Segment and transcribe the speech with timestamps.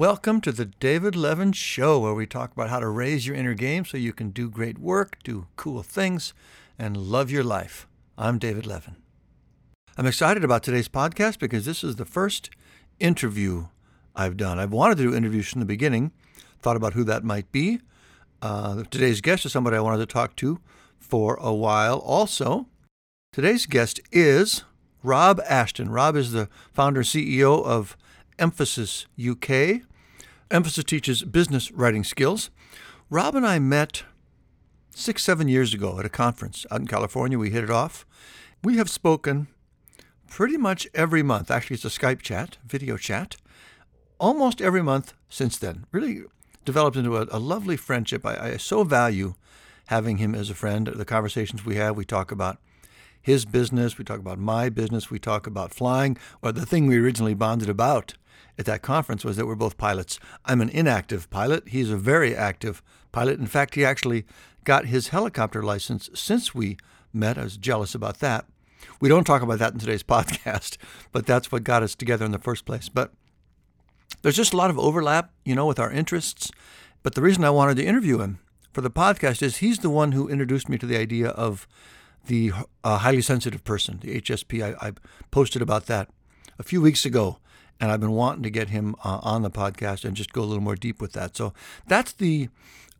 [0.00, 3.52] Welcome to the David Levin Show, where we talk about how to raise your inner
[3.52, 6.32] game so you can do great work, do cool things,
[6.78, 7.86] and love your life.
[8.16, 8.96] I'm David Levin.
[9.98, 12.48] I'm excited about today's podcast because this is the first
[12.98, 13.66] interview
[14.16, 14.58] I've done.
[14.58, 16.12] I've wanted to do interviews from the beginning,
[16.62, 17.82] thought about who that might be.
[18.40, 20.60] Uh, today's guest is somebody I wanted to talk to
[20.98, 21.98] for a while.
[21.98, 22.68] Also,
[23.34, 24.64] today's guest is
[25.02, 25.90] Rob Ashton.
[25.90, 27.98] Rob is the founder and CEO of
[28.38, 29.82] Emphasis UK.
[30.50, 32.50] Emphasis teaches business writing skills.
[33.08, 34.02] Rob and I met
[34.90, 37.38] six, seven years ago at a conference out in California.
[37.38, 38.04] We hit it off.
[38.64, 39.46] We have spoken
[40.28, 41.52] pretty much every month.
[41.52, 43.36] Actually, it's a Skype chat, video chat,
[44.18, 45.86] almost every month since then.
[45.92, 46.22] Really
[46.64, 48.26] developed into a, a lovely friendship.
[48.26, 49.34] I, I so value
[49.86, 50.88] having him as a friend.
[50.88, 52.58] The conversations we have, we talk about
[53.22, 56.98] his business, we talk about my business, we talk about flying, or the thing we
[56.98, 58.14] originally bonded about
[58.60, 60.20] at that conference was that we're both pilots.
[60.44, 61.68] I'm an inactive pilot.
[61.68, 63.40] He's a very active pilot.
[63.40, 64.26] In fact, he actually
[64.64, 66.76] got his helicopter license since we
[67.12, 67.38] met.
[67.38, 68.44] I was jealous about that.
[69.00, 70.76] We don't talk about that in today's podcast,
[71.10, 72.90] but that's what got us together in the first place.
[72.90, 73.12] But
[74.20, 76.50] there's just a lot of overlap, you know, with our interests.
[77.02, 78.40] But the reason I wanted to interview him
[78.74, 81.66] for the podcast is he's the one who introduced me to the idea of
[82.26, 82.52] the
[82.84, 84.62] uh, highly sensitive person, the HSP.
[84.62, 84.92] I, I,
[85.30, 86.10] posted about that
[86.58, 87.38] a few weeks ago,
[87.80, 90.44] and I've been wanting to get him uh, on the podcast and just go a
[90.44, 91.36] little more deep with that.
[91.36, 91.52] So
[91.86, 92.48] that's the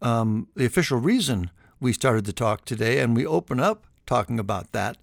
[0.02, 4.72] um, the official reason we started to talk today, and we open up talking about
[4.72, 4.96] that.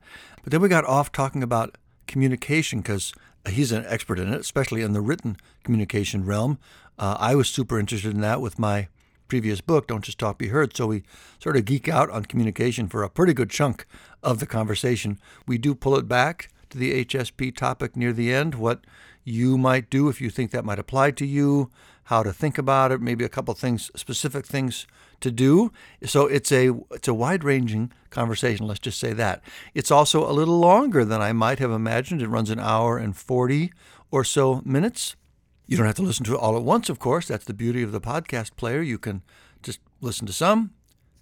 [0.44, 3.14] But then we got off talking about communication because
[3.48, 6.58] he's an expert in it, especially in the written communication realm.
[6.98, 8.88] Uh, I was super interested in that with my
[9.28, 10.76] previous book, Don't Just Talk Be Heard.
[10.76, 11.04] So we
[11.40, 13.86] sort of geek out on communication for a pretty good chunk
[14.24, 15.20] of the conversation.
[15.46, 18.82] We do pull it back to the HSP topic near the end, what
[19.28, 21.70] you might do if you think that might apply to you,
[22.06, 24.88] how to think about it, maybe a couple things, specific things
[25.20, 25.70] to do.
[26.06, 29.42] So it's a it's a wide-ranging conversation, let's just say that.
[29.74, 32.22] It's also a little longer than I might have imagined.
[32.22, 33.74] It runs an hour and 40
[34.12, 35.18] or so minutes.
[35.66, 37.28] You don't have to listen to it all at once, of course.
[37.28, 38.82] That's the beauty of the podcast player.
[38.82, 39.24] You can
[39.62, 40.72] just listen to some,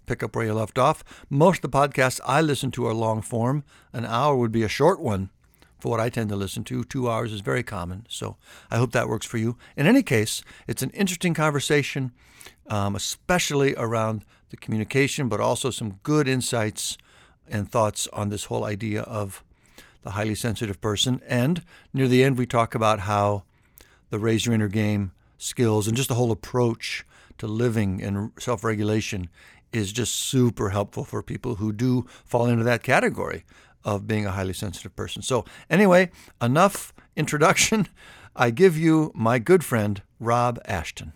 [0.06, 1.02] pick up where you left off.
[1.28, 3.64] Most of the podcasts I listen to are long form.
[3.92, 5.30] An hour would be a short one
[5.78, 6.84] for what I tend to listen to.
[6.84, 8.06] Two hours is very common.
[8.08, 8.36] So
[8.70, 9.56] I hope that works for you.
[9.76, 12.12] In any case, it's an interesting conversation,
[12.68, 16.96] um, especially around the communication, but also some good insights
[17.48, 19.44] and thoughts on this whole idea of
[20.02, 21.20] the highly sensitive person.
[21.26, 23.44] And near the end, we talk about how
[24.10, 27.04] the raise your inner game skills and just the whole approach
[27.38, 29.28] to living and self regulation
[29.72, 33.44] is just super helpful for people who do fall into that category
[33.86, 35.22] of being a highly sensitive person.
[35.22, 36.10] So, anyway,
[36.42, 37.88] enough introduction.
[38.36, 41.14] I give you my good friend, Rob Ashton.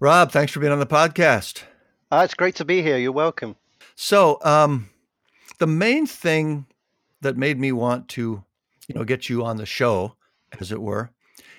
[0.00, 1.62] Rob, thanks for being on the podcast.
[2.10, 2.98] Uh, it's great to be here.
[2.98, 3.56] You're welcome.
[3.94, 4.90] So, um,
[5.58, 6.66] the main thing
[7.22, 8.44] that made me want to
[8.88, 10.16] you know, get you on the show,
[10.60, 11.10] as it were,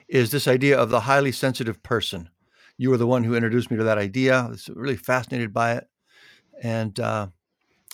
[0.08, 2.30] is this idea of the highly sensitive person.
[2.78, 4.36] You were the one who introduced me to that idea.
[4.36, 5.88] I was really fascinated by it,
[6.62, 7.28] and uh,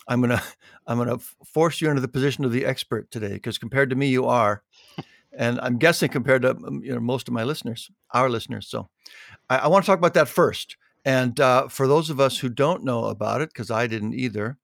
[0.08, 0.42] I'm gonna
[0.88, 4.08] I'm gonna force you into the position of the expert today because compared to me,
[4.08, 4.64] you are,
[5.38, 8.68] and I'm guessing compared to um, you know most of my listeners, our listeners.
[8.68, 8.90] So,
[9.50, 10.78] I, I want to talk about that first.
[11.04, 14.58] And uh, for those of us who don't know about it, because I didn't either,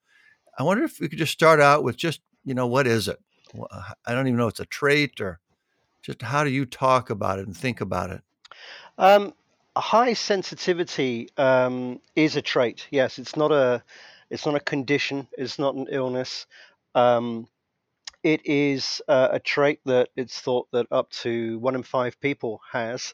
[0.58, 3.20] I wonder if we could just start out with just you know what is it?
[4.06, 5.40] I don't even know it's a trait or
[6.02, 8.22] just how do you talk about it and think about it?
[8.98, 9.34] Um,
[9.76, 12.88] high sensitivity um, is a trait.
[12.92, 13.84] Yes, it's not a
[14.32, 15.28] it's not a condition.
[15.38, 16.48] It's not an illness.
[16.96, 17.48] Um,
[18.24, 22.62] it is uh, a trait that it's thought that up to one in five people
[22.72, 23.14] has.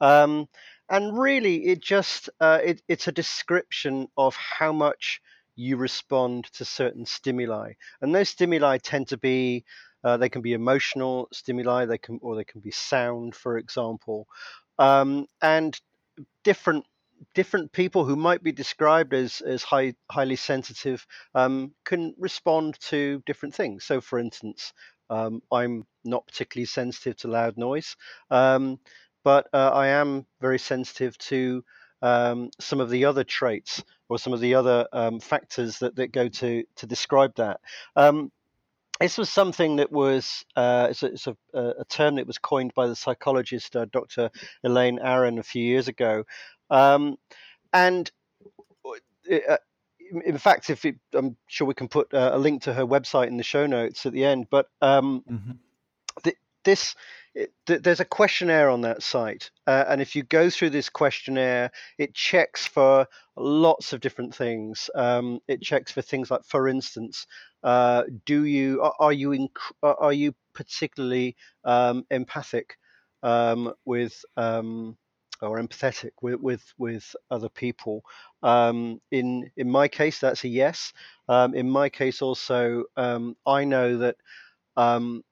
[0.00, 0.48] Um,
[0.88, 5.20] and really, it just uh, it, it's a description of how much
[5.56, 9.64] you respond to certain stimuli, and those stimuli tend to be
[10.02, 14.26] uh, they can be emotional stimuli, they can or they can be sound, for example,
[14.78, 15.80] um, and
[16.42, 16.84] different
[17.34, 23.22] different people who might be described as as high, highly sensitive um, can respond to
[23.26, 23.84] different things.
[23.84, 24.72] So, for instance,
[25.10, 27.96] um, I'm not particularly sensitive to loud noise,
[28.30, 28.78] um,
[29.22, 31.64] but uh, I am very sensitive to
[32.02, 36.12] um, some of the other traits or some of the other um, factors that, that
[36.12, 37.60] go to to describe that.
[37.96, 38.30] Um,
[39.00, 42.72] this was something that was uh, it's, a, it's a, a, term that was coined
[42.74, 44.30] by the psychologist uh, Dr.
[44.62, 46.24] Elaine Aron a few years ago,
[46.70, 47.16] um,
[47.72, 48.10] and
[49.30, 49.56] uh,
[50.24, 53.28] in fact, if it, I'm sure we can put uh, a link to her website
[53.28, 55.52] in the show notes at the end, but um, mm-hmm.
[56.22, 56.94] th- this
[57.34, 60.88] it, th- there's a questionnaire on that site, uh, and if you go through this
[60.88, 64.88] questionnaire, it checks for lots of different things.
[64.94, 67.26] Um, it checks for things like, for instance,
[67.64, 69.48] uh, do you are, are you
[69.82, 72.76] are you particularly um, empathic
[73.22, 74.96] um, with um,
[75.44, 78.02] or empathetic with with, with other people?
[78.42, 80.92] Um, in in my case, that's a yes.
[81.28, 84.16] Um, in my case, also, um, I know that
[84.76, 85.22] um,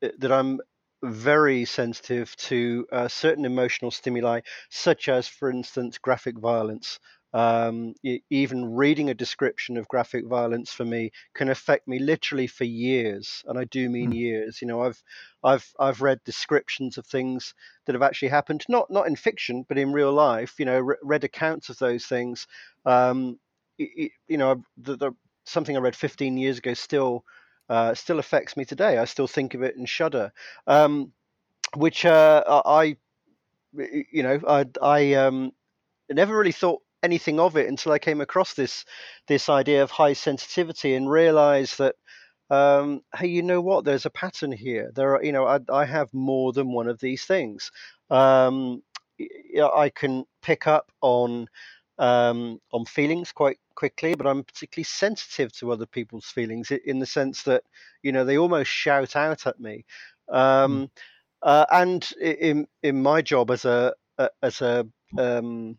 [0.00, 0.60] that I'm
[1.02, 6.98] very sensitive to uh, certain emotional stimuli, such as, for instance, graphic violence.
[7.32, 7.94] Um,
[8.30, 13.42] even reading a description of graphic violence for me can affect me literally for years,
[13.46, 14.16] and I do mean Mm.
[14.16, 14.60] years.
[14.60, 15.02] You know, I've
[15.44, 17.54] I've I've read descriptions of things
[17.86, 20.54] that have actually happened, not not in fiction, but in real life.
[20.58, 22.46] You know, re- read accounts of those things.
[22.84, 23.38] Um,
[23.78, 25.12] y- you know, the, the
[25.44, 27.24] something I read 15 years ago still
[27.68, 28.98] uh, still affects me today.
[28.98, 30.32] I still think of it and shudder.
[30.66, 31.12] Um,
[31.76, 32.96] which uh, I, I-
[34.12, 35.52] you know, I, I um,
[36.10, 38.84] never really thought anything of it until I came across this
[39.28, 41.96] this idea of high sensitivity and realized that
[42.50, 43.84] um, hey, you know what?
[43.84, 44.90] There's a pattern here.
[44.94, 47.70] There are, you know, I, I have more than one of these things.
[48.10, 48.82] Um,
[49.20, 51.46] I can pick up on
[51.98, 57.06] um, on feelings quite quickly, but I'm particularly sensitive to other people's feelings in the
[57.06, 57.62] sense that
[58.02, 59.84] you know they almost shout out at me.
[60.28, 60.90] Um,
[61.42, 64.86] uh, and in in my job as a a- as a
[65.18, 65.78] um,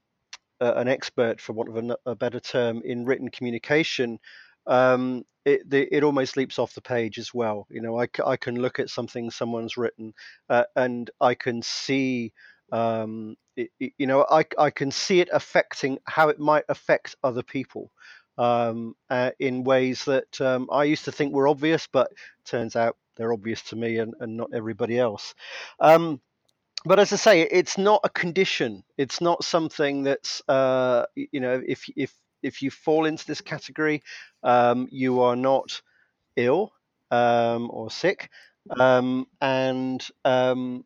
[0.62, 4.19] uh, an expert, for want of a better term, in written communication,
[4.68, 7.68] um, it the, it almost leaps off the page as well.
[7.72, 10.13] You know, I, I can look at something someone's written,
[10.50, 12.34] uh, and I can see,
[12.72, 17.44] um, it- you know, I I can see it affecting how it might affect other
[17.44, 17.92] people.
[18.38, 22.12] Um, uh, in ways that um, I used to think were obvious, but
[22.46, 25.36] turns out they're obvious to me and, and not everybody else.
[25.80, 26.22] Um,
[26.86, 28.83] but as I say, it's not a condition.
[28.98, 32.13] It's not something that's uh, you know if if
[32.44, 34.01] if you fall into this category,
[34.44, 35.81] um, you are not
[36.38, 36.74] ill
[37.12, 38.30] um, or sick,
[38.80, 40.86] um, and um,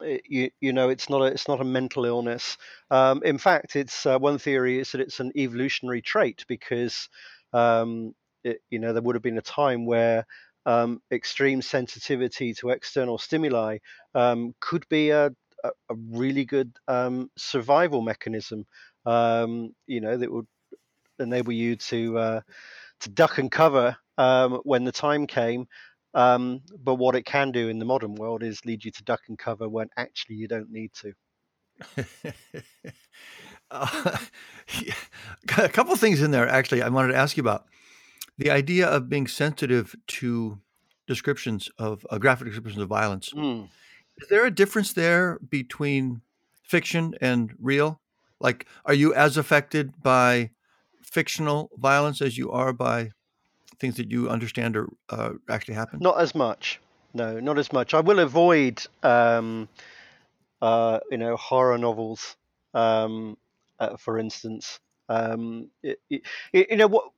[0.00, 2.56] it- you you know it's not a it's not a mental illness.
[2.90, 7.08] Um, in fact, it's uh, one theory is that it's an evolutionary trait because
[7.52, 8.14] um,
[8.44, 10.26] it, you know there would have been a time where
[10.66, 13.78] um, extreme sensitivity to external stimuli
[14.14, 15.30] um, could be a
[15.64, 18.64] a, really good um, survival mechanism.
[19.06, 20.46] Um, you know that would
[21.18, 22.40] enable you to uh,
[23.00, 25.66] to duck and cover um, when the time came.
[26.12, 29.20] Um, but what it can do in the modern world is lead you to duck
[29.28, 31.12] and cover when actually you don't need to.
[33.72, 34.18] Uh,
[35.58, 37.66] a couple things in there actually I wanted to ask you about.
[38.40, 40.58] The idea of being sensitive to
[41.06, 43.34] descriptions of uh, graphic descriptions of violence.
[43.36, 43.68] Mm.
[44.16, 46.22] Is there a difference there between
[46.62, 48.00] fiction and real?
[48.40, 50.52] Like, are you as affected by
[51.02, 53.10] fictional violence as you are by
[53.78, 55.98] things that you understand or uh, actually happen?
[56.00, 56.80] Not as much.
[57.12, 57.92] No, not as much.
[57.92, 59.68] I will avoid, um,
[60.62, 62.36] uh, you know, horror novels,
[62.72, 63.36] um,
[63.78, 64.80] uh, for instance.
[65.10, 66.22] Um, it, it,
[66.54, 67.10] you know what?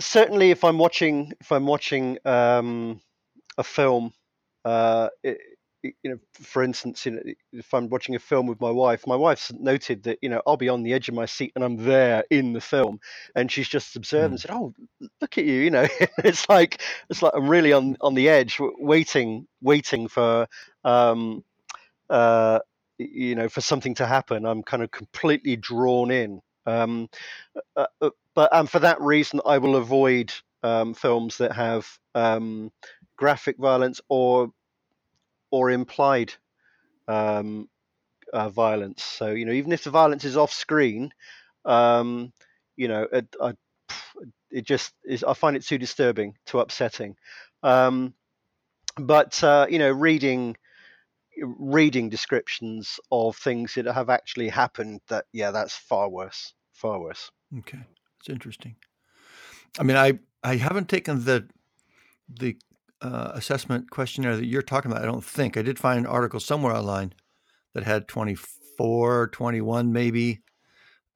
[0.00, 3.00] Certainly, if I'm watching, if I'm watching um,
[3.58, 4.12] a film,
[4.64, 5.38] uh, it,
[5.82, 9.16] you know, for instance, you know, if I'm watching a film with my wife, my
[9.16, 11.76] wife's noted that you know I'll be on the edge of my seat and I'm
[11.76, 13.00] there in the film,
[13.36, 14.32] and she's just observed Mm.
[14.32, 14.74] and said, "Oh,
[15.20, 15.86] look at you," you know.
[16.24, 20.46] it's like it's like I'm really on on the edge, waiting, waiting for.
[20.84, 21.44] Um,
[22.10, 22.60] uh,
[22.98, 26.40] you know, for something to happen, I'm kind of completely drawn in.
[26.66, 27.08] Um,
[27.76, 32.72] uh, uh, but and for that reason, I will avoid um, films that have um,
[33.16, 34.50] graphic violence or
[35.50, 36.32] or implied
[37.08, 37.68] um,
[38.32, 39.02] uh, violence.
[39.04, 41.12] So you know, even if the violence is off screen,
[41.64, 42.32] um,
[42.76, 43.54] you know, it, I,
[44.50, 45.24] it just is.
[45.24, 47.16] I find it too disturbing, too upsetting.
[47.62, 48.14] Um,
[48.96, 50.56] but uh, you know, reading
[51.40, 56.54] reading descriptions of things that have actually happened, that yeah, that's far worse.
[56.72, 57.30] Far worse.
[57.58, 57.80] Okay,
[58.20, 58.76] it's interesting.
[59.78, 61.48] I mean, I I haven't taken the
[62.28, 62.56] the
[63.00, 65.02] uh, assessment questionnaire that you're talking about.
[65.02, 67.14] I don't think I did find an article somewhere online
[67.74, 70.40] that had 24, 21 maybe,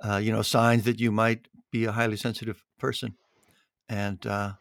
[0.01, 3.17] uh, you know, signs that you might be a highly sensitive person.
[3.89, 4.53] And uh,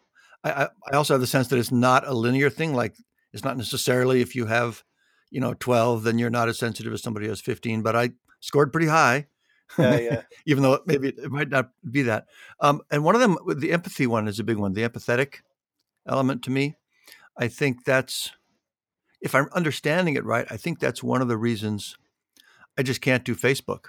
[0.44, 2.74] I, I I also have the sense that it's not a linear thing.
[2.74, 2.96] Like
[3.32, 4.84] it's not necessarily if you have,
[5.34, 7.82] you know, 12, then you're not as sensitive as somebody who has 15.
[7.82, 9.26] But I scored pretty high.
[9.80, 10.22] Yeah, yeah.
[10.46, 12.28] even though maybe it might not be that.
[12.60, 14.74] Um, and one of them, the empathy one, is a big one.
[14.74, 15.38] The empathetic
[16.08, 16.76] element to me,
[17.36, 18.32] I think that's
[19.22, 21.98] if I'm understanding it right, I think that's one of the reasons
[22.78, 23.88] I just can't do Facebook.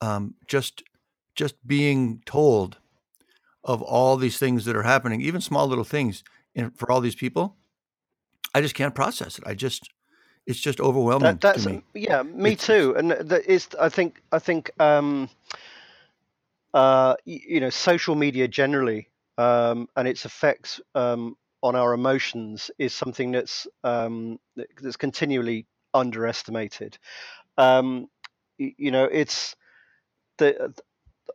[0.00, 0.82] Um, just
[1.36, 2.78] just being told
[3.62, 6.24] of all these things that are happening, even small little things,
[6.56, 7.56] in, for all these people,
[8.52, 9.44] I just can't process it.
[9.46, 9.88] I just
[10.46, 11.82] it's just overwhelming That, that's to me.
[11.94, 12.94] yeah, me It's, too.
[12.96, 15.28] And that is, I think, I think, um,
[16.74, 19.08] uh, you know, social media generally
[19.38, 24.38] um, and its effects um, on our emotions is something that's um,
[24.80, 26.98] that's continually underestimated.
[27.58, 28.08] Um,
[28.58, 29.54] you know, it's
[30.38, 30.74] the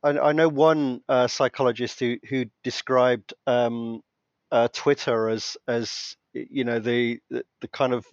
[0.04, 4.02] I, I know one uh, psychologist who who described um,
[4.52, 8.06] uh, Twitter as as you know the the, the kind of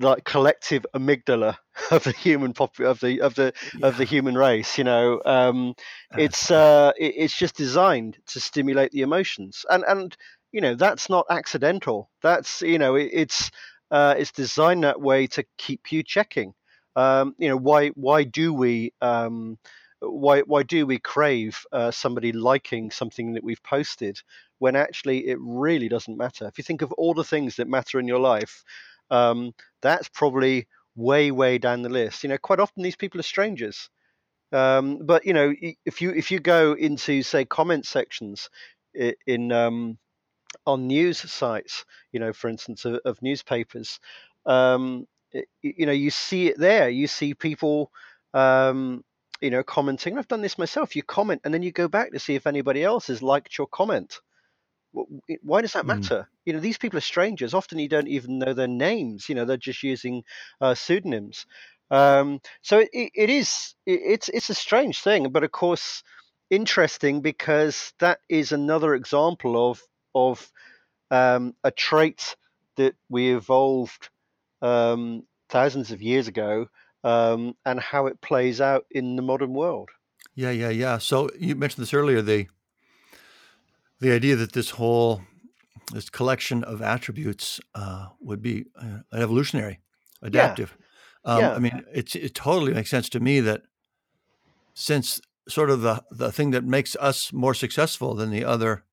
[0.00, 1.56] like collective amygdala
[1.90, 3.52] of the human pop of the of the
[3.82, 5.74] of the human race you know um
[6.12, 9.64] uh, it's uh it, it's just designed to stimulate the emotions.
[9.70, 10.16] And and
[10.52, 12.10] you know that's not accidental.
[12.22, 13.50] That's you know it, it's
[13.90, 16.54] uh it's designed that way to keep you checking.
[16.96, 19.58] Um you know why why do we um
[20.00, 24.18] why why do we crave uh, somebody liking something that we've posted
[24.58, 26.46] when actually it really doesn't matter?
[26.46, 28.64] If you think of all the things that matter in your life
[29.10, 29.52] um
[29.82, 32.22] that's probably way way down the list.
[32.22, 33.90] You know quite often these people are strangers.
[34.52, 38.50] Um, but you know if you if you go into say comment sections
[39.26, 39.98] in um,
[40.66, 44.00] on news sites you know for instance of, of newspapers
[44.46, 46.88] um, y- you know you see it there.
[46.88, 47.90] You see people
[48.34, 49.04] um,
[49.40, 50.18] you know commenting.
[50.18, 50.96] I've done this myself.
[50.96, 53.66] You comment and then you go back to see if anybody else has liked your
[53.68, 54.20] comment
[54.92, 56.28] why does that mm, matter?
[56.44, 57.54] You know, these people are strangers.
[57.54, 59.28] Often you don't even know their names.
[59.28, 60.24] You know, they're just using
[60.60, 61.46] uh, pseudonyms.
[61.90, 66.02] Um, so it, it it is it, it's it's a strange thing, but of course
[66.50, 69.82] interesting because that is another example of
[70.14, 70.50] of
[71.10, 72.36] um, a trait
[72.76, 74.08] that we evolved
[74.62, 76.66] um, thousands of years ago
[77.04, 79.90] um, and how it plays out in the modern world.
[80.34, 80.98] yeah, yeah, yeah.
[80.98, 82.22] So you mentioned this earlier.
[82.22, 82.48] The
[84.00, 85.22] the idea that this whole
[85.92, 89.80] this collection of attributes uh, would be uh, evolutionary,
[90.22, 90.76] Yeah, adaptive.
[91.24, 93.62] Um, I mean, it's it totally makes sense to me that
[94.74, 98.84] since sort of the the thing that makes us more successful than the other,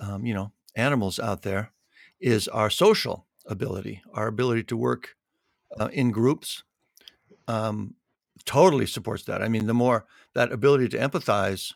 [0.00, 1.72] um, you know, animals out there,
[2.20, 5.16] is our social ability, our ability to work
[5.78, 6.62] uh, in groups.
[7.48, 7.96] Um,
[8.44, 9.42] totally supports that.
[9.42, 11.74] I mean, the more that ability to empathize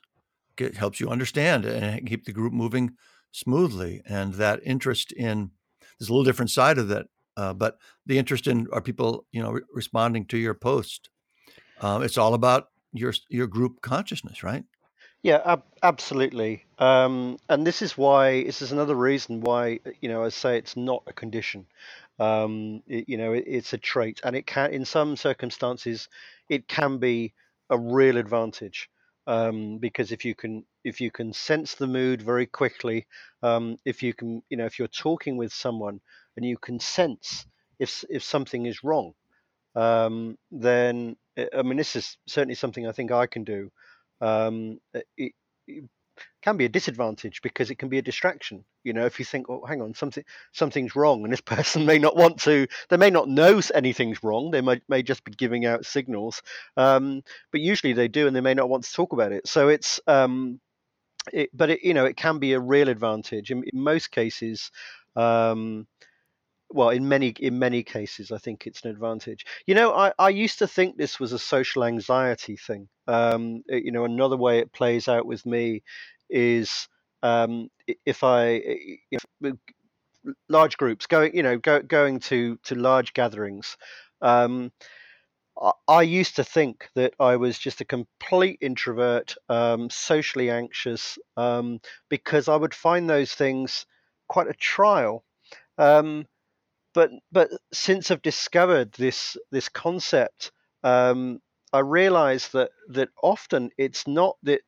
[0.56, 2.96] get, helps you understand and keep the group moving
[3.30, 5.50] smoothly, and that interest in
[5.98, 7.06] there's a little different side of that,
[7.36, 11.10] uh, but the interest in are people, you know, re- responding to your post.
[11.80, 14.64] Um, it's all about your your group consciousness, right?
[15.22, 16.66] Yeah, ab- absolutely.
[16.78, 20.58] Um, and this is why, this is another reason why, uh, you know, I say
[20.58, 21.66] it's not a condition.
[22.18, 26.08] Um, it, you know, it, it's a trait, and it can, in some circumstances,
[26.48, 27.32] it can be
[27.70, 28.90] a real advantage.
[29.26, 33.06] Um, because if you can, if you can sense the mood very quickly,
[33.42, 36.00] um, if you can, you know, if you're talking with someone
[36.36, 37.46] and you can sense
[37.78, 39.14] if if something is wrong,
[39.76, 43.70] um, then uh, I mean, this is certainly something I think I can do.
[44.20, 45.32] Um, uh, it,
[45.66, 45.84] it
[46.42, 48.64] can be a disadvantage because it can be a distraction.
[48.82, 51.98] You know, if you think, oh, hang on, something something's wrong, and this person may
[51.98, 54.50] not want to, they may not know anything's wrong.
[54.50, 56.42] They might may just be giving out signals,
[56.76, 59.46] um, but usually they do, and they may not want to talk about it.
[59.48, 60.60] So it's um,
[61.32, 64.70] it, but it, you know, it can be a real advantage in, in most cases.
[65.16, 65.86] Um,
[66.74, 70.28] well in many in many cases i think it's an advantage you know i i
[70.28, 74.58] used to think this was a social anxiety thing um uh, you know another way
[74.58, 75.82] it plays out with me
[76.28, 76.88] is
[77.22, 77.68] um
[78.04, 78.60] if i
[79.10, 79.58] if with
[80.48, 83.76] large groups going you know go, going to to large gatherings
[84.20, 84.72] um
[85.60, 91.18] I I used to think that I was just a complete introvert, um, socially anxious,
[91.36, 93.86] um, because I would find those things
[94.28, 95.24] quite a trial.
[95.78, 96.26] Um,
[96.94, 100.52] but but since I've discovered this this concept,
[100.84, 101.40] um,
[101.72, 104.62] I realize that that often it's not that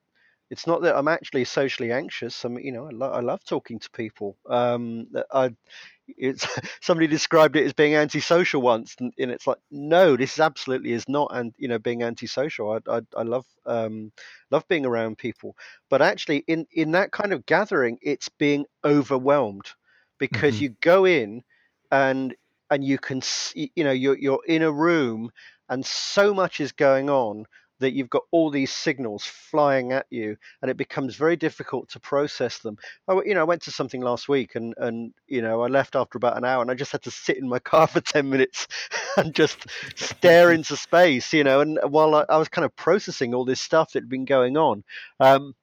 [0.51, 2.45] it's not that I'm actually socially anxious.
[2.45, 4.37] I mean, you know, I, lo- I love talking to people.
[4.49, 5.51] Um, I
[6.09, 6.47] it's
[6.81, 11.09] somebody described it as being antisocial once, and, and it's like, no, this absolutely is
[11.09, 12.73] not, and you know, being antisocial.
[12.73, 14.13] I I, I love um,
[14.51, 15.57] love being around people,
[15.91, 19.67] but actually, in in that kind of gathering, it's being overwhelmed
[20.19, 21.43] because hmm you go in
[21.91, 22.35] and
[22.71, 25.31] and you can see, you know you're you're in a room
[25.69, 27.45] and so much is going on
[27.79, 32.01] that you've got all these signals flying at you and it becomes very difficult to
[32.01, 32.79] process them.
[33.07, 35.97] I, you know i went to something last week and and you know i left
[35.97, 38.29] after about an hour and i just had to sit in my car for 10
[38.29, 38.67] minutes
[39.17, 43.35] and just stare into space you know and while I, I, was kind of processing
[43.35, 44.85] all this stuff that had been going on
[45.21, 45.55] um,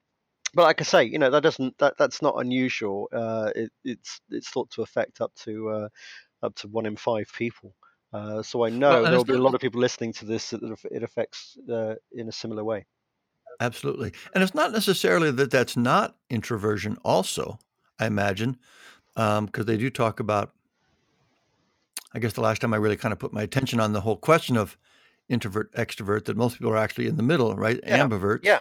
[0.54, 3.10] but like I say, you know that doesn't that that's not unusual.
[3.12, 5.90] Uh, it, it's it's thought to affect up to uh,
[6.44, 7.74] up to one in five people.
[8.14, 10.52] Uh, so I know well, there will be a lot of people listening to this
[10.52, 12.86] that it affects uh, in a similar way.
[13.60, 16.98] Absolutely, and it's not necessarily that that's not introversion.
[17.04, 17.60] Also,
[18.00, 18.58] I imagine
[19.16, 20.54] because um, they do talk about.
[22.16, 24.18] I guess the last time I really kind of put my attention on the whole
[24.18, 24.78] question of
[25.30, 27.80] introvert extrovert that most people are actually in the middle, right?
[27.84, 28.08] Yeah.
[28.08, 28.42] Ambiverts.
[28.44, 28.60] Yeah.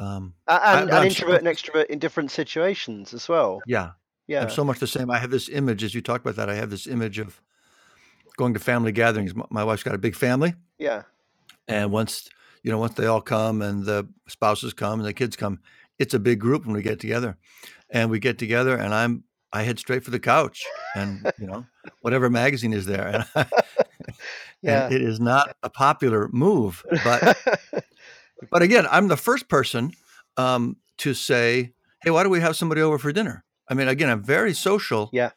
[0.00, 3.60] Um, and, and introvert and extrovert in different situations as well.
[3.66, 3.90] Yeah.
[4.26, 4.42] Yeah.
[4.42, 5.10] I'm so much the same.
[5.10, 7.40] I have this image, as you talked about that, I have this image of
[8.36, 9.34] going to family gatherings.
[9.50, 10.54] My wife's got a big family.
[10.78, 11.02] Yeah.
[11.68, 12.30] And once,
[12.62, 15.60] you know, once they all come and the spouses come and the kids come,
[15.98, 17.36] it's a big group when we get together.
[17.90, 20.64] And we get together and I'm, I head straight for the couch
[20.94, 21.66] and, you know,
[22.00, 23.26] whatever magazine is there.
[23.36, 23.46] And, I,
[24.62, 24.86] yeah.
[24.86, 27.36] and it is not a popular move, but
[28.50, 29.92] but again, I'm the first person
[30.36, 34.10] um, to say, "Hey, why do we have somebody over for dinner?" I mean, again,
[34.10, 35.10] I'm very social.
[35.12, 35.30] Yeah.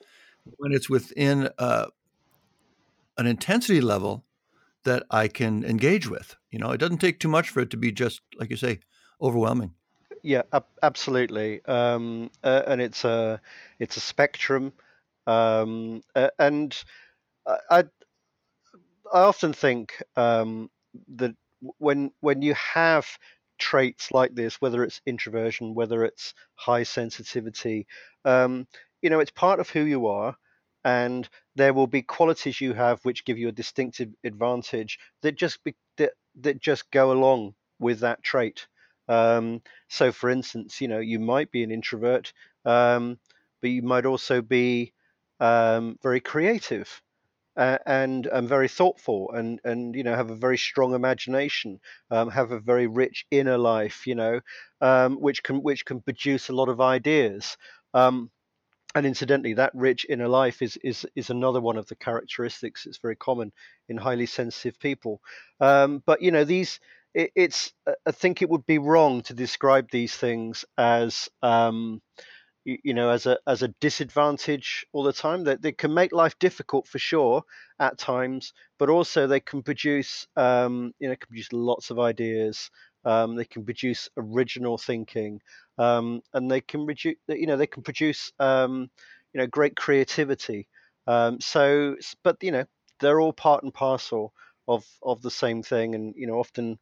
[0.57, 1.86] When it's within uh,
[3.17, 4.25] an intensity level
[4.83, 7.77] that I can engage with, you know, it doesn't take too much for it to
[7.77, 8.79] be just like you say,
[9.22, 9.74] overwhelming.
[10.22, 11.63] Yeah, ab- absolutely.
[11.65, 13.41] Um, uh, and it's a
[13.79, 14.74] it's a spectrum,
[15.27, 16.75] um, uh, and
[17.45, 17.79] I, I,
[19.13, 20.69] I often think um,
[21.15, 21.36] that
[21.77, 23.08] when when you have
[23.60, 27.88] traits like this, whether it's introversion, whether it's high sensitivity,
[28.25, 28.67] um,
[29.01, 30.36] you know, it's part of who you are,
[30.84, 35.63] and there will be qualities you have which give you a distinctive advantage that just
[35.63, 38.67] be, that that just go along with that trait.
[39.08, 42.34] Um, so, for instance, you know, you might be an introvert,
[42.65, 43.20] um,
[43.62, 44.93] but you might also be
[45.40, 47.02] um, very creative
[47.57, 51.79] uh, and and very thoughtful and and you know have a very strong imagination
[52.11, 54.39] um, have a very rich inner life you know
[54.81, 57.57] um, which can which can produce a lot of ideas.
[57.94, 58.29] Um,
[58.96, 63.00] and incidentally that rich inner life is is is another one of the characteristics that's
[63.00, 63.51] very common
[63.89, 65.22] in highly sensitive people.
[65.59, 66.79] Um, but you know these
[67.13, 67.74] it, it's
[68.05, 71.29] i think it would be wrong to describe these things as
[72.67, 75.43] um, you know as a as a disadvantage all the time.
[75.43, 77.43] That they, can make life difficult for sure
[77.79, 82.69] at times but also they can produce um, you know can produce lots of ideas
[83.05, 85.41] um, they can produce original thinking
[85.77, 88.89] um, and they can reduce you know they can produce um,
[89.33, 90.67] you know great creativity.
[91.07, 92.65] Um, so but you know
[92.99, 94.33] they're all part and parcel
[94.67, 96.79] of of the same thing and you know often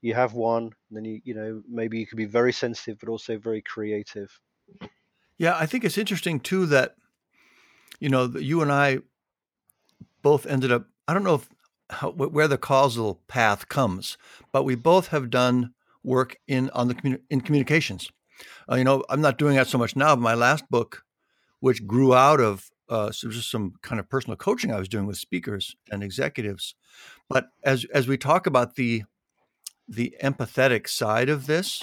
[0.00, 3.36] you have one then you you know maybe you can be very sensitive but also
[3.36, 4.30] very creative
[5.38, 6.96] yeah, I think it's interesting too that
[8.00, 8.98] you know you and I
[10.22, 10.86] both ended up.
[11.06, 11.48] I don't know if
[11.90, 14.18] how, where the causal path comes,
[14.52, 15.72] but we both have done
[16.02, 18.10] work in on the in communications.
[18.70, 20.14] Uh, you know, I'm not doing that so much now.
[20.14, 21.04] But my last book,
[21.60, 25.18] which grew out of uh, just some kind of personal coaching I was doing with
[25.18, 26.74] speakers and executives,
[27.28, 29.04] but as as we talk about the
[29.86, 31.82] the empathetic side of this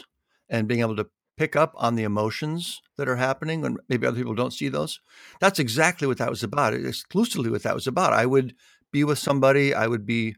[0.50, 4.18] and being able to pick up on the emotions that are happening and maybe other
[4.18, 5.00] people don't see those
[5.40, 8.14] that's exactly what that was about exclusively what that was about.
[8.14, 8.56] I would
[8.92, 10.36] be with somebody i would be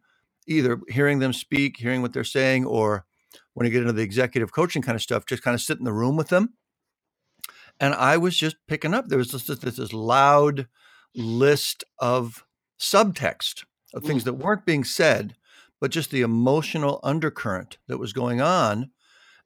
[0.48, 3.06] either hearing them speak hearing what they're saying or
[3.54, 5.84] when you get into the executive coaching kind of stuff just kind of sit in
[5.84, 6.54] the room with them.
[7.80, 10.68] And i was just picking up there was just this, this loud
[11.16, 12.46] list of
[12.80, 14.26] subtext of things mm.
[14.26, 15.36] that weren't being said
[15.80, 18.90] but just the emotional undercurrent that was going on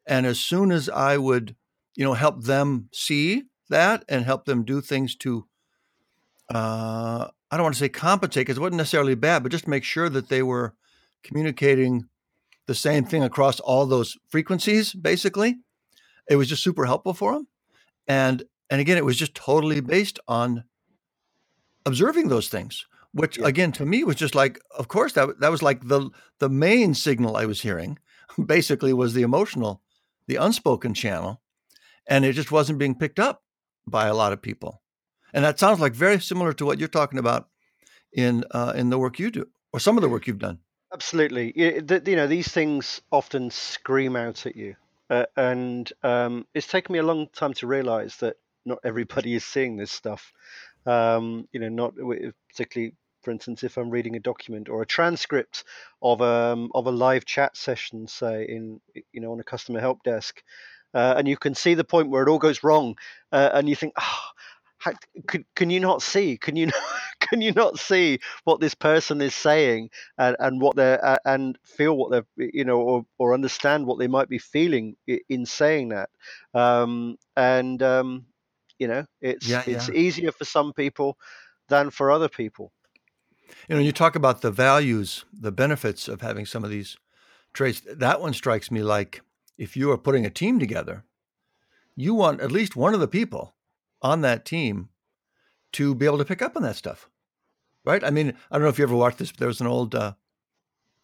[0.05, 1.55] and as soon as I would,
[1.95, 5.45] you know, help them see that and help them do things to,
[6.53, 9.83] uh, I don't want to say compensate because it wasn't necessarily bad, but just make
[9.83, 10.75] sure that they were
[11.23, 12.07] communicating
[12.67, 15.57] the same thing across all those frequencies, basically.
[16.29, 17.47] It was just super helpful for them.
[18.07, 20.63] And and again, it was just totally based on
[21.85, 23.47] observing those things, which yeah.
[23.47, 26.09] again to me was just like, of course, that that was like the
[26.39, 27.99] the main signal I was hearing,
[28.45, 29.81] basically was the emotional
[30.31, 31.41] the unspoken channel,
[32.07, 33.43] and it just wasn't being picked up
[33.85, 34.81] by a lot of people.
[35.33, 37.49] And that sounds like very similar to what you're talking about
[38.13, 40.59] in uh, in the work you do, or some of the work you've done.
[40.93, 44.75] Absolutely, you know these things often scream out at you,
[45.09, 49.43] uh, and um, it's taken me a long time to realize that not everybody is
[49.43, 50.31] seeing this stuff.
[50.85, 51.93] Um, you know, not
[52.49, 55.63] particularly for instance, if I'm reading a document or a transcript
[56.01, 58.81] of a um, of a live chat session, say in
[59.13, 60.41] you know on a customer help desk,
[60.93, 62.95] uh, and you can see the point where it all goes wrong,
[63.31, 64.19] uh, and you think, oh,
[64.77, 64.93] how,
[65.27, 66.37] can, can you not see?
[66.37, 66.75] Can you not,
[67.21, 71.57] can you not see what this person is saying and, and what they're uh, and
[71.65, 74.95] feel what they're you know or, or understand what they might be feeling
[75.29, 76.09] in saying that?
[76.53, 78.25] Um, and um,
[78.79, 79.95] you know, it's Yeah, it's yeah.
[79.95, 81.17] easier for some people
[81.69, 82.71] than for other people.
[83.67, 86.97] You know, you talk about the values, the benefits of having some of these
[87.53, 87.81] traits.
[87.87, 89.21] That one strikes me like
[89.57, 91.03] if you are putting a team together,
[91.95, 93.55] you want at least one of the people
[94.01, 94.89] on that team
[95.73, 97.09] to be able to pick up on that stuff,
[97.85, 98.03] right?
[98.03, 99.95] I mean, I don't know if you ever watched this, but there was an old,
[99.95, 100.13] uh,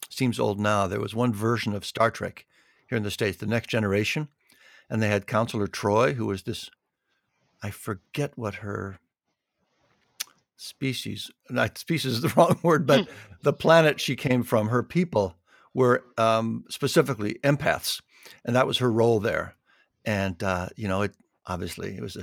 [0.10, 0.88] seems old now.
[0.88, 2.46] There was one version of Star Trek
[2.88, 4.28] here in the States, The Next Generation,
[4.90, 6.70] and they had Counselor Troi, who was this,
[7.62, 9.00] I forget what her
[10.58, 13.08] species, not species is the wrong word, but
[13.44, 15.38] the planet she came from, her people
[15.74, 18.02] were um, specifically empaths,
[18.44, 19.56] and that was her role there.
[20.04, 21.14] And uh, you know, it
[21.46, 22.22] obviously it was a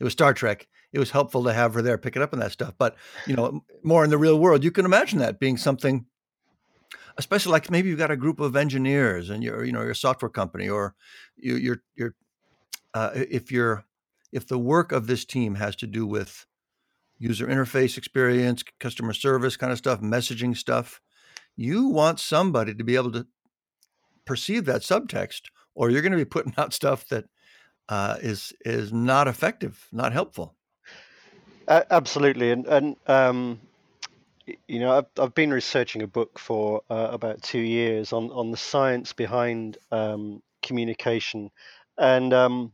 [0.00, 0.68] it was Star Trek.
[0.92, 2.74] It was helpful to have her there picking up on that stuff.
[2.78, 6.06] But you know, more in the real world, you can imagine that being something,
[7.16, 10.30] especially like maybe you've got a group of engineers and you're you know your software
[10.30, 10.94] company or
[11.36, 12.14] you, you're you're
[12.94, 13.84] uh, if you're
[14.32, 16.46] if the work of this team has to do with
[17.20, 21.00] user interface experience, customer service kind of stuff, messaging stuff,
[21.54, 23.26] you want somebody to be able to
[24.24, 25.42] perceive that subtext,
[25.74, 27.26] or you're going to be putting out stuff that
[27.88, 30.56] uh, is is not effective, not helpful.
[31.68, 33.60] Uh, absolutely, and and um,
[34.66, 38.50] you know, I've, I've been researching a book for uh, about two years on on
[38.50, 41.50] the science behind um, communication,
[41.98, 42.72] and um,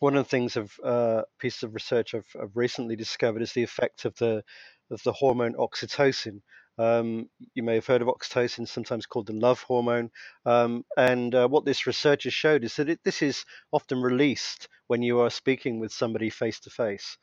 [0.00, 3.64] one of the things of uh, pieces of research I've, I've recently discovered is the
[3.64, 4.44] effect of the
[4.90, 6.42] of the hormone oxytocin.
[6.78, 10.10] Um, you may have heard of oxytocin, sometimes called the love hormone.
[10.46, 14.68] Um, and uh, what this research has showed is that it, this is often released
[14.88, 17.18] when you are speaking with somebody face to face.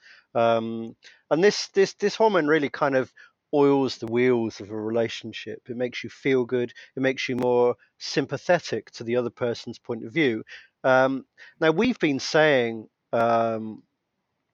[1.31, 3.13] And this this this hormone really kind of
[3.53, 5.61] oils the wheels of a relationship.
[5.69, 6.71] It makes you feel good.
[6.95, 10.43] It makes you more sympathetic to the other person's point of view.
[10.83, 11.25] Um,
[11.59, 13.83] now we've been saying um,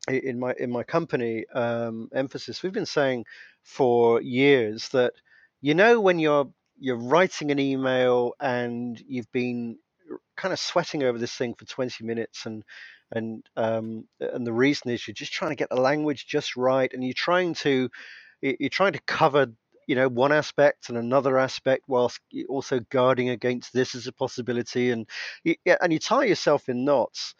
[0.08, 3.26] in my in my company um, emphasis, we've been saying
[3.64, 5.14] for years that
[5.62, 9.78] you know when you're you're writing an email and you've been
[10.36, 12.64] kind of sweating over this thing for 20 minutes and
[13.12, 16.92] and um, and the reason is you're just trying to get the language just right
[16.94, 17.90] and you're trying to
[18.42, 19.48] you're trying to cover
[19.88, 22.19] you know one aspect and another aspect whilst
[22.50, 25.08] also guarding against this as a possibility and
[25.43, 27.36] you, and you tie yourself in knots.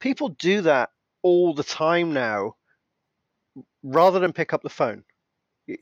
[0.00, 0.90] People do that
[1.22, 2.54] all the time now
[3.82, 5.04] rather than pick up the phone.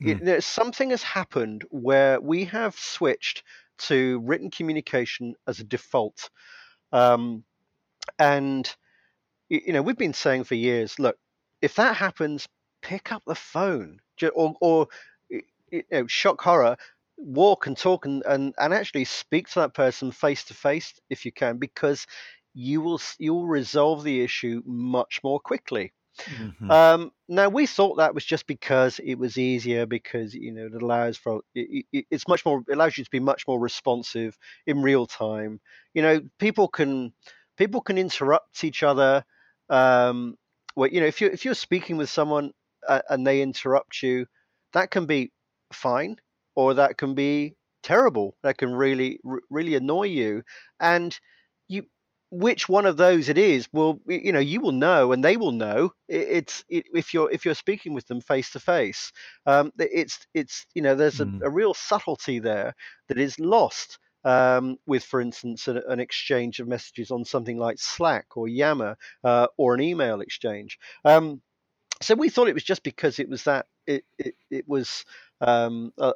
[0.01, 0.39] Hmm.
[0.39, 3.43] something has happened where we have switched
[3.79, 6.29] to written communication as a default
[6.93, 7.43] um,
[8.17, 8.73] and
[9.49, 11.17] you know we've been saying for years look
[11.61, 12.47] if that happens
[12.83, 13.99] pick up the phone.
[14.35, 14.87] Or, or
[15.73, 16.77] you know, shock horror
[17.17, 21.25] walk and talk and, and, and actually speak to that person face to face if
[21.25, 22.07] you can because
[22.53, 25.93] you will you will resolve the issue much more quickly
[26.27, 26.69] Mhm.
[26.69, 30.81] um, now we thought that was just because it was easier because you know it
[30.81, 34.37] allows for it, it, it's much more it allows you to be much more responsive
[34.67, 35.59] in real time
[35.93, 37.13] you know people can
[37.57, 39.23] people can interrupt each other
[39.69, 40.35] um,
[40.75, 42.51] well, you know if you if you're speaking with someone
[42.87, 44.25] uh, and they interrupt you
[44.73, 45.31] that can be
[45.75, 46.17] fine
[46.55, 50.41] or that can be terrible that can really really annoy you
[50.79, 51.19] and
[51.67, 51.83] you
[52.31, 55.51] which one of those it is will you know you will know and they will
[55.51, 59.11] know it's it, if you're if you're speaking with them face to face
[59.45, 61.41] um it's it's you know there's a, Mm.
[61.43, 62.73] a real subtlety there
[63.07, 67.77] that is lost um, with, for instance, an, an exchange of messages on something like
[67.77, 70.79] Slack or Yammer uh, or an email exchange.
[71.03, 71.41] Um,
[72.01, 75.05] so we thought it was just because it was that it it, it was
[75.43, 76.13] um, uh,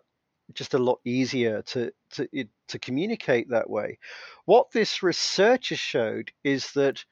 [0.54, 2.28] just a lot easier to to
[2.70, 4.00] to communicate that way.
[4.46, 7.04] What this research has showed is that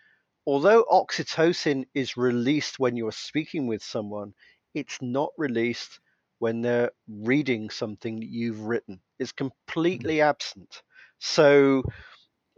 [0.46, 4.34] although oxytocin is released when you're speaking with someone,
[4.74, 6.00] it's not released
[6.40, 9.00] when they're reading something that you've written.
[9.20, 10.82] It's completely absent.
[11.20, 11.84] So,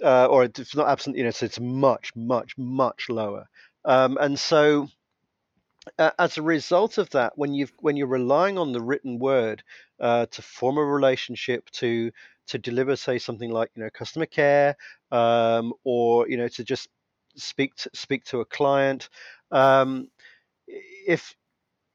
[0.04, 3.48] uh, or it's not absent, you know, so it's much, much, much lower.
[3.86, 4.88] Um, and so,
[6.00, 9.63] uh, as a result of that, when you've when you're relying on the written word
[10.00, 12.12] uh, to form a relationship, to
[12.47, 14.76] to deliver, say something like you know customer care,
[15.12, 16.89] um, or you know to just
[17.36, 19.10] speak to, speak to a client,
[19.52, 20.10] um,
[20.67, 21.36] if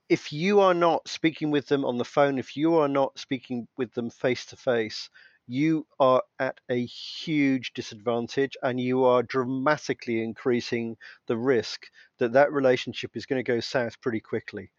[0.08, 3.66] if you are not speaking with them on the phone, if you are not speaking
[3.78, 5.08] with them face to face,
[5.46, 11.86] you are at a huge disadvantage and you are dramatically increasing the risk
[12.18, 14.70] that that relationship is going to go south pretty quickly.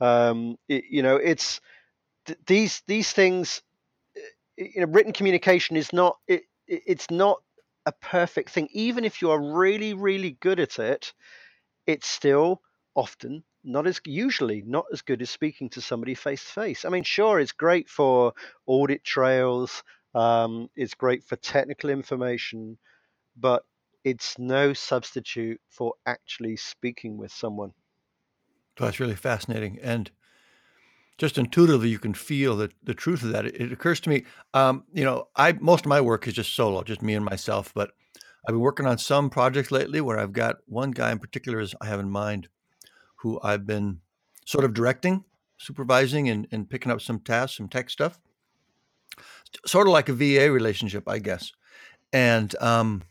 [0.00, 1.60] Um, it, you know, it's
[2.26, 3.62] th- these these things.
[4.56, 7.42] You know, written communication is not it, it's not
[7.86, 8.68] a perfect thing.
[8.72, 11.12] Even if you are really really good at it,
[11.86, 12.60] it's still
[12.94, 16.84] often not as usually not as good as speaking to somebody face to face.
[16.84, 18.32] I mean, sure, it's great for
[18.66, 19.82] audit trails,
[20.14, 22.78] um, it's great for technical information,
[23.36, 23.64] but
[24.04, 27.72] it's no substitute for actually speaking with someone.
[28.78, 29.78] So that's really fascinating.
[29.82, 30.10] And
[31.18, 33.46] just intuitively, you can feel the, the truth of that.
[33.46, 36.54] It, it occurs to me, um, you know, I most of my work is just
[36.54, 37.72] solo, just me and myself.
[37.74, 37.92] But
[38.46, 41.86] I've been working on some projects lately where I've got one guy in particular I
[41.86, 42.48] have in mind
[43.16, 44.00] who I've been
[44.46, 45.24] sort of directing,
[45.58, 48.18] supervising, and, and picking up some tasks, some tech stuff.
[49.66, 51.52] Sort of like a VA relationship, I guess.
[52.12, 53.02] And um,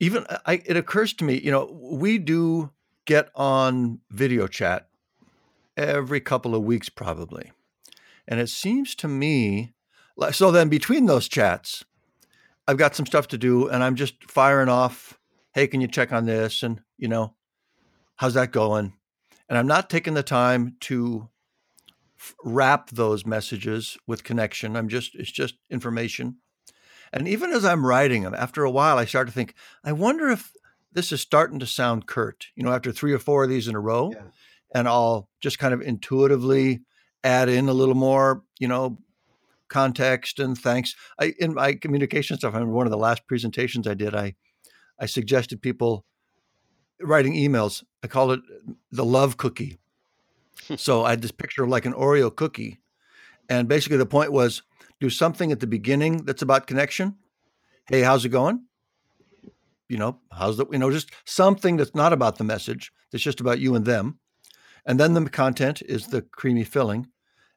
[0.00, 2.70] even I, it occurs to me, you know, we do
[3.04, 4.88] get on video chat
[5.76, 7.52] every couple of weeks, probably.
[8.28, 9.74] And it seems to me
[10.30, 11.84] so then between those chats,
[12.68, 15.18] I've got some stuff to do and I'm just firing off,
[15.54, 16.62] hey, can you check on this?
[16.62, 17.34] And, you know,
[18.16, 18.92] how's that going?
[19.48, 21.28] And I'm not taking the time to
[22.44, 24.76] wrap those messages with connection.
[24.76, 26.36] I'm just, it's just information.
[27.12, 29.54] And even as I'm writing them, after a while, I start to think,
[29.84, 30.52] I wonder if
[30.92, 33.74] this is starting to sound curt, you know, after three or four of these in
[33.74, 34.12] a row.
[34.14, 34.22] Yeah.
[34.74, 36.80] And I'll just kind of intuitively
[37.22, 38.98] add in a little more, you know,
[39.68, 40.94] context and thanks.
[41.18, 44.34] I in my communication stuff, I remember one of the last presentations I did, I
[44.98, 46.04] I suggested people
[47.00, 47.82] writing emails.
[48.02, 48.40] I call it
[48.90, 49.78] the love cookie.
[50.76, 52.78] so I had this picture of like an Oreo cookie.
[53.48, 54.62] And basically the point was
[55.00, 57.16] do something at the beginning that's about connection.
[57.88, 58.64] Hey, how's it going?
[59.88, 63.40] You know, how's the, you know, just something that's not about the message, that's just
[63.40, 64.18] about you and them.
[64.86, 67.08] And then the content is the creamy filling.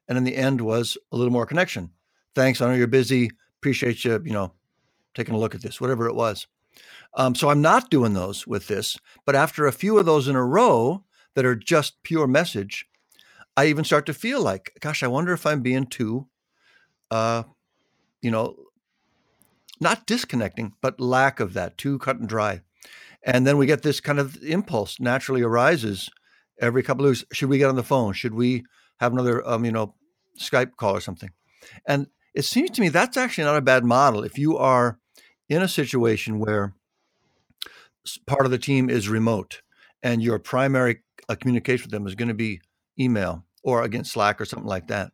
[0.08, 1.90] And in the end was a little more connection.
[2.34, 2.60] Thanks.
[2.60, 3.30] I know you're busy.
[3.58, 4.52] Appreciate you, you know,
[5.14, 6.46] taking a look at this, whatever it was.
[7.14, 8.98] Um, so I'm not doing those with this.
[9.24, 11.04] But after a few of those in a row
[11.36, 12.86] that are just pure message,
[13.56, 16.26] I even start to feel like, gosh, I wonder if I'm being too,
[17.10, 17.44] uh,
[18.22, 18.56] you know,
[19.78, 22.62] not disconnecting, but lack of that, too cut and dry.
[23.22, 26.08] And then we get this kind of impulse naturally arises
[26.58, 27.24] every couple of weeks.
[27.32, 28.14] Should we get on the phone?
[28.14, 28.64] Should we
[28.98, 29.94] have another, um, you know,
[30.40, 31.30] Skype call or something?
[31.86, 34.24] And it seems to me that's actually not a bad model.
[34.24, 34.98] If you are
[35.50, 36.74] in a situation where
[38.26, 39.60] part of the team is remote
[40.02, 42.60] and your primary uh, communication with them is going to be
[42.98, 45.12] email or against Slack or something like that,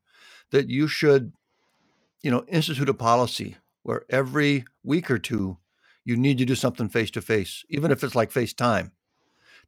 [0.50, 1.32] that you should,
[2.22, 5.58] you know, institute a policy where every week or two
[6.04, 8.90] you need to do something face to face, even if it's like FaceTime,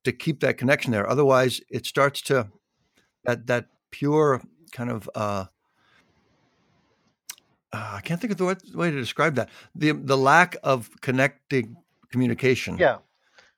[0.04, 1.08] to keep that connection there.
[1.08, 2.48] Otherwise, it starts to
[3.24, 5.46] that that pure kind of uh,
[7.72, 9.48] uh, I can't think of the way to describe that.
[9.74, 11.76] The the lack of connecting
[12.10, 12.78] communication.
[12.78, 12.98] Yeah.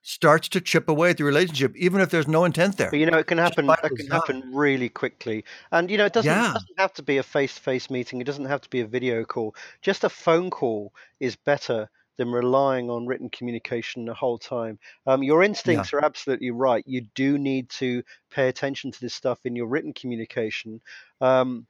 [0.09, 2.89] Starts to chip away at the relationship, even if there's no intent there.
[2.89, 3.69] But you know, it can happen.
[3.69, 6.51] It can happen really quickly, and you know, it doesn't, yeah.
[6.51, 8.21] it doesn't have to be a face-to-face meeting.
[8.21, 9.53] It doesn't have to be a video call.
[9.81, 14.79] Just a phone call is better than relying on written communication the whole time.
[15.05, 15.99] Um, your instincts yeah.
[15.99, 16.85] are absolutely right.
[16.87, 20.79] You do need to pay attention to this stuff in your written communication.
[21.19, 21.67] Um,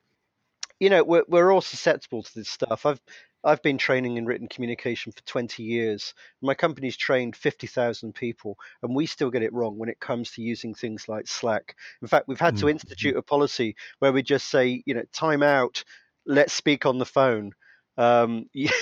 [0.79, 2.85] you know we're we're all susceptible to this stuff.
[2.85, 3.01] I've
[3.47, 6.13] I've been training in written communication for 20 years.
[6.41, 10.41] My company's trained 50,000 people, and we still get it wrong when it comes to
[10.41, 11.77] using things like Slack.
[12.01, 12.67] In fact, we've had mm-hmm.
[12.67, 15.85] to institute a policy where we just say, you know, time out,
[16.25, 17.53] let's speak on the phone.
[17.97, 18.73] Um, because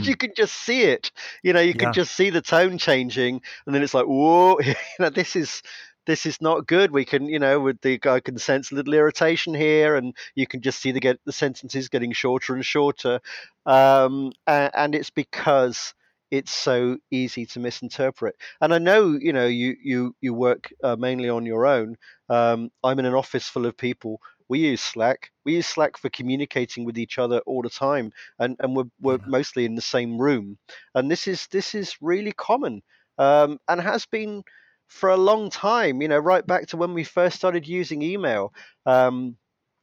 [0.00, 0.04] mm-hmm.
[0.08, 1.92] you can just see it, you know, you can yeah.
[1.92, 5.62] just see the tone changing, and then it's like, whoa, you know, this is
[6.06, 6.90] this is not good.
[6.90, 10.46] We can, you know, with the I can sense a little irritation here, and you
[10.46, 13.20] can just see the get the sentences getting shorter and shorter,
[13.66, 15.94] um, and, and it's because
[16.30, 18.34] it's so easy to misinterpret.
[18.60, 21.96] And I know, you know, you you you work uh, mainly on your own.
[22.28, 24.20] Um, I'm in an office full of people.
[24.48, 25.30] We use Slack.
[25.44, 29.18] We use Slack for communicating with each other all the time, and and we're we're
[29.26, 30.58] mostly in the same room.
[30.94, 32.82] And this is this is really common,
[33.18, 34.44] um, and has been
[34.88, 38.52] for a long time, you know, right back to when we first started using email.
[38.84, 39.36] Um,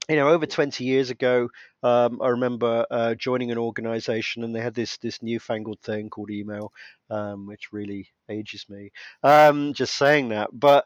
[0.09, 1.49] you know, over 20 years ago,
[1.81, 6.29] um, I remember uh, joining an organization and they had this this newfangled thing called
[6.29, 6.73] email,
[7.09, 8.91] um, which really ages me.
[9.23, 10.85] Um, just saying that, but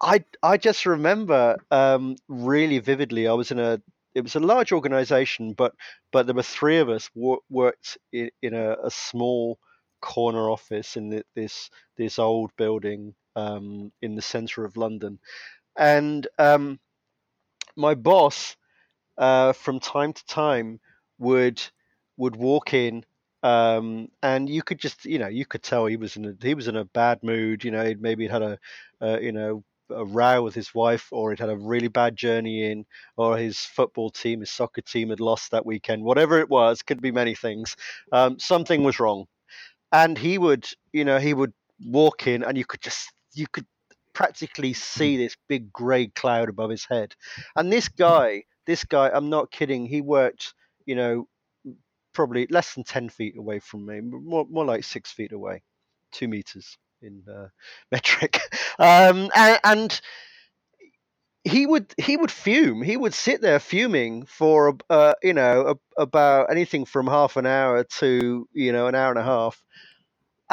[0.00, 3.26] I I just remember um, really vividly.
[3.28, 3.80] I was in a
[4.14, 5.74] it was a large organization, but
[6.12, 9.58] but there were three of us wo- worked in, in a, a small
[10.00, 15.18] corner office in the, this this old building um, in the center of London,
[15.78, 16.78] and um,
[17.76, 18.56] my boss
[19.18, 20.80] uh, from time to time
[21.18, 21.62] would
[22.16, 23.04] would walk in
[23.42, 26.54] um, and you could just you know you could tell he was in a he
[26.54, 28.58] was in a bad mood you know he'd maybe had a
[29.20, 32.86] you know a row with his wife or he'd had a really bad journey in
[33.16, 37.02] or his football team his soccer team had lost that weekend whatever it was could
[37.02, 37.76] be many things.
[38.12, 39.26] Um, something was wrong.
[39.92, 41.52] And he would you know he would
[41.84, 43.66] walk in and you could just you could
[44.14, 47.14] practically see this big grey cloud above his head
[47.56, 50.54] and this guy this guy i'm not kidding he worked
[50.86, 51.28] you know
[52.14, 55.62] probably less than 10 feet away from me more, more like six feet away
[56.12, 57.48] two meters in uh,
[57.92, 58.40] metric
[58.78, 60.00] um, and, and
[61.44, 62.82] he would he would fume.
[62.82, 67.84] He would sit there fuming for uh, you know about anything from half an hour
[68.00, 69.64] to you know an hour and a half.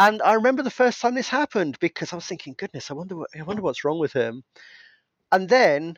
[0.01, 3.15] And I remember the first time this happened because I was thinking, goodness, I wonder
[3.15, 4.43] what I wonder what's wrong with him.
[5.31, 5.97] And then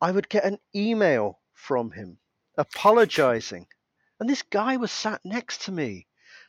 [0.00, 2.18] I would get an email from him
[2.58, 3.66] apologizing,
[4.20, 6.06] and this guy was sat next to me.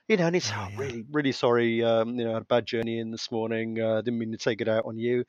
[0.07, 0.77] You know, and he's Oh, "Oh, yeah.
[0.79, 1.83] really, really sorry.
[1.83, 3.79] Um, you know, I had a bad journey in this morning.
[3.81, 5.25] Uh, didn't mean to take it out on you."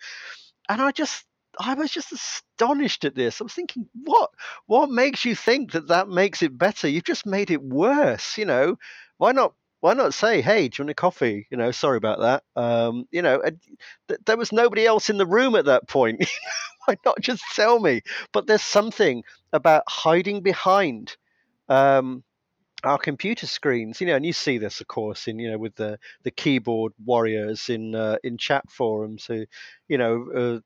[0.68, 1.26] And I just,
[1.58, 3.40] I was just astonished at this.
[3.40, 4.30] I was thinking, what,
[4.66, 6.88] what makes you think that that makes it better?
[6.88, 8.38] You've just made it worse.
[8.38, 8.76] You know,
[9.18, 9.54] why not?
[9.80, 12.44] Why not say, "Hey, do you want a coffee?" You know, sorry about that.
[12.60, 13.58] Um, you know, and
[14.08, 16.24] th- there was nobody else in the room at that point.
[16.86, 18.02] why not just tell me?
[18.32, 21.16] But there's something about hiding behind.
[21.68, 22.24] Um,
[22.84, 25.74] our computer screens, you know, and you see this, of course, in you know, with
[25.76, 29.44] the the keyboard warriors in uh, in chat forums who,
[29.88, 30.60] you know, uh,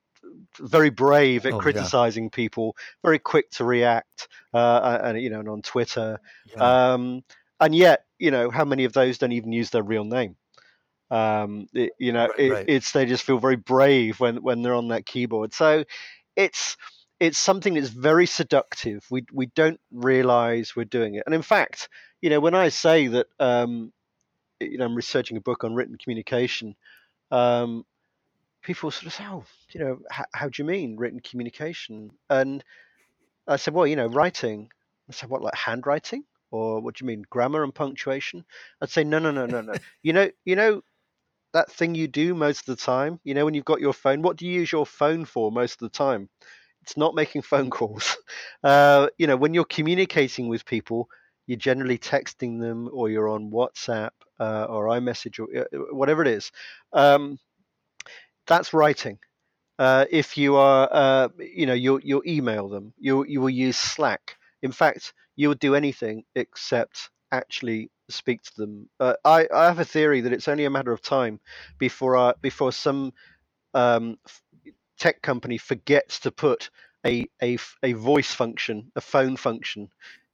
[0.59, 1.89] very brave at Oh, yeah.
[1.89, 6.73] criticizing people, very quick to react, uh, and you know, and on Twitter, Yeah.
[6.93, 7.21] um,
[7.59, 10.35] and yet, you know, how many of those don't even use their real name?
[11.11, 12.67] Um, it, you know, Right, it, right.
[12.67, 15.53] it's they just feel very brave when when they're on that keyboard.
[15.53, 15.83] So
[16.35, 16.77] it's
[17.19, 19.05] it's something that's very seductive.
[19.09, 21.89] We we don't realize we're doing it, and in fact,
[22.21, 23.93] you know, when I say that, um,
[24.59, 26.75] you know, I'm researching a book on written communication.
[27.31, 27.85] Um,
[28.63, 32.63] people sort of say, "Oh, you know, how, how do you mean written communication?" And
[33.47, 34.69] I said, "Well, you know, writing."
[35.09, 38.45] I said, "What, like handwriting, or what do you mean, grammar and punctuation?"
[38.81, 39.73] I'd say, "No, no, no, no, no.
[40.03, 40.81] You know, you know
[41.53, 43.19] that thing you do most of the time.
[43.23, 45.73] You know, when you've got your phone, what do you use your phone for most
[45.73, 46.29] of the time?
[46.83, 48.17] It's not making phone calls.
[48.63, 51.09] Uh, you know, when you're communicating with people,
[51.47, 56.29] you're generally texting them, or you're on WhatsApp uh, or iMessage or uh, whatever it
[56.29, 56.51] is.
[56.93, 57.39] Um,
[58.47, 59.19] that's writing."
[59.79, 62.93] Uh, if you are, uh, you know, you'll you'll email them.
[62.99, 64.37] You you will use Slack.
[64.61, 68.89] In fact, you would do anything except actually speak to them.
[68.99, 71.39] Uh, I I have a theory that it's only a matter of time
[71.79, 73.13] before I, before some
[73.73, 74.17] um,
[74.99, 76.69] tech company forgets to put
[77.05, 79.89] a, a, a voice function, a phone function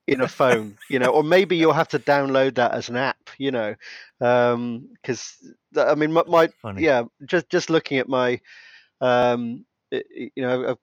[0.08, 3.30] in a phone, you know, or maybe you'll have to download that as an app,
[3.38, 3.76] you know,
[4.20, 5.36] because
[5.78, 8.40] I mean, my, my yeah, just just looking at my
[9.02, 10.78] um, it- you know, I've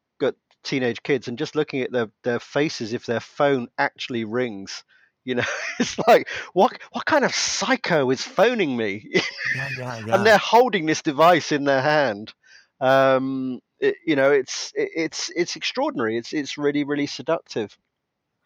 [0.64, 4.85] teenage kids, and just looking at their their faces, if their phone actually rings,
[5.25, 5.44] you know,
[5.81, 9.11] it's like, what what kind of psycho is phoning me?
[9.55, 12.33] Yeah, yeah, and they're holding this device in their hand.
[12.81, 16.16] Um, it, you know, it's it, it's it's extraordinary.
[16.16, 17.77] It's it's really really seductive.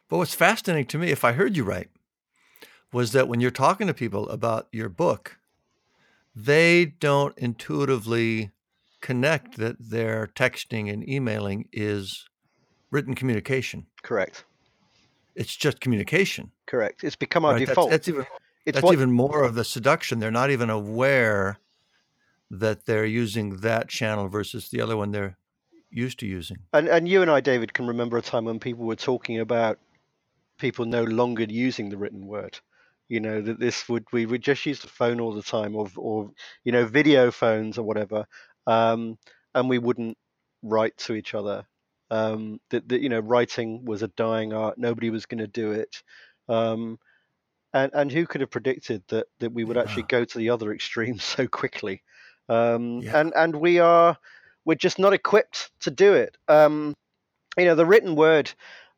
[0.09, 1.89] But what's fascinating to me, if I heard you right,
[2.93, 5.39] was that when you're talking to people about your book,
[6.35, 8.51] they don't intuitively
[9.03, 12.29] connect that their texting and emailing is
[12.91, 13.87] written communication.
[14.03, 14.45] Correct.
[15.35, 16.51] It's just communication.
[16.67, 17.05] Correct.
[17.05, 17.61] It's become our Right?
[17.61, 17.91] That's, default.
[17.91, 18.27] that's even
[18.65, 20.19] it's that's what even more of the seduction.
[20.19, 21.59] They're not even aware
[22.51, 25.37] that they're using that channel versus the other one they're
[25.91, 26.59] used to using.
[26.73, 29.79] and and you and I, David, can remember a time when people were talking about
[30.59, 32.59] people no longer using the written word.
[33.09, 35.89] You know that this would we would just use the phone all the time, or
[35.97, 36.31] or
[36.65, 38.27] you know video phones or whatever,
[38.67, 39.19] um,
[39.55, 40.17] and we wouldn't
[40.63, 41.67] write to each other.
[42.11, 44.79] Um, that, that you know writing was a dying art.
[44.79, 46.03] Nobody was going to do it.
[46.49, 46.99] Um,
[47.73, 50.73] and and who could have predicted that that we would actually go to the other
[50.73, 52.03] extreme so quickly?
[52.49, 53.21] Um, Yeah.
[53.21, 54.17] and and we are
[54.65, 56.37] we're just not equipped to do it.
[56.49, 56.95] Um,
[57.59, 58.51] you know, the written word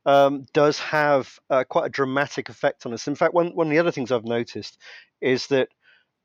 [0.06, 3.08] um, does have uh, quite a dramatic effect on us.
[3.08, 4.78] In fact, one one of the other things I've noticed
[5.20, 5.68] is that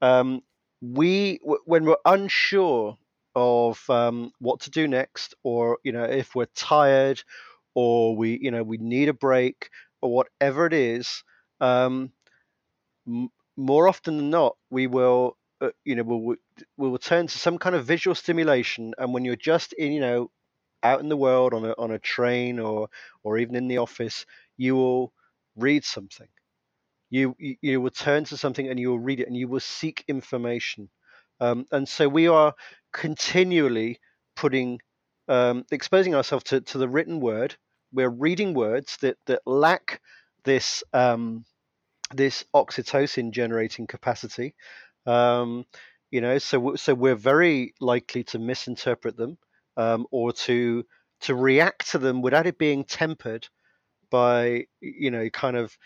[0.01, 0.41] um,
[0.81, 2.97] we w- when we're unsure
[3.35, 7.21] of um, what to do next, or you know, if we're tired,
[7.75, 9.69] or we you know we need a break,
[10.01, 11.23] or whatever it is,
[11.61, 12.11] um,
[13.07, 16.35] m- more often than not, we will uh, you know we'll,
[16.77, 19.99] we will turn to some kind of visual stimulation, and when you're just in you
[20.01, 20.31] know
[20.83, 22.89] out in the world on a on a train or
[23.23, 24.25] or even in the office,
[24.57, 25.13] you will
[25.57, 26.27] read something.
[27.11, 29.59] You you, you will turn to something and you will read it and you will
[29.61, 30.89] seek information.
[31.39, 32.53] Um, and so we are
[32.91, 33.99] continually
[34.35, 34.79] putting
[35.27, 37.55] um, exposing ourselves to, to the written word.
[37.93, 40.01] We're reading words that that lack
[40.43, 41.45] this um,
[42.13, 44.55] this oxytocin generating capacity.
[45.05, 45.65] Um,
[46.11, 49.37] you know, so so we're very likely to misinterpret them
[49.77, 50.85] um, or to
[51.21, 53.47] to react to them without it being tempered
[54.09, 55.77] by you know kind of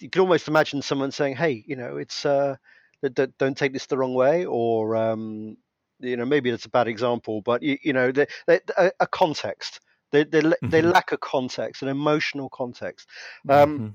[0.00, 2.56] you can almost imagine someone saying, "Hey, you know, it's uh,
[3.02, 5.56] don't take this the wrong way," or um,
[6.00, 9.80] you know, maybe that's a bad example, but you, you know, they, a, context.
[10.10, 10.70] They they, mm-hmm.
[10.70, 13.08] they lack a context, an emotional context.
[13.48, 13.88] Um, mm-hmm.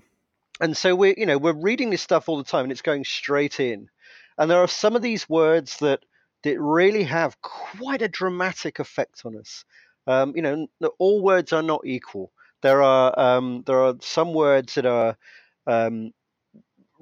[0.62, 3.06] And so we're you know we're reading this stuff all the time, and it's going
[3.06, 3.89] straight in.
[4.38, 6.06] And there are some of these words that
[6.43, 9.66] that really have quite a dramatic effect on us.
[10.06, 10.68] Um, you know,
[10.99, 12.32] all words are not equal.
[12.62, 15.18] There are um, there are some words that are
[15.66, 16.12] um,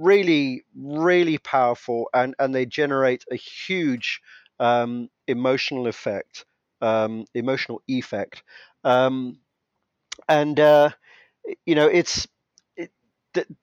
[0.01, 4.21] really really powerful and and they generate a huge
[4.59, 6.45] um, emotional effect,
[6.81, 8.43] um, emotional effect,
[8.83, 9.39] um,
[10.29, 10.89] and uh,
[11.65, 12.27] you know it's
[12.77, 12.91] it,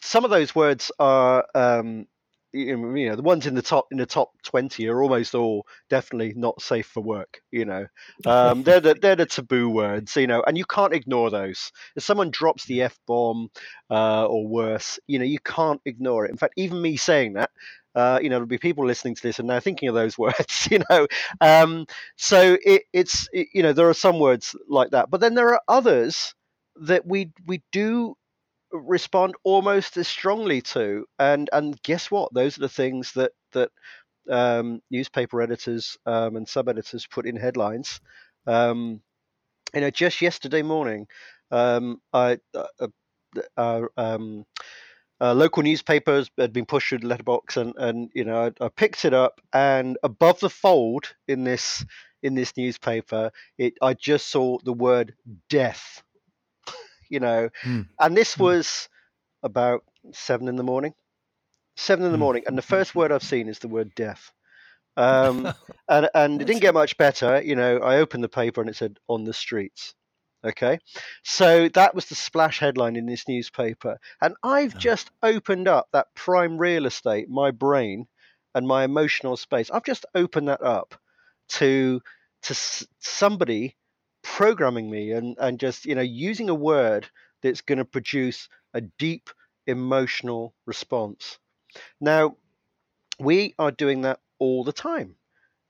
[0.01, 2.07] some of those words are um,
[2.53, 6.32] you know the ones in the top in the top 20 are almost all definitely
[6.34, 7.86] not safe for work you know.
[8.26, 11.72] Um, they're the they're the taboo words you know and you can't ignore those.
[11.96, 13.51] If someone drops the f-bomb
[13.90, 16.30] uh, or worse you know you can't ignore it.
[16.30, 17.51] In fact even me saying that
[17.94, 20.68] uh, you know, there'll be people listening to this and now thinking of those words,
[20.70, 21.09] you know.
[21.40, 21.86] Um,
[22.16, 25.53] so it, it's, it, you know, there are some words like that, but then there
[25.53, 26.34] are others
[26.82, 28.16] that we we do
[28.73, 31.07] respond almost as strongly to.
[31.19, 32.33] And and guess what?
[32.35, 33.71] Those are the things that that
[34.31, 38.01] um, newspaper editors um, and sub editors put in headlines.
[38.47, 39.01] Um,
[39.75, 41.07] you know, just yesterday morning,
[41.51, 42.39] um, I.
[42.55, 42.89] Uh,
[43.57, 44.47] uh, um,
[45.21, 48.69] uh, local newspapers had been pushed through the letterbox, and, and you know I, I,
[48.69, 51.85] picked it up, and above the fold in this
[52.23, 55.14] in this newspaper, it I just saw the word
[55.49, 56.03] death
[57.09, 57.49] you know.
[57.65, 57.89] Mm.
[57.99, 58.41] And this mm.
[58.41, 58.89] was
[59.43, 60.95] about seven in the morning.
[61.77, 62.21] Seven in the mm.
[62.21, 64.33] morning, and the first word I've seen is the word death.
[64.97, 65.53] Um,
[65.89, 67.41] and and it didn't get much better.
[67.41, 69.95] You know, I opened the paper and it said on the streets.
[70.45, 70.79] Okay,
[71.25, 74.79] so that was the splash headline in this newspaper, and I've oh.
[74.79, 78.07] just opened up that prime real estate, my brain,
[78.55, 79.71] and my emotional space.
[79.71, 80.95] I've just opened that up
[81.51, 82.01] to
[82.43, 82.55] to
[83.01, 83.77] somebody
[84.37, 87.09] programming me and, and just you know using a word
[87.43, 89.31] that's going to produce a deep
[89.66, 91.39] emotional response.
[92.01, 92.37] Now
[93.18, 95.16] we are doing that all the time.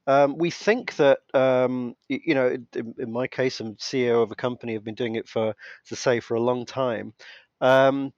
[0.07, 4.35] Um, we think that um, you know in, in, my case i'm ceo of a
[4.35, 5.55] company i've been doing it for
[5.89, 7.15] to say for a long time.
[7.61, 8.13] Um,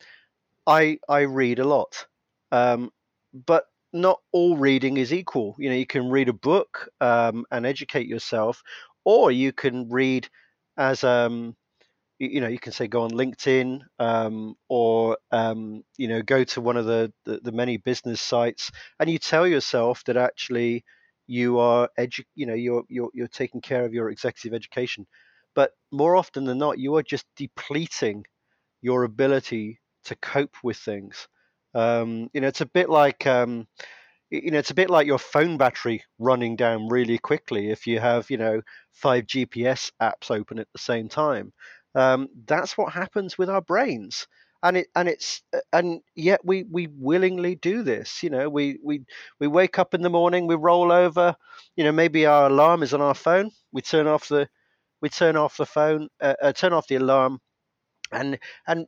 [0.66, 2.06] i i read a lot.
[2.52, 2.90] Um,
[3.46, 5.56] but not all reading is equal.
[5.58, 8.62] You know you can read a book um, and educate yourself
[9.04, 10.28] or you can read
[10.76, 11.56] as um,
[12.18, 16.60] you, know you can say go on linkedin um, or um, you know go to
[16.60, 20.84] one of the, the, the many business sites and you tell yourself that actually
[21.26, 25.06] you are edu- you know you're, you're you're taking care of your executive education.
[25.54, 28.24] But more often than not you are just depleting
[28.82, 31.28] your ability to cope with things.
[31.74, 33.66] Um, you know it's a bit like um,
[34.30, 37.98] you know it's a bit like your phone battery running down really quickly if you
[38.00, 38.60] have you know
[38.92, 41.52] five gps apps open at the same time.
[41.94, 44.28] Um, that's what happens with our brains.
[44.62, 48.78] And it and it's uh, and yet we we willingly do this you know we
[48.84, 49.02] we
[49.40, 51.34] we wake up in the morning we roll over
[51.76, 54.48] you know maybe our alarm is on our phone we turn off the
[55.00, 57.40] we turn off the phone uh, uh, turn off the alarm.
[58.12, 58.86] And and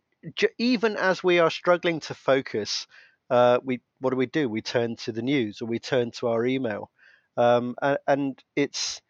[0.59, 2.87] even as we are struggling to focus
[3.31, 4.49] uh, we what do we do?
[4.49, 6.91] We turn to the news or we turn to our email,
[7.37, 9.01] um, and, and, it's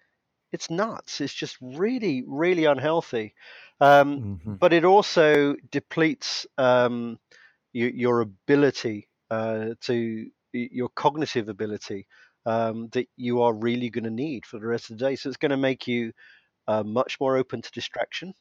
[0.53, 1.21] it's nuts.
[1.21, 3.35] It's just really really unhealthy,
[3.81, 4.55] um, mm-hmm.
[4.55, 7.19] but it also depletes um,
[7.73, 12.07] you, your ability uh, to your cognitive ability
[12.47, 15.17] um, that you are really going to need for the rest of the day.
[15.17, 16.13] So it's going to make you
[16.69, 18.35] uh, much more open to distraction.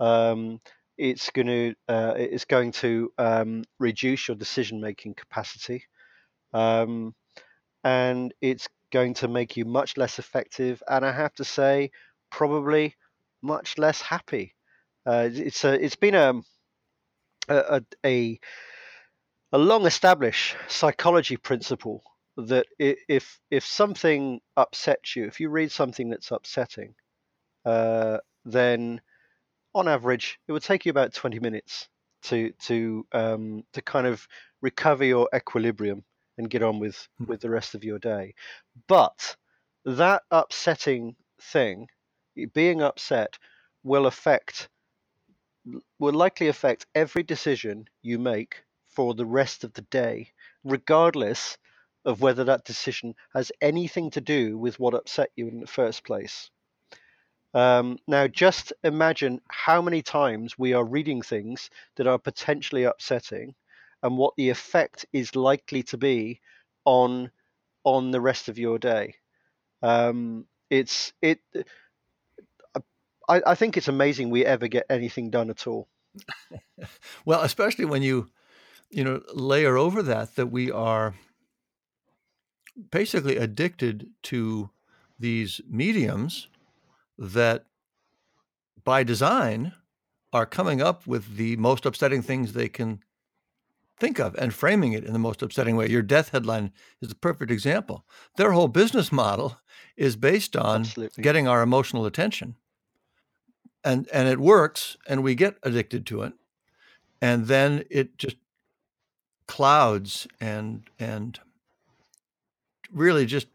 [0.00, 0.60] Um,
[0.98, 5.84] it's going to uh, it's going to um, reduce your decision making capacity,
[6.52, 7.14] um,
[7.84, 11.90] and it's going to make you much less effective, and I have to say,
[12.30, 12.94] probably
[13.42, 14.54] much less happy.
[15.04, 16.34] Uh, it's a, it's been a
[17.48, 18.40] a, a,
[19.52, 22.02] a long established psychology principle
[22.36, 26.94] that if if something upsets you, if you read something that's upsetting,
[27.64, 29.00] uh, then
[29.76, 31.88] on average it would take you about 20 minutes
[32.22, 34.26] to to um, to kind of
[34.62, 36.04] recover your equilibrium
[36.38, 37.26] and get on with Hmm.
[37.26, 38.34] with the rest of your day.
[38.88, 39.36] But
[39.84, 41.88] that upsetting thing,
[42.54, 43.38] being upset,
[43.84, 44.68] will affect
[45.98, 50.32] will likely affect every decision you make for the rest of the day,
[50.64, 51.58] regardless
[52.04, 56.04] of whether that decision has anything to do with what upset you in the first
[56.04, 56.50] place.
[57.54, 63.54] Um, now, just imagine how many times we are reading things that are potentially upsetting,
[64.02, 66.40] and what the effect is likely to be
[66.84, 67.30] on
[67.84, 69.14] on the rest of your day.
[69.82, 71.40] Um, it's it.
[73.28, 75.88] I, I think it's amazing we ever get anything done at all.
[77.24, 78.30] Well, especially when you,
[78.90, 81.14] you know, layer over that that we are
[82.90, 84.70] basically addicted to
[85.18, 86.48] these mediums
[87.18, 87.66] that
[88.84, 89.72] by design
[90.32, 93.02] are coming up with the most upsetting things they can
[93.98, 95.88] think of and framing it in the most upsetting way.
[95.88, 98.04] Your death headline is a perfect example.
[98.36, 99.58] Their whole business model
[99.96, 101.22] is based on Absolutely.
[101.22, 102.56] getting our emotional attention.
[103.82, 106.34] And and it works and we get addicted to it.
[107.22, 108.36] And then it just
[109.46, 111.38] clouds and and
[112.92, 113.46] really just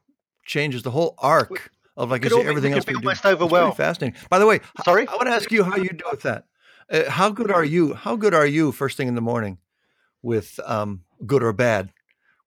[0.46, 3.08] changes the whole arc of like could say everything could else be we do.
[3.08, 4.20] almost It's pretty fascinating.
[4.30, 5.08] By the way, Sorry?
[5.08, 6.46] I want to ask you how you do with that.
[6.90, 7.94] Uh, how good are you?
[7.94, 9.58] How good are you first thing in the morning
[10.22, 11.90] with um, good or bad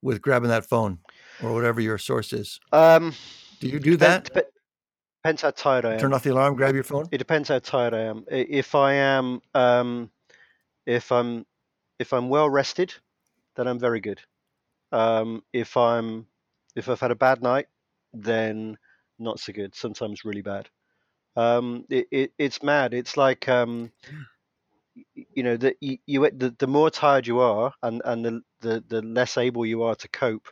[0.03, 0.99] with grabbing that phone
[1.43, 2.61] or whatever your source is?
[2.73, 3.15] Um,
[3.61, 4.25] Do you do that?
[4.25, 4.51] depends,
[5.23, 6.01] depends how tired I am.
[6.01, 7.09] Turn off the alarm, grab your phone.
[7.11, 8.25] It depends how tired I am.
[8.29, 10.11] If I am, um,
[10.87, 11.47] if I'm,
[11.99, 12.93] if I'm well rested,
[13.57, 14.21] then I'm very good.
[14.93, 16.27] Um, if I'm,
[16.77, 17.67] if I've had a bad night,
[18.13, 18.77] then
[19.19, 19.75] not so good.
[19.75, 20.69] Sometimes really bad.
[21.37, 22.95] Um, it, it it's mad.
[22.95, 23.91] It's like um,
[25.15, 28.85] you know that you, you the, the more tired you are, and and the, the
[28.89, 30.49] the less able you are to cope.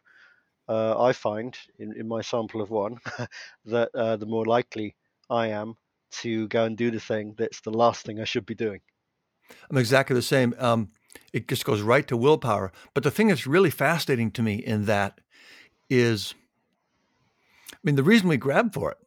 [0.69, 2.99] Uh, I find in, in my sample of one
[3.65, 4.97] that uh, the more likely
[5.29, 5.75] I am
[6.13, 8.81] to go and do the thing that's the last thing I should be doing.
[9.71, 10.55] I'm exactly the same.
[10.59, 10.91] Um,
[11.33, 12.73] it just goes right to willpower.
[12.95, 15.21] But the thing that's really fascinating to me in that
[15.91, 16.35] is,
[17.85, 18.99] mean, the reason we grab for it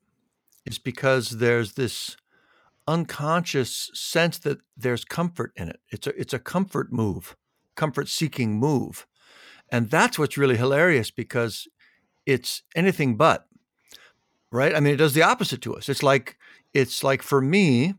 [0.66, 2.18] is because there's this
[2.88, 5.80] unconscious sense that there's comfort in it.
[5.90, 7.36] It's a it's a comfort move,
[7.76, 9.08] comfort seeking move,
[9.70, 11.68] and that's what's really hilarious because
[12.26, 13.48] it's anything but
[14.52, 14.76] right.
[14.76, 15.90] I mean, it does the opposite to us.
[15.90, 16.38] It's like
[16.74, 17.96] it's like for me,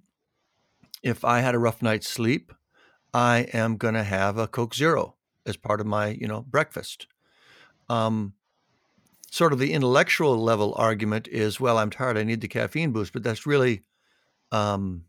[1.03, 2.53] if I had a rough night's sleep,
[3.15, 5.15] I am going to have a Coke Zero
[5.47, 7.07] as part of my, you know, breakfast.
[7.89, 8.35] Um,
[9.37, 13.13] sort of the intellectual level argument is, well, I'm tired, I need the caffeine boost,
[13.13, 13.83] but that's really,
[14.51, 15.05] um,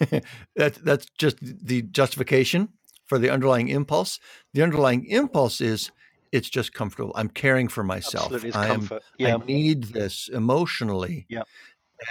[0.54, 2.68] that, that's just the justification
[3.06, 4.20] for the underlying impulse.
[4.52, 5.90] The underlying impulse is
[6.30, 7.12] it's just comfortable.
[7.14, 8.34] I'm caring for myself.
[8.34, 9.02] Absolutely, I am comfort.
[9.18, 11.24] Yeah, I need this emotionally.
[11.30, 11.44] Yeah.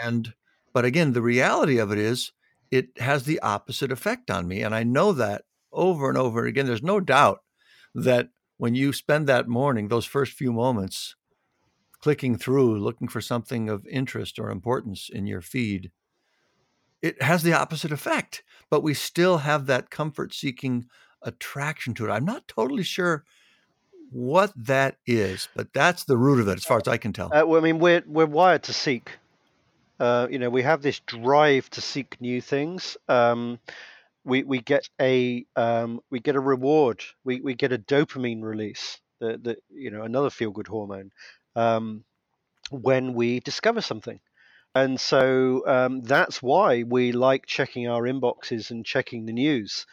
[0.03, 0.33] And
[0.73, 2.31] but again, the reality of it is
[2.71, 4.63] it has the opposite effect on me.
[4.63, 6.65] And I know that over and over again.
[6.65, 7.43] There's no doubt
[7.93, 11.15] that when you spend that morning, those first few moments
[11.99, 15.91] clicking through, looking for something of interest or importance in your feed,
[17.01, 18.43] it has the opposite effect.
[18.69, 20.85] But we still have that comfort seeking
[21.21, 22.11] attraction to it.
[22.11, 23.23] I'm not totally sure
[24.11, 27.33] what that is, but that's the root of it, as far as I can tell.
[27.33, 29.11] Uh, well, I mean, we're we're wired to seek.
[29.99, 32.97] Uh, you know, we have this drive to seek new things.
[33.07, 33.59] Um,
[34.25, 37.03] we we get a um, we get a reward.
[37.23, 38.99] We we get a dopamine release.
[39.19, 41.11] The the you know another feel good hormone
[41.55, 42.03] um,
[42.71, 44.19] when we discover something.
[44.75, 49.85] And so um, that's why we like checking our inboxes and checking the news.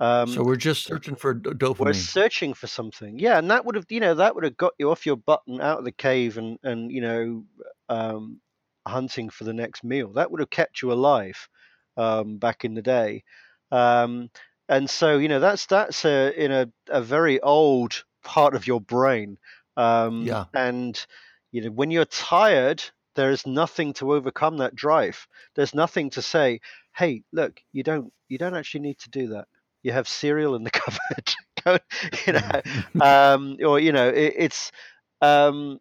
[0.00, 1.84] Um, so we're just searching for dopamine.
[1.84, 4.72] we're searching for something yeah and that would have you know that would have got
[4.78, 7.44] you off your butt and out of the cave and and you know
[7.90, 8.40] um,
[8.86, 11.48] hunting for the next meal that would have kept you alive
[11.96, 13.22] um, back in the day
[13.70, 14.30] um,
[14.68, 18.80] and so you know that's that's a in a, a very old part of your
[18.80, 19.38] brain
[19.76, 20.46] um, Yeah.
[20.54, 21.04] and
[21.52, 22.82] you know when you're tired
[23.16, 26.60] there is nothing to overcome that drive there's nothing to say
[26.96, 29.46] hey look you don't you don't actually need to do that
[29.82, 30.70] you have cereal in the
[31.64, 31.80] cupboard
[32.26, 32.60] you know
[33.04, 34.70] um, or you know it, it's
[35.20, 35.78] um,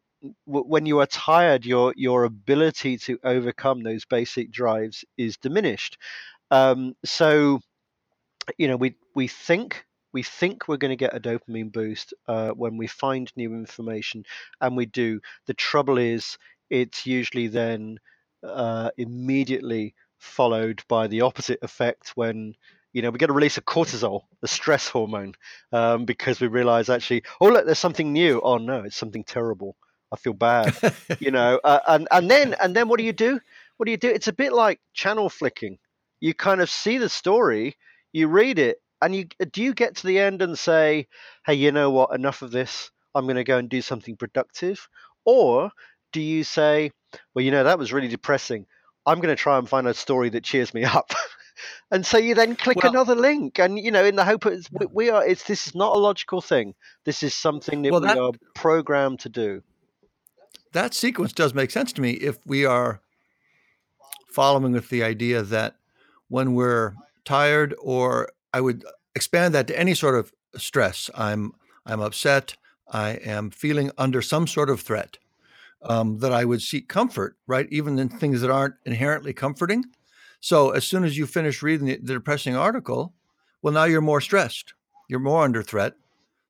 [0.48, 5.98] w- when you are tired, your your ability to overcome those basic drives is diminished.
[6.52, 7.60] Um, so,
[8.58, 12.50] you know, we we think we think we're going to get a dopamine boost uh,
[12.50, 14.24] when we find new information,
[14.62, 15.22] and we do.
[15.46, 16.38] The trouble is,
[16.70, 18.00] it's usually then
[18.44, 22.54] uh, immediately followed by the opposite effect when
[22.92, 25.34] you know we get a release of cortisol, the stress hormone,
[25.72, 28.42] um, because we realize actually, oh look, there's something new.
[28.42, 29.76] Oh no, it's something terrible.
[30.12, 30.76] I feel bad,
[31.20, 31.60] you know.
[31.64, 33.40] Uh, and and then and then what do you do?
[33.78, 34.10] What do you do?
[34.10, 35.78] It's a bit like channel flicking.
[36.20, 37.78] You kind of see the story,
[38.14, 41.08] you read it, and you uh, do you get to the end and say,
[41.46, 42.14] hey, you know what?
[42.14, 42.92] Enough of this.
[43.16, 44.88] I'm going to go and do something productive,
[45.26, 45.72] or
[46.12, 46.92] do you say,
[47.34, 48.66] well, you know, that was really depressing.
[49.06, 51.12] I'm going to try and find a story that cheers me up.
[51.92, 54.70] and so you then click well, another link and you know in the hope it's,
[54.72, 58.00] we, we, are it's this is not a logical thing this is something that well,
[58.00, 59.62] that, we are programmed to do
[60.72, 63.02] that sequence does make sense to me if we are
[64.30, 65.76] following with the idea that
[66.30, 66.94] when we're
[67.26, 68.84] tired or I would
[69.16, 71.10] expand that to any sort of stress.
[71.16, 71.54] I'm
[71.86, 72.56] I'm upset.
[72.92, 75.18] I am feeling under some sort of threat.
[75.82, 77.66] Um, that I would seek comfort, right?
[77.72, 79.86] Even in things that aren't inherently comforting.
[80.42, 83.14] So as soon as you finish reading the, the depressing article,
[83.62, 84.74] well, now you're more stressed.
[85.08, 85.94] You're more under threat.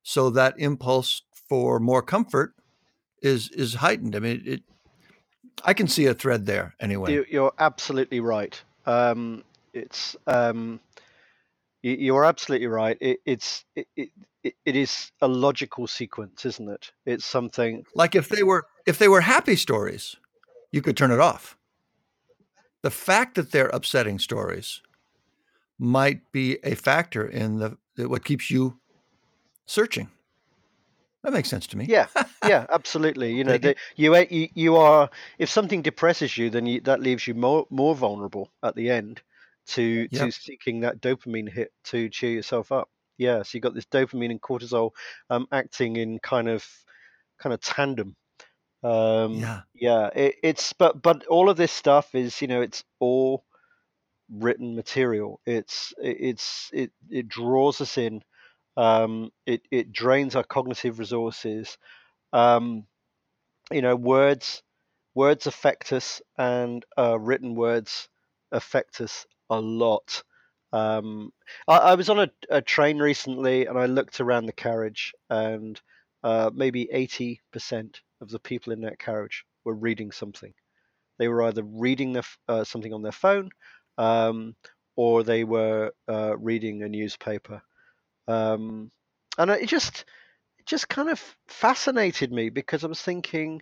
[0.02, 2.54] So that impulse for more comfort
[3.22, 4.16] is is heightened.
[4.16, 4.62] I mean, it.
[5.64, 7.24] I can see a thread there anyway.
[7.30, 8.60] You're absolutely right.
[8.86, 10.80] Um, it's um,
[11.82, 12.96] you're absolutely right.
[13.00, 14.10] It, it's it, it
[14.42, 16.92] it is a logical sequence, isn't it?
[17.06, 20.16] It's something like if they were if they were happy stories,
[20.72, 21.56] you could turn it off.
[22.82, 24.80] The fact that they're upsetting stories
[25.78, 27.76] might be a factor in the
[28.08, 28.78] what keeps you
[29.66, 30.08] searching.
[31.22, 31.84] That makes sense to me.
[31.86, 32.06] Yeah,
[32.46, 33.34] yeah, absolutely.
[33.34, 37.26] You know, the, you, you you are if something depresses you, then you, that leaves
[37.26, 39.20] you more more vulnerable at the end
[39.68, 40.26] to yep.
[40.26, 42.88] to seeking that dopamine hit to cheer yourself up.
[43.18, 44.92] Yeah, so you got this dopamine and cortisol
[45.28, 46.66] um, acting in kind of
[47.38, 48.16] kind of tandem.
[48.82, 50.10] Um, yeah, yeah.
[50.14, 53.44] It, it's but but all of this stuff is you know it's all
[54.30, 55.40] written material.
[55.44, 58.22] It's it, it's it it draws us in.
[58.76, 61.76] Um, it it drains our cognitive resources.
[62.32, 62.86] Um,
[63.70, 64.62] you know, words
[65.14, 68.08] words affect us, and uh, written words
[68.52, 70.22] affect us a lot.
[70.72, 71.32] Um,
[71.68, 75.80] I, I, was on a, a, train recently and I looked around the carriage, and
[76.22, 80.54] uh, maybe 80% of the people in that carriage were reading something.
[81.18, 82.16] They were either reading
[82.48, 83.50] uh, something on their phone
[83.98, 84.54] um,
[84.96, 87.62] or they were uh, reading a newspaper.
[88.28, 88.90] Um,
[89.36, 90.04] and it just,
[90.58, 93.60] it just kind of fascinated me because I was thinking,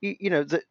[0.00, 0.64] you, you know, that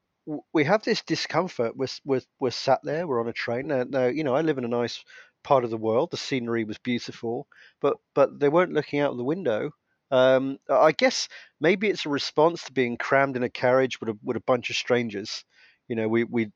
[0.54, 1.76] we have this discomfort.
[1.76, 3.68] We're, we're, we're sat there, we're on a train.
[3.68, 5.04] Now, now, you know, I live in a nice
[5.44, 6.12] part of the world.
[6.12, 7.48] The scenery was beautiful,
[7.82, 9.72] but but they weren't looking out of the window.
[10.12, 14.18] Um, I guess maybe it's a response to being crammed in a carriage with a
[14.24, 15.44] with a bunch of strangers.
[15.88, 16.52] You know, we we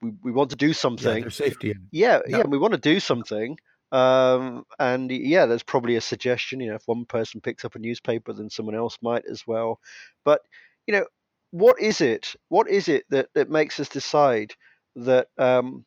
[0.00, 1.24] we, we want to do something.
[1.24, 1.74] Yeah, safety.
[1.90, 3.58] Yeah, yeah, yeah, we want to do something.
[3.90, 6.60] Um, and yeah, there's probably a suggestion.
[6.60, 9.80] You know, if one person picks up a newspaper, then someone else might as well.
[10.24, 10.42] But
[10.86, 11.06] you know,
[11.50, 12.34] what is it?
[12.48, 14.54] What is it that, that makes us decide
[14.96, 15.84] that um,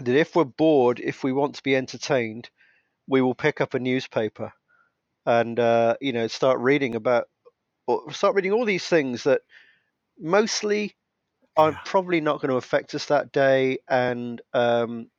[0.00, 2.50] that if we're bored, if we want to be entertained,
[3.06, 4.52] we will pick up a newspaper
[5.26, 7.26] and uh, you know start reading about
[7.86, 9.42] or start reading all these things that
[10.18, 10.94] mostly
[11.56, 15.10] are probably not going to affect us that day and um,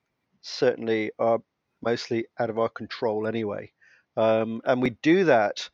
[0.42, 1.40] certainly are
[1.82, 3.72] mostly out of our control anyway.
[4.18, 5.70] Um, and we do that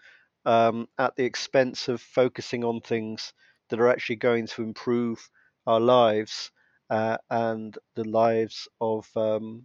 [0.46, 3.34] um, at the expense of focusing on things
[3.70, 5.30] that are actually going to improve
[5.68, 6.52] our lives
[6.90, 9.64] uh, and the lives of um,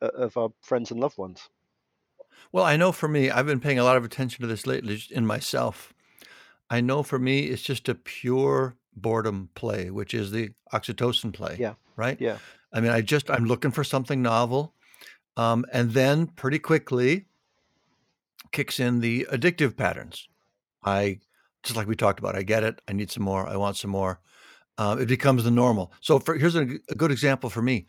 [0.00, 1.48] of our friends and loved ones.
[2.52, 5.00] Well, I know for me, I've been paying a lot of attention to this lately
[5.10, 5.94] in myself.
[6.68, 11.56] I know for me, it's just a pure boredom play, which is the oxytocin play.
[11.58, 11.74] Yeah.
[11.96, 12.20] Right.
[12.20, 12.38] Yeah.
[12.72, 14.74] I mean, I just I'm looking for something novel,
[15.36, 17.26] um, and then pretty quickly
[18.52, 20.28] kicks in the addictive patterns.
[20.82, 21.20] I
[21.62, 22.36] just like we talked about.
[22.36, 22.80] I get it.
[22.88, 23.46] I need some more.
[23.46, 24.20] I want some more.
[24.78, 25.92] Um, it becomes the normal.
[26.00, 27.86] So for, here's a, a, good example for me.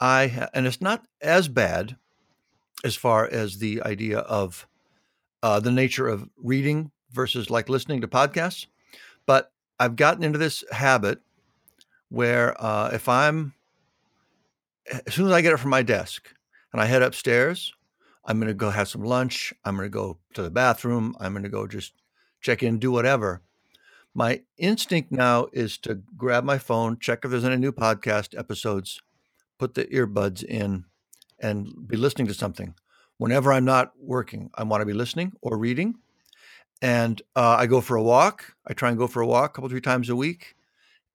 [0.00, 1.96] I and it's not as bad
[2.84, 4.66] as far as the idea of
[5.42, 8.66] uh, the nature of reading versus like listening to podcasts,
[9.26, 11.20] but I've gotten into this habit
[12.08, 13.54] where uh, if I'm
[15.06, 16.34] as soon as I get it from my desk
[16.72, 17.72] and I head upstairs,
[18.24, 19.52] I'm going to go have some lunch.
[19.64, 21.14] I'm going to go to the bathroom.
[21.20, 21.92] I'm going to go just
[22.42, 23.42] check in, do whatever.
[24.14, 29.00] my instinct now is to grab my phone, check if there's any new podcast episodes,
[29.58, 30.84] put the earbuds in,
[31.40, 32.74] and be listening to something.
[33.16, 35.94] Whenever I'm not working, I want to be listening or reading.
[36.82, 38.54] And uh, I go for a walk.
[38.66, 40.56] I try and go for a walk a couple, three times a week.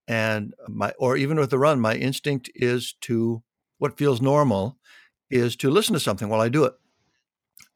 [0.08, 3.44] And my, or even with the run, my instinct is to,
[3.78, 4.78] what feels normal
[5.30, 6.74] is to listen to something while I do it.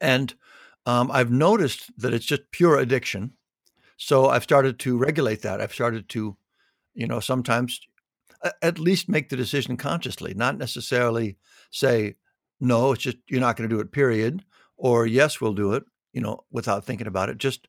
[0.00, 0.34] And
[0.86, 3.34] um, I've noticed that it's just pure addiction.
[4.04, 5.60] So I've started to regulate that.
[5.60, 6.36] I've started to,
[6.92, 7.80] you know, sometimes
[8.60, 11.36] at least make the decision consciously, not necessarily
[11.70, 12.16] say,
[12.58, 14.44] no, it's just, you're not going to do it, period.
[14.76, 17.38] Or yes, we'll do it, you know, without thinking about it.
[17.38, 17.68] Just,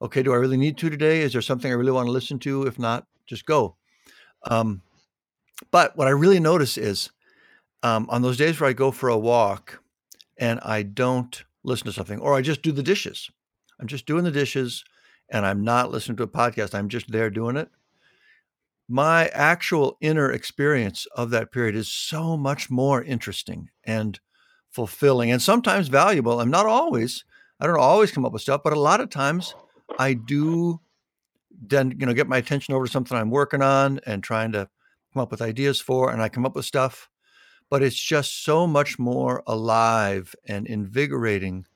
[0.00, 1.22] okay, do I really need to today?
[1.22, 2.68] Is there something I really want to listen to?
[2.68, 3.76] If not, just go.
[4.44, 4.80] Um,
[5.72, 7.10] but what I really notice is
[7.82, 9.82] um, on those days where I go for a walk
[10.38, 13.28] and I don't listen to something, or I just do the dishes,
[13.80, 14.84] I'm just doing the dishes
[15.34, 17.68] and I'm not listening to a podcast, I'm just there doing it.
[18.88, 24.18] My actual inner experience of that period is so much more interesting and
[24.70, 26.40] fulfilling and sometimes valuable.
[26.40, 27.24] I'm not always,
[27.60, 29.54] I don't always come up with stuff, but a lot of times
[29.98, 30.80] I do
[31.66, 34.68] then, you know, get my attention over to something I'm working on and trying to
[35.12, 37.10] come up with ideas for, and I come up with stuff
[37.70, 41.66] but it's just so much more alive and invigorating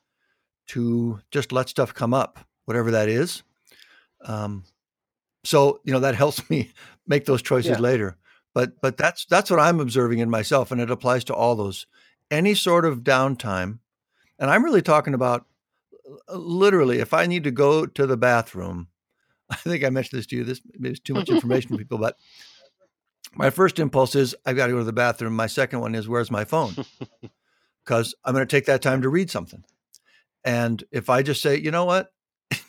[0.68, 3.42] to just let stuff come up, whatever that is.
[4.24, 4.64] Um,
[5.44, 6.70] so you know that helps me
[7.06, 7.78] make those choices yeah.
[7.78, 8.16] later.
[8.54, 11.86] But but that's that's what I'm observing in myself, and it applies to all those.
[12.30, 13.78] Any sort of downtime,
[14.38, 15.46] and I'm really talking about
[16.28, 16.98] uh, literally.
[16.98, 18.88] If I need to go to the bathroom,
[19.50, 20.44] I think I mentioned this to you.
[20.44, 22.16] This is too much information for people, but
[23.34, 25.34] my first impulse is I've got to go to the bathroom.
[25.36, 26.74] My second one is where's my phone?
[27.84, 29.64] Because I'm going to take that time to read something.
[30.44, 32.10] And if I just say, you know what?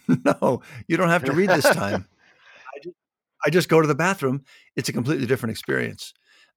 [0.25, 2.07] no, you don't have to read this time.
[2.75, 2.95] I just,
[3.45, 4.43] I just go to the bathroom.
[4.75, 6.13] It's a completely different experience.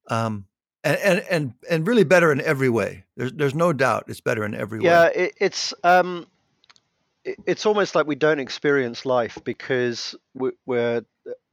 [0.09, 0.45] Um,
[0.83, 3.05] and, and, and, and really better in every way.
[3.15, 5.11] There's, there's no doubt it's better in every yeah, way.
[5.15, 6.27] Yeah, it, it's, um,
[7.23, 11.03] it, it's almost like we don't experience life because we're, we're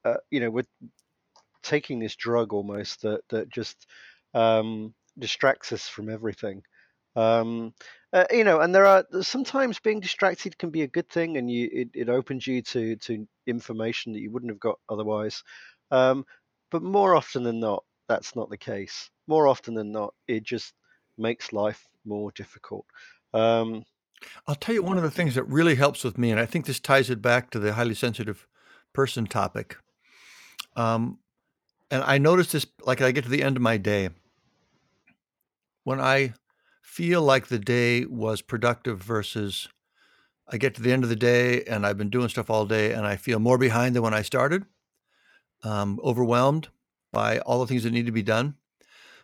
[0.04, 0.66] uh, you know, we're
[1.62, 3.86] taking this drug almost that that just
[4.34, 6.62] um, distracts us from everything.
[7.16, 7.74] Um,
[8.12, 11.50] uh, you know, and there are sometimes being distracted can be a good thing, and
[11.50, 15.42] you it, it opens you to to information that you wouldn't have got otherwise.
[15.90, 16.24] Um,
[16.70, 19.10] but more often than not, that's not the case.
[19.26, 20.74] More often than not, it just
[21.18, 22.84] makes life more difficult.
[23.32, 23.84] Um,
[24.46, 26.66] I'll tell you one of the things that really helps with me, and I think
[26.66, 28.46] this ties it back to the highly sensitive
[28.92, 29.76] person topic.
[30.76, 31.18] Um,
[31.90, 34.10] and I notice this like I get to the end of my day.
[35.84, 36.34] When I
[36.90, 39.68] feel like the day was productive versus
[40.48, 42.92] I get to the end of the day and I've been doing stuff all day
[42.92, 44.66] and I feel more behind than when I started,
[45.62, 46.66] um, overwhelmed
[47.12, 48.56] by all the things that need to be done.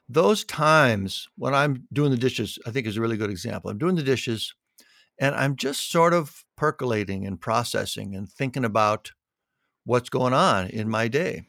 [0.09, 3.69] Those times when I'm doing the dishes, I think is a really good example.
[3.69, 4.55] I'm doing the dishes
[5.19, 9.11] and I'm just sort of percolating and processing and thinking about
[9.85, 11.43] what's going on in my day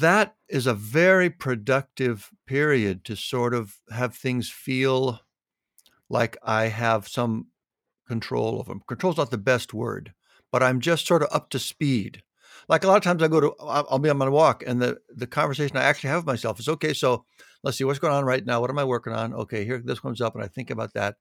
[0.00, 5.20] that is a very productive period to sort of have things feel
[6.08, 7.48] like I have some
[8.08, 8.82] control of them.
[8.88, 10.12] Control's not the best word,
[10.50, 12.22] but I'm just sort of up to speed.
[12.68, 14.98] Like a lot of times I go to, I'll be on my walk and the,
[15.14, 17.24] the conversation I actually have with myself is, okay, so
[17.62, 18.60] let's see what's going on right now.
[18.60, 19.32] What am I working on?
[19.32, 21.16] Okay, here, this comes up and I think about that.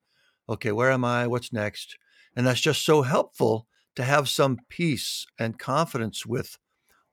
[0.50, 1.28] Okay, where am I?
[1.28, 1.98] What's next?
[2.36, 6.58] And that's just so helpful to have some peace and confidence with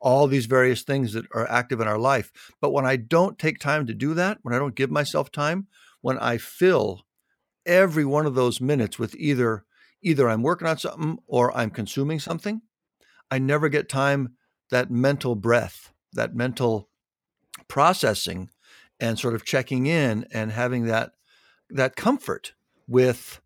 [0.01, 2.32] all these various things that are active in our life.
[2.61, 5.66] But when I don't take time to do that, when I don't give myself time,
[6.01, 7.05] when I fill
[7.66, 9.64] every one of those minutes with either
[10.03, 12.62] either I'm working on something or I'm consuming something,
[13.30, 14.34] I never get time
[14.70, 16.88] that mental breath, that mental
[17.68, 18.48] processing
[18.98, 21.12] and sort of checking in and having that
[21.68, 22.55] that comfort
[22.88, 23.42] with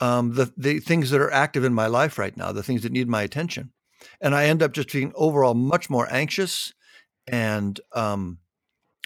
[0.00, 2.92] um, the the things that are active in my life right now, the things that
[2.92, 3.73] need my attention
[4.20, 6.72] and I end up just being overall much more anxious
[7.26, 8.38] and um,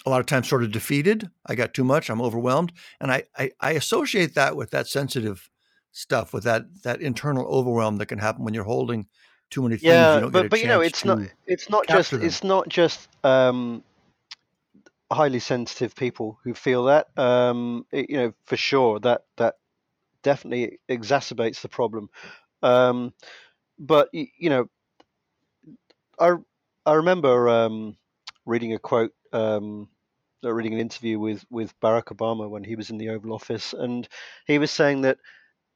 [0.07, 1.31] a lot of times sort of defeated.
[1.47, 2.11] I got too much.
[2.11, 5.51] I'm overwhelmed, and I, I, I associate that with that sensitive
[5.93, 9.07] stuff, with that that internal overwhelm that can happen when you're holding
[9.51, 9.85] too many things.
[9.85, 12.23] Yeah, you but but you know, it's not it's not just them.
[12.23, 13.83] it's not just um,
[15.11, 17.09] highly sensitive people who feel that.
[17.19, 19.57] Um, it, you know, for sure that that
[20.23, 22.11] definitely exacerbates the problem.
[22.63, 23.13] Um,
[23.79, 24.69] but you know,
[26.21, 26.35] I
[26.87, 27.97] I remember um,
[28.47, 29.89] reading a quote, um,
[30.45, 33.73] uh, reading an interview with with Barack Obama when he was in the Oval Office,
[33.73, 34.09] and
[34.47, 35.19] he was saying that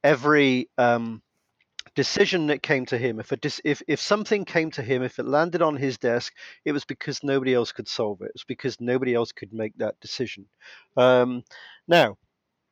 [0.03, 1.21] every um,
[1.95, 5.19] decision that came to him, if a dis- if if something came to him, if
[5.19, 6.33] it landed on his desk,
[6.65, 8.27] it was because nobody else could solve it.
[8.27, 10.47] It was because nobody else could make that decision.
[10.97, 11.43] Um,
[11.87, 12.17] now,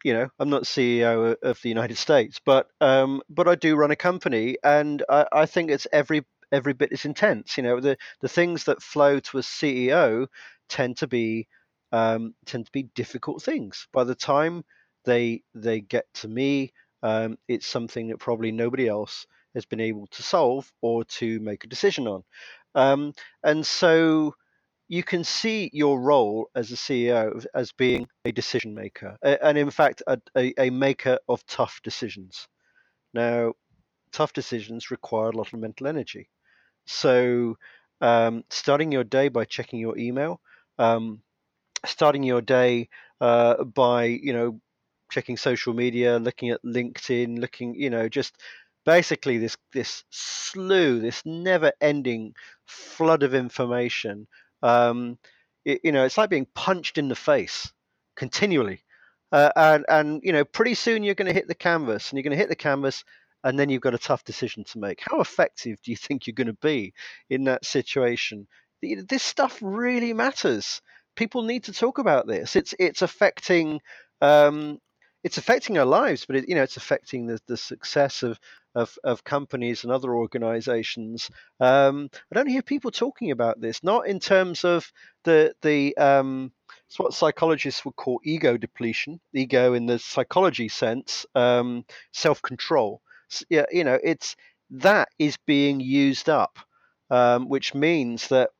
[0.04, 3.92] you know, I'm not CEO of the United States, but um, but I do run
[3.92, 7.58] a company, and I, I think it's every every bit as intense.
[7.58, 10.28] You know, the the things that flow to a CEO
[10.70, 11.48] tend to be
[11.92, 13.88] um, tend to be difficult things.
[13.94, 14.64] By the time
[15.06, 16.74] they they get to me,
[17.04, 19.26] um, it's something that probably nobody else
[19.56, 22.24] has been able to solve or to make a decision on.
[22.74, 24.34] Um, and so
[24.88, 29.72] you can see your role as a CEO as being a decision maker, and in
[29.72, 32.48] fact, a, a, a maker of tough decisions.
[33.14, 33.54] Now,
[34.12, 36.30] tough decisions require a lot of mental energy.
[36.86, 37.58] So,
[38.02, 40.42] um, starting your day by checking your email,
[40.78, 41.22] um,
[41.86, 42.90] starting your day
[43.22, 44.60] uh, by you know
[45.12, 48.36] checking social media, looking at LinkedIn, looking you know just
[48.86, 52.34] basically this this slew, this never-ending
[52.66, 54.28] flood of information.
[54.64, 55.18] Um,
[55.66, 57.72] it, you know, it's like being punched in the face
[58.16, 58.84] continually,
[59.32, 62.24] uh, and and you know, pretty soon you're going to hit the canvas, and you're
[62.24, 63.04] going to hit the canvas,
[63.44, 65.02] and then you've got a tough decision to make.
[65.02, 66.94] How effective do you think you're going to be
[67.30, 68.48] in that situation?
[68.82, 70.82] This stuff really matters.
[71.16, 72.56] People need to talk about this.
[72.56, 73.82] It's it's affecting
[74.22, 74.80] um,
[75.24, 78.40] it's affecting our lives, but it, you know it's affecting the, the success of,
[78.74, 81.30] of, of companies and other organizations.
[81.60, 84.92] Um, I don't hear people talking about this, not in terms of
[85.24, 86.52] the the um,
[86.88, 93.02] it's what psychologists would call ego depletion, ego in the psychology sense, um, self control.
[93.50, 94.36] You know, it's
[94.72, 96.58] that is being used up,
[97.10, 98.52] um, which means that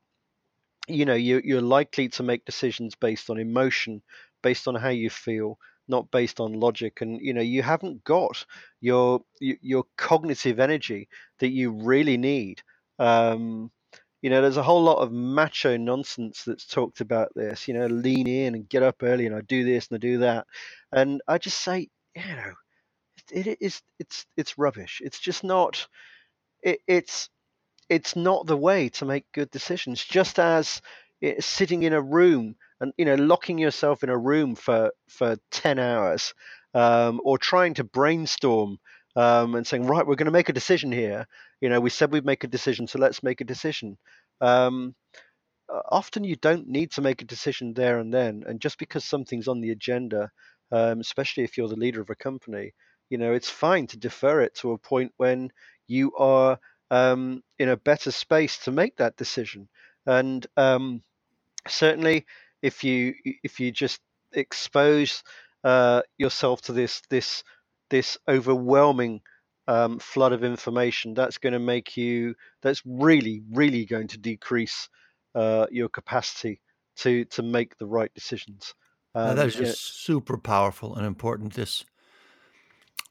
[0.88, 4.02] you know you, you're likely to make decisions based on emotion,
[4.42, 5.58] based on how you feel,
[5.88, 7.00] not based on logic.
[7.00, 8.44] And you know you haven't got
[8.80, 11.08] your your cognitive energy
[11.40, 12.62] that you really need.
[12.98, 13.70] Um,
[14.22, 17.86] you know there's a whole lot of macho nonsense that's talked about this you know
[17.86, 20.46] lean in and get up early and i do this and i do that.
[20.92, 22.52] And i just say you know
[23.32, 25.00] it, is it's it's rubbish.
[25.04, 25.86] It's just not
[26.62, 27.28] it, it's
[27.88, 30.04] it's not the way to make good decisions.
[30.04, 30.80] Just as
[31.20, 35.36] it, sitting in a room and you know locking yourself in a room for for
[35.52, 36.34] 10 hours
[36.74, 38.78] um, or trying to brainstorm
[39.16, 41.26] um, and saying right we're going to make a decision here.
[41.60, 43.98] You know we said we'd make a decision so let's make a decision.
[44.40, 44.94] Um,
[45.90, 49.48] often you don't need to make a decision there and then and just because something's
[49.48, 50.30] on the agenda
[50.72, 52.72] um, especially if you're the leader of a company
[53.12, 55.52] you know it's fine to defer it to a point when
[55.86, 56.58] you are
[56.90, 59.68] um, in a better space to make that decision
[60.06, 61.02] and um,
[61.68, 62.26] certainly
[62.62, 64.00] if you if you just
[64.32, 65.22] expose
[65.64, 67.44] uh, yourself to this this
[67.90, 69.20] this overwhelming
[69.68, 74.88] um, flood of information, that's going to make you that's really really going to decrease
[75.34, 76.60] uh, your capacity
[76.96, 78.74] to to make the right decisions.
[79.14, 80.14] Um, that is just yeah.
[80.14, 81.54] super powerful and important.
[81.54, 81.84] This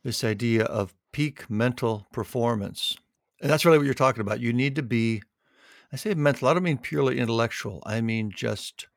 [0.03, 2.97] this idea of peak mental performance,
[3.41, 4.39] and that's really what you're talking about.
[4.39, 5.21] You need to be
[5.93, 7.83] I say mental, I don't mean purely intellectual.
[7.85, 8.87] I mean just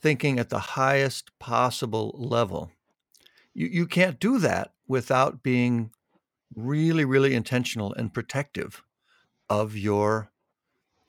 [0.00, 2.70] thinking at the highest possible level.
[3.54, 5.90] You, you can't do that without being
[6.54, 8.84] really, really intentional and protective
[9.48, 10.30] of your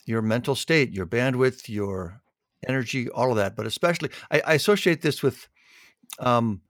[0.07, 2.21] your mental state, your bandwidth, your
[2.67, 3.55] energy, all of that.
[3.55, 5.47] But especially, I, I associate this with,
[6.19, 6.61] um,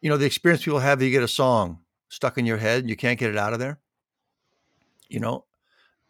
[0.00, 1.02] you know, the experience people have.
[1.02, 3.58] You get a song stuck in your head, and you can't get it out of
[3.58, 3.78] there.
[5.08, 5.44] You know,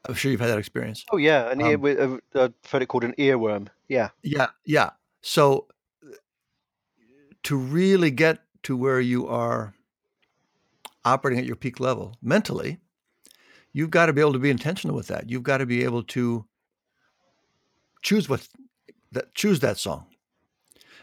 [0.07, 1.05] I'm sure you've had that experience.
[1.11, 2.01] Oh yeah, an um, ear,
[2.35, 3.69] uh, I've heard it called an earworm.
[3.89, 4.11] Yeah.
[4.23, 4.91] Yeah, yeah.
[5.23, 5.67] So
[7.45, 9.75] to really get to where you are
[11.05, 12.79] operating at your peak level mentally,
[13.73, 15.31] you've got to be able to be intentional with that.
[15.31, 16.47] You've got to be able to
[18.03, 18.47] choose what
[19.13, 20.07] that choose that song.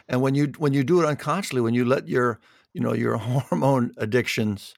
[0.08, 2.40] And when you when you do it unconsciously, when you let your
[2.76, 4.74] you know your hormone addictions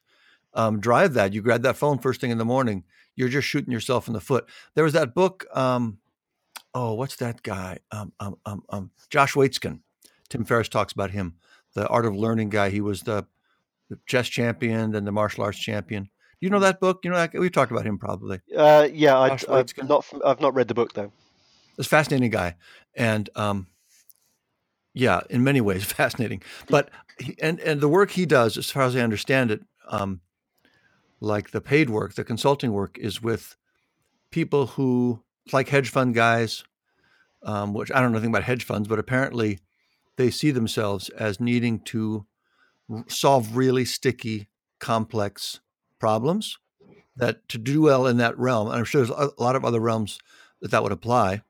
[0.53, 2.83] um, drive that, you grab that phone first thing in the morning
[3.19, 4.47] you're just shooting yourself in the foot.
[4.75, 5.45] There was that book.
[5.53, 5.97] Um,
[6.73, 7.79] oh, what's that guy?
[7.91, 9.81] Um, um, um, um, Josh Waitzkin.
[10.29, 11.35] Tim Ferriss talks about him,
[11.73, 12.69] the art of learning guy.
[12.69, 13.27] He was the,
[13.89, 16.03] the chess champion and the martial arts champion.
[16.03, 17.01] Do you know that book?
[17.03, 18.39] You know that we've talked about him probably.
[18.55, 19.49] Uh, yeah, I, have
[19.83, 20.05] not.
[20.25, 21.11] I've not read the book though.
[21.75, 22.55] This fascinating guy,
[22.95, 23.67] and um,
[24.99, 26.43] yeah, in many ways fascinating.
[26.67, 26.89] But
[27.19, 30.21] he, and and the work he does, as far as I understand it, um,
[31.19, 33.55] like the paid work, the consulting work is with
[34.31, 36.63] people who, like hedge fund guys,
[37.43, 39.59] um, which I don't know anything about hedge funds, but apparently
[40.17, 42.25] they see themselves as needing to
[43.07, 45.59] solve really sticky, complex
[45.99, 46.57] problems
[47.15, 49.79] that to do well in that realm, and I'm sure there's a lot of other
[49.79, 50.19] realms
[50.61, 51.41] that that would apply.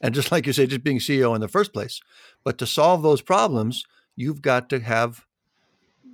[0.00, 2.00] And just like you say, just being CEO in the first place,
[2.44, 3.84] but to solve those problems,
[4.16, 5.24] you've got to have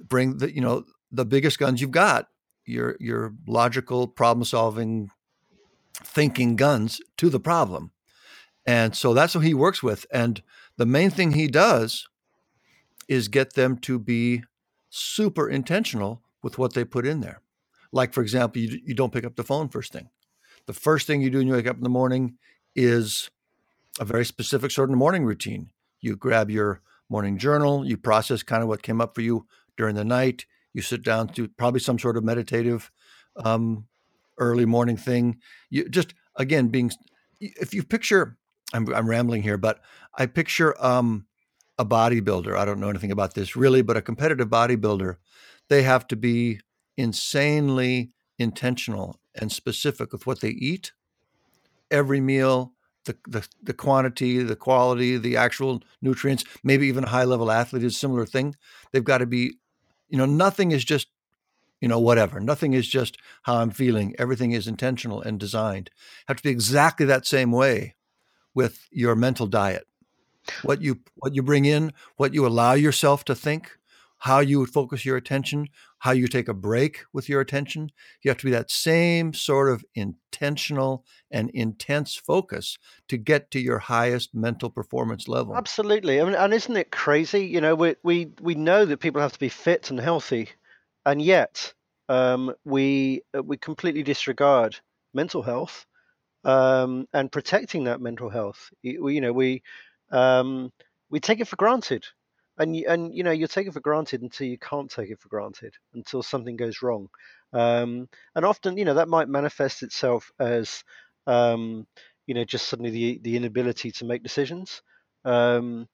[0.08, 2.28] bring the you know the biggest guns you've got,
[2.64, 5.10] your your logical problem solving,
[5.94, 7.92] thinking guns to the problem,
[8.66, 10.06] and so that's what he works with.
[10.12, 10.42] And
[10.76, 12.06] the main thing he does
[13.08, 14.42] is get them to be
[14.90, 17.40] super intentional with what they put in there.
[17.92, 20.10] Like, for example, you, you don't pick up the phone first thing.
[20.66, 22.36] The first thing you do when you wake up in the morning
[22.74, 23.30] is
[23.98, 25.70] a very specific sort of morning routine.
[26.00, 29.94] You grab your morning journal, you process kind of what came up for you during
[29.94, 32.90] the night, you sit down to probably some sort of meditative
[33.44, 33.86] um,
[34.38, 35.38] early morning thing.
[35.70, 36.90] You just, again, being,
[37.40, 38.36] if you picture,
[38.72, 39.80] I'm, I'm rambling here, but
[40.14, 41.26] I picture um,
[41.78, 42.56] a bodybuilder.
[42.56, 45.16] I don't know anything about this really, but a competitive bodybuilder,
[45.68, 46.60] they have to be
[46.96, 50.92] insanely intentional and specific with what they eat
[51.90, 52.72] every meal
[53.06, 57.82] the, the, the quantity the quality the actual nutrients maybe even a high level athlete
[57.82, 58.54] is a similar thing.
[58.92, 59.54] They've got to be
[60.08, 61.08] you know nothing is just
[61.80, 62.40] you know whatever.
[62.40, 64.14] Nothing is just how i'm feeling.
[64.18, 65.90] Everything is intentional and designed.
[66.28, 67.94] Have to be exactly that same way
[68.54, 69.86] with your mental diet.
[70.62, 73.78] What you what you bring in what you allow yourself to think
[74.18, 77.90] how you would focus your attention, how you take a break with your attention.
[78.22, 83.60] You have to be that same sort of intentional and intense focus to get to
[83.60, 85.56] your highest mental performance level.
[85.56, 86.20] Absolutely.
[86.20, 87.46] I mean, and isn't it crazy?
[87.46, 90.50] You know, we we we know that people have to be fit and healthy,
[91.04, 91.72] and yet
[92.08, 94.78] um, we uh, we completely disregard
[95.12, 95.86] mental health
[96.44, 98.70] um, and protecting that mental health.
[98.82, 99.62] You, you know, we
[100.10, 100.72] um,
[101.10, 102.06] we take it for granted
[102.58, 105.20] and you, and you know you take it for granted until you can't take it
[105.20, 107.08] for granted until something goes wrong.
[107.52, 110.84] Um, and often you know that might manifest itself as
[111.26, 111.86] um,
[112.26, 114.82] you know just suddenly the the inability to make decisions
[115.24, 115.88] um,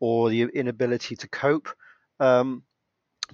[0.00, 1.68] or the inability to cope.
[2.20, 2.62] Um,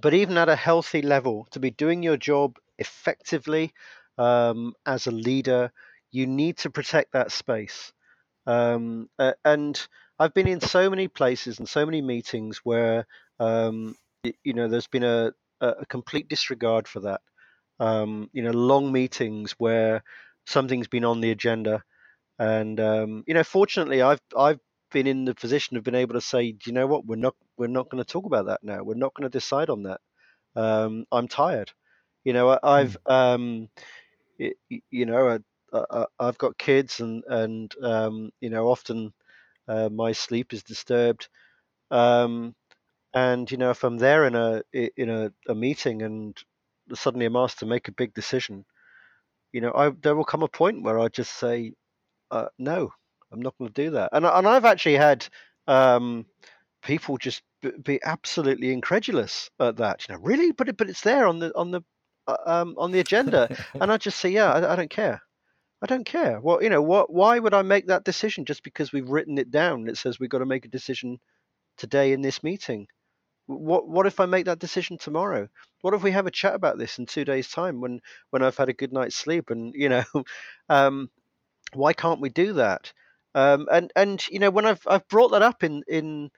[0.01, 3.73] but even at a healthy level to be doing your job effectively
[4.19, 5.73] um, as a leader
[6.11, 7.93] you need to protect that space.
[9.19, 9.87] Uh, and
[10.19, 13.07] I've been in so many places and so many meetings where
[13.41, 13.97] um,
[14.43, 17.21] you know there's been a, a complete disregard for that.
[17.81, 20.05] Um, you know, long meetings where
[20.47, 21.83] something's been on the agenda,
[22.39, 24.61] and um, you know, fortunately, I've I've
[24.93, 27.35] been in the position of being able to say, do you know what, we're not
[27.57, 28.83] we're not going to talk about that now.
[28.83, 30.01] We're not going to decide on that.
[30.55, 31.73] Um, I'm tired.
[32.23, 33.13] You know, I, have mm.
[33.13, 33.69] um,
[34.39, 35.39] you know,
[35.73, 39.13] I, have got kids, and and um, you know, often
[39.69, 41.29] uh, my sleep is disturbed.
[41.91, 42.55] Um,
[43.15, 46.37] and you know, if I'm there in a in a, a meeting and
[46.95, 48.65] suddenly I'm asked to make a big decision,
[49.53, 51.73] you know, I, there will come a point where I just say,
[52.31, 52.93] uh, no,
[53.33, 54.11] I'm not going to do that.
[54.13, 55.27] And and I've actually had
[55.67, 56.27] um,
[56.83, 57.43] people just
[57.83, 60.09] be absolutely incredulous at that.
[60.09, 61.83] You know, really, but it, but it's there on the on the
[62.27, 63.49] uh, um, on the agenda,
[63.81, 65.23] and I just say, yeah, I, I don't care.
[65.85, 66.41] I don't care.
[66.41, 67.13] Well, you know, what?
[67.13, 69.87] Why would I make that decision just because we've written it down?
[69.87, 71.21] It says we've got to make a decision
[71.77, 72.89] today in this meeting.
[73.47, 73.87] What?
[73.87, 75.49] What if I make that decision tomorrow?
[75.83, 78.57] What if we have a chat about this in two days' time when when I've
[78.57, 79.51] had a good night's sleep?
[79.51, 80.05] And you know,
[80.71, 81.11] um,
[81.75, 82.93] why can't we do that?
[83.35, 86.31] Um, and and you know, when I've I've brought that up in in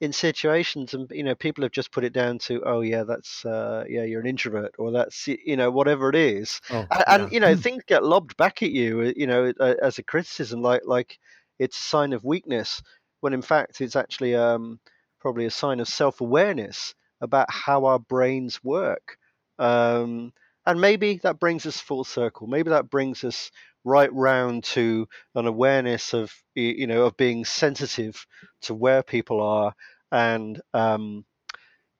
[0.00, 3.44] in situations and you know people have just put it down to oh yeah that's
[3.44, 7.04] uh, yeah you're an introvert or that's you know whatever it is oh, and, yeah.
[7.14, 7.60] and, you know hmm.
[7.60, 11.18] things get lobbed back at you uh, you know as a criticism like like
[11.58, 12.82] it's a sign of weakness
[13.20, 14.80] when in fact it's actually um,
[15.20, 19.18] probably a sign of self-awareness about how our brains work
[19.58, 20.32] um,
[20.64, 23.50] and maybe that brings us full circle maybe that brings us
[23.84, 28.26] right round to an awareness of you know of being sensitive
[28.62, 29.74] to where people are
[30.12, 31.24] and um,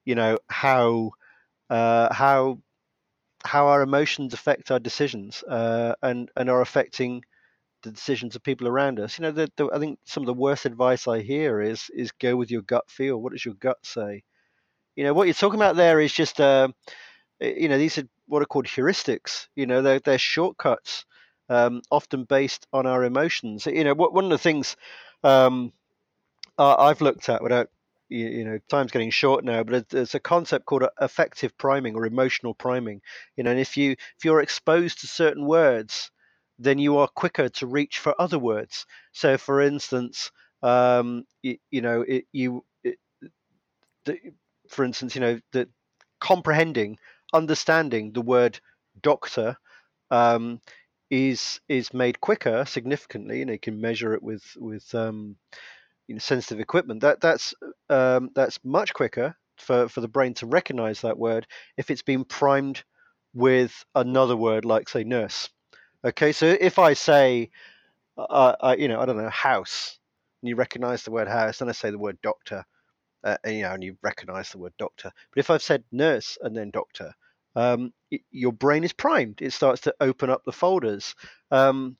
[0.05, 1.11] you know how
[1.69, 2.59] uh, how
[3.45, 7.23] how our emotions affect our decisions uh, and and are affecting
[7.83, 9.17] the decisions of people around us.
[9.19, 12.11] You know, the, the, I think some of the worst advice I hear is is
[12.13, 13.17] go with your gut feel.
[13.17, 14.23] What does your gut say?
[14.95, 16.69] You know, what you're talking about there is just, uh,
[17.39, 19.47] you know, these are what are called heuristics.
[19.55, 21.05] You know, they're, they're shortcuts
[21.51, 23.65] um, often based on our emotions.
[23.65, 24.77] You know, one of the things
[25.23, 25.73] um,
[26.57, 27.69] I've looked at without
[28.07, 32.53] you, know time's getting short now, but there's a concept called affective priming or emotional
[32.53, 33.01] priming.
[33.35, 36.09] You know, and if you if you're exposed to certain words,
[36.57, 38.85] then you are quicker to reach for other words.
[39.11, 40.31] So, for instance,
[40.63, 42.97] um, you, you, know, it, you, it,
[44.05, 44.19] the,
[44.69, 45.67] for instance, you know, that
[46.19, 46.97] comprehending,
[47.33, 48.59] understanding the word
[49.01, 49.57] doctor
[50.11, 50.61] um,
[51.11, 55.35] is is made quicker significantly, and you can measure it with with um,
[56.07, 57.01] you know, sensitive equipment.
[57.01, 57.53] That that's
[57.89, 61.45] um, that's much quicker for for the brain to recognize that word
[61.77, 62.83] if it's been primed
[63.33, 65.49] with another word like say nurse.
[66.03, 67.51] Okay, so if I say,
[68.17, 69.99] uh, uh, you know, I don't know, house,
[70.41, 72.65] and you recognize the word house, then I say the word doctor,
[73.23, 75.11] uh, and, you know, and you recognize the word doctor.
[75.33, 77.13] But if I've said nurse and then doctor,
[77.55, 79.41] um, it, your brain is primed.
[79.41, 81.15] It starts to open up the folders,
[81.49, 81.97] um,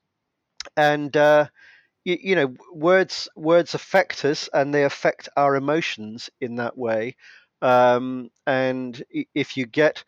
[0.76, 1.46] and uh,
[2.04, 7.16] you, you, know, words words affect us, and they affect our emotions in that way.
[7.60, 9.02] Um, and
[9.34, 10.04] if you get,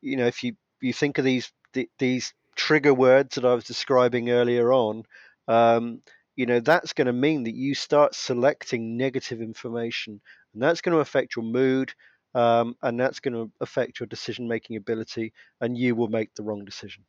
[0.00, 1.50] you know, if you you think of these
[1.98, 5.04] these trigger words that I was describing earlier on,
[5.48, 6.02] um,
[6.36, 10.20] you know, that's going to mean that you start selecting negative information,
[10.52, 11.92] and that's going to affect your mood,
[12.34, 16.42] um, and that's going to affect your decision making ability, and you will make the
[16.42, 17.04] wrong decision.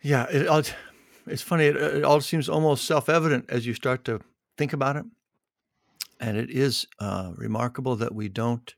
[0.00, 0.74] Yeah, it,
[1.26, 1.66] it's funny.
[1.66, 4.20] It, it, all seems almost self evident as you start to
[4.58, 5.04] think about it.
[6.20, 8.74] And it is uh, remarkable that we don't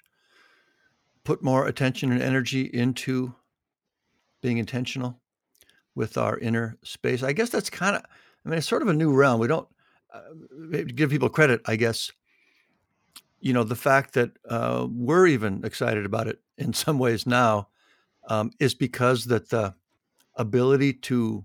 [1.25, 3.35] put more attention and energy into
[4.43, 5.21] being intentional
[5.95, 7.23] with our inner space.
[7.23, 8.03] I guess that's kind of,
[8.45, 9.41] I mean, it's sort of a new realm.
[9.41, 9.69] We don't
[10.13, 12.13] uh, give people credit, I guess.
[13.45, 17.69] You know, the fact that uh, we're even excited about it in some ways now
[18.29, 19.75] um, is because that the
[20.37, 21.45] ability to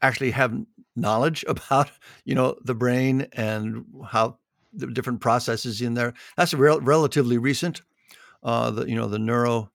[0.00, 0.58] actually have
[0.96, 1.90] knowledge about,
[2.24, 4.38] you know, the brain and how
[4.72, 6.14] the different processes in there.
[6.38, 7.82] That's rel- relatively recent.
[8.42, 9.70] Uh, the you know the neuro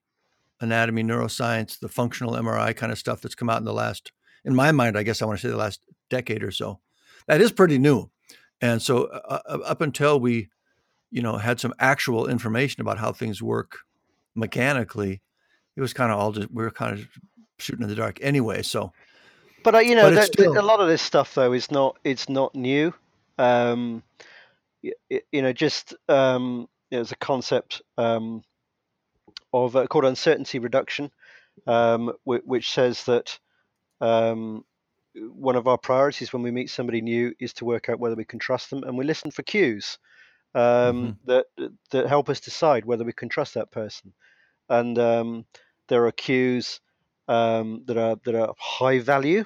[0.60, 4.12] anatomy, neuroscience, the functional MRI kind of stuff that's come out in the last,
[4.44, 6.80] in my mind, I guess I want to say the last decade or so.
[7.26, 8.10] That is pretty new.
[8.60, 10.50] And so uh, uh, up until we,
[11.10, 13.78] you know, had some actual information about how things work
[14.34, 15.20] mechanically,
[15.76, 17.08] it was kind of all just, we were kind of
[17.58, 18.62] shooting in the dark anyway.
[18.62, 18.92] So,
[19.64, 20.58] but uh, you know, that, still...
[20.58, 22.94] a lot of this stuff though is not, it's not new.
[23.38, 24.02] Um,
[24.82, 24.94] you,
[25.32, 28.42] you know, just, um, there's a concept, um,
[29.52, 31.10] of uh, called uncertainty reduction,
[31.66, 33.38] um, w- which says that
[34.00, 34.64] um,
[35.14, 38.24] one of our priorities when we meet somebody new is to work out whether we
[38.24, 39.98] can trust them, and we listen for cues
[40.54, 41.10] um, mm-hmm.
[41.26, 41.46] that
[41.90, 44.12] that help us decide whether we can trust that person.
[44.68, 45.44] And um,
[45.88, 46.80] there are cues
[47.28, 49.44] um, that are that are high value,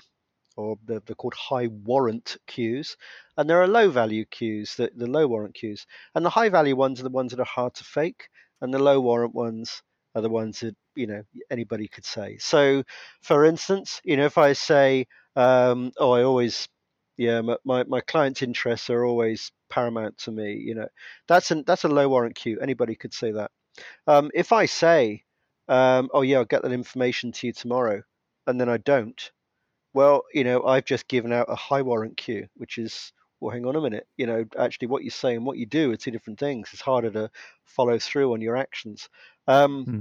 [0.57, 2.97] or they're, they're, called high warrant cues,
[3.37, 5.87] and there are low value cues, the, the low warrant cues.
[6.15, 8.29] And the high value ones are the ones that are hard to fake,
[8.61, 9.83] and the low warrant ones
[10.15, 12.39] are the ones that you know anybody could say.
[12.39, 12.85] So,
[13.23, 16.69] for instance, you know, if I say, um, "Oh, I always,
[17.17, 20.89] yeah, my, my clients' interests are always paramount to me," you know,
[21.27, 22.59] that's an that's a low warrant cue.
[22.61, 23.51] Anybody could say that.
[24.07, 25.25] Um, if I say,
[25.69, 28.03] um, "Oh, yeah, I'll get that information to you tomorrow,"
[28.47, 29.21] and then I don't,
[29.93, 33.67] well, you know, I've just given out a high warrant cue, which is well, hang
[33.67, 36.11] on a minute, you know, actually what you say and what you do are two
[36.11, 36.71] different things.
[36.73, 37.31] It's harder to
[37.65, 39.11] follow through on your actions.
[39.47, 40.01] Um, hmm.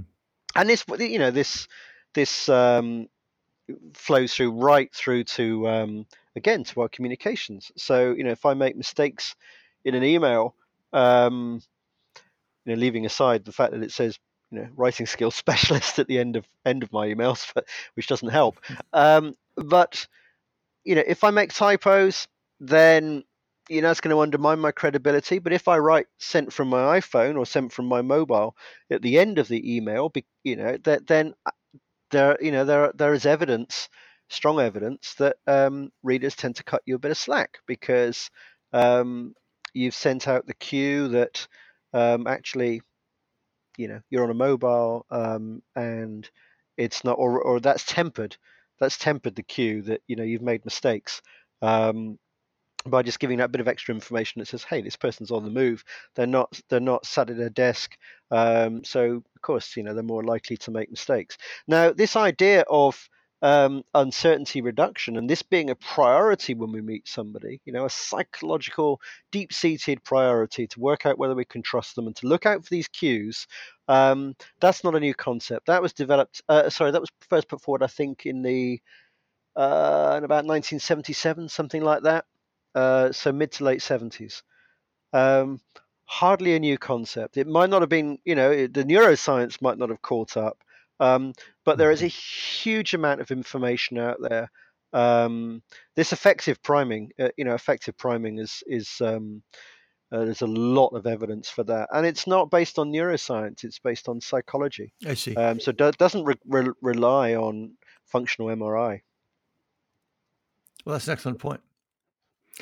[0.56, 1.68] And this, you know, this
[2.14, 3.08] this um,
[3.94, 6.06] flows through right through to um,
[6.36, 7.72] again to our communications.
[7.76, 9.36] So you know, if I make mistakes
[9.86, 10.56] in an email,
[10.92, 11.62] um,
[12.66, 14.18] you know, leaving aside the fact that it says
[14.52, 17.66] you know writing skills specialist at the end of end of my emails, but,
[17.96, 18.60] which doesn't help.
[18.94, 20.08] Um, but
[20.84, 22.28] you know, if I make typos,
[22.60, 23.24] then
[23.70, 25.40] you know, it's going to undermine my credibility.
[25.40, 28.56] But if I write sent from my iPhone or sent from my mobile
[28.92, 30.12] at the end of the email,
[30.44, 31.52] you know, that then uh,
[32.12, 33.90] there, you know, there there is evidence,
[34.30, 38.30] strong evidence that um, readers tend to cut you a bit of slack because
[38.74, 39.34] um,
[39.74, 41.48] you've sent out the cue that
[41.94, 42.82] um, actually,
[43.78, 46.30] you know, you're on a mobile um, and
[46.78, 48.38] it's not, or or that's tempered,
[48.80, 51.22] that's tempered the cue that you know you've made mistakes.
[51.62, 52.20] Um,
[52.86, 55.52] by just giving that bit of extra information that says, "Hey, this person's on the
[55.52, 55.84] move.
[56.16, 56.60] They're not.
[56.70, 57.96] They're not sat at a desk.
[58.32, 61.38] Um, so, of course, you know they're more likely to make mistakes."
[61.68, 63.08] Now, this idea of
[63.44, 67.90] um, uncertainty reduction and this being a priority when we meet somebody, you know, a
[67.90, 69.02] psychological,
[69.34, 72.70] deep-seated priority to work out whether we can trust them and to look out for
[72.70, 73.46] these cues.
[73.90, 75.68] Um, that's not a new concept.
[75.68, 76.42] That was developed.
[76.48, 78.80] Uh, sorry, that was first put forward, I think, in the
[79.58, 82.24] uh, in about 1977, something like that.
[82.74, 84.42] Uh, so mid to late 70s.
[85.12, 85.60] Um,
[86.06, 87.36] hardly a new concept.
[87.36, 90.64] It might not have been, you know, the neuroscience might not have caught up,
[91.04, 91.34] um,
[91.66, 92.70] but there is a mm-hmm.
[92.70, 94.50] huge amount of information out there.
[94.94, 95.64] Um,
[95.96, 99.44] this affective priming, uh, you know, affective priming is is um,
[100.14, 103.80] Uh, there's a lot of evidence for that, and it's not based on neuroscience; it's
[103.80, 104.94] based on psychology.
[105.08, 105.36] I see.
[105.36, 109.02] Um, so it doesn't re- re- rely on functional MRI.
[110.86, 111.62] Well, that's an excellent point.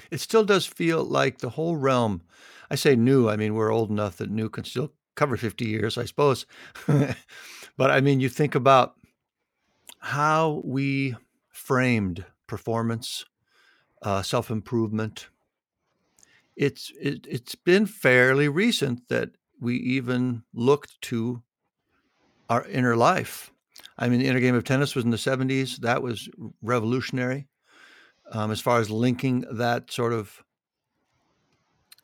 [0.10, 2.22] It still does feel like the whole realm.
[2.70, 3.28] I say new.
[3.28, 6.46] I mean, we're old enough that new can still cover 50 years, I suppose.
[7.78, 8.96] but I mean, you think about
[10.00, 11.16] how we
[11.50, 13.26] framed performance,
[14.02, 15.28] uh, self improvement,
[16.56, 21.42] it's it, it's been fairly recent that we even looked to
[22.50, 23.52] our inner life.
[23.98, 25.78] I mean, the inner game of tennis was in the 70s.
[25.78, 26.28] That was
[26.62, 27.48] revolutionary
[28.32, 30.44] um, as far as linking that sort of,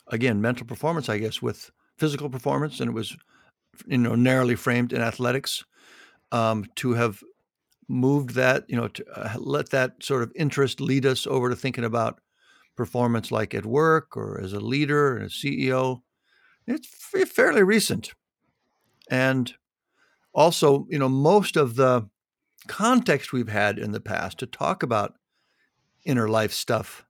[0.08, 2.80] again, mental performance, I guess, with physical performance.
[2.80, 3.18] And it was,
[3.88, 5.64] you know, narrowly framed in athletics
[6.32, 7.24] um, to have
[7.88, 11.56] moved that, you know, to uh, let that sort of interest lead us over to
[11.56, 12.20] thinking about
[12.76, 16.02] performance like at work or as a leader and a CEO.
[16.68, 16.88] It's
[17.32, 18.12] fairly recent.
[19.10, 19.54] And
[20.34, 22.10] also, you know, most of the
[22.68, 25.16] context we've had in the past to talk about
[26.06, 27.06] inner life stuff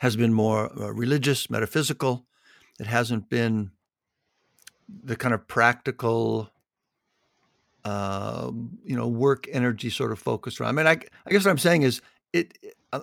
[0.00, 2.26] has been more uh, religious, metaphysical.
[2.80, 3.70] It hasn't been
[4.88, 6.50] the kind of practical,
[7.84, 8.50] uh,
[8.84, 10.70] you know, work energy sort of focused around.
[10.70, 12.00] I mean, I, I guess what I'm saying is
[12.32, 12.56] it,
[12.92, 13.00] uh,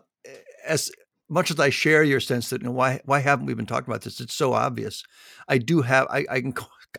[0.66, 0.92] as
[1.30, 3.90] much as I share your sense that you know, why why haven't we been talking
[3.90, 4.20] about this?
[4.20, 5.04] It's so obvious.
[5.48, 6.54] I do have I I can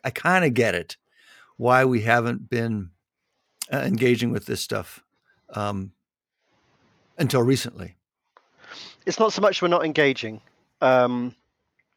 [0.04, 0.96] I kind of get it
[1.56, 2.90] why we haven't been
[3.72, 5.04] uh, engaging with this stuff
[5.50, 5.92] um,
[7.18, 7.96] until recently.
[9.04, 10.40] It's not so much we're not engaging.
[10.80, 11.34] Um,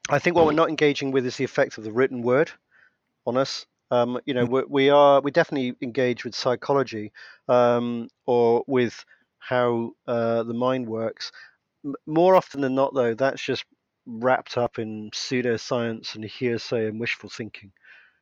[0.09, 2.51] I think what we're not engaging with is the effect of the written word
[3.25, 3.65] on us.
[3.91, 4.49] Um, you know, mm.
[4.49, 7.11] we, we, are we definitely engage with psychology
[7.47, 9.05] um, or with
[9.39, 11.31] how uh, the mind works,
[12.07, 13.65] more often than not, though, that's just
[14.07, 17.71] wrapped up in pseudoscience and hearsay and wishful thinking.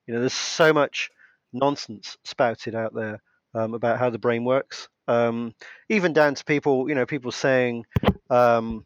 [0.05, 1.09] You know, there's so much
[1.53, 3.21] nonsense spouted out there
[3.53, 4.89] um, about how the brain works.
[5.07, 5.53] Um,
[5.89, 7.85] even down to people, you know, people saying,
[8.29, 8.85] um,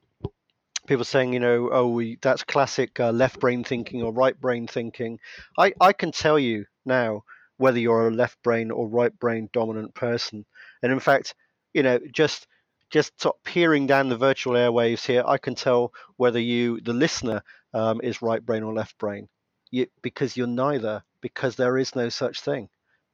[0.88, 4.68] people saying, you know, oh, we, that's classic uh, left brain thinking or right brain
[4.68, 5.19] thinking.
[5.57, 7.23] I, I can tell you now
[7.57, 10.45] whether you're a left brain or right brain dominant person.
[10.81, 11.35] And in fact,
[11.73, 12.47] you know, just
[12.89, 16.93] just sort of peering down the virtual airwaves here, I can tell whether you, the
[16.93, 17.43] listener,
[17.73, 19.27] um, is right brain or left brain,
[19.72, 21.03] you, because you're neither.
[21.19, 22.69] Because there is no such thing.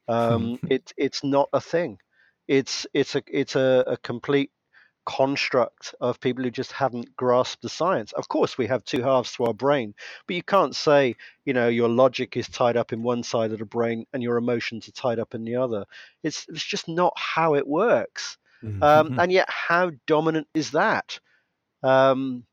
[0.09, 1.99] Um, it, it's not a thing.
[2.47, 4.51] It's it's a it's a, a complete
[5.05, 8.11] construct of people who just haven't grasped the science.
[8.13, 9.93] Of course, we have two halves to our brain,
[10.27, 11.15] but you can't say,
[11.45, 14.37] you know, your logic is tied up in one side of the brain and your
[14.37, 15.85] emotions are tied up in the other.
[16.23, 18.37] It's it's just not how it works.
[18.63, 19.19] Um, mm-hmm.
[19.19, 21.19] and yet, how dominant is that?
[21.83, 22.45] Um,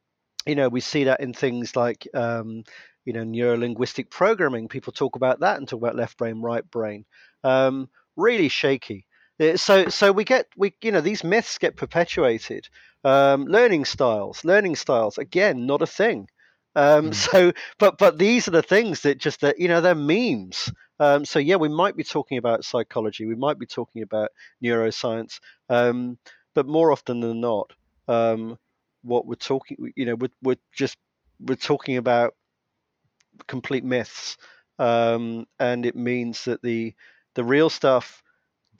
[0.44, 2.64] you know, we see that in things like, um,
[3.04, 4.68] you know, neurolinguistic programming.
[4.68, 7.04] People talk about that and talk about left brain, right brain.
[7.44, 9.06] Um, really shaky.
[9.40, 12.68] Uh, so, so we get we you know these myths get perpetuated.
[13.02, 16.28] Um, learning styles, learning styles, again, not a thing.
[16.76, 17.14] Um, mm.
[17.14, 20.70] So, but but these are the things that just that you know they're memes.
[20.98, 24.30] Um, so yeah, we might be talking about psychology, we might be talking about
[24.62, 25.40] neuroscience,
[25.70, 26.18] um,
[26.54, 27.72] but more often than not,
[28.06, 28.58] um,
[29.02, 30.98] what we're talking, you know, we're, we're just
[31.40, 32.34] we're talking about
[33.46, 34.36] complete myths,
[34.78, 36.94] um, and it means that the
[37.34, 38.22] the real stuff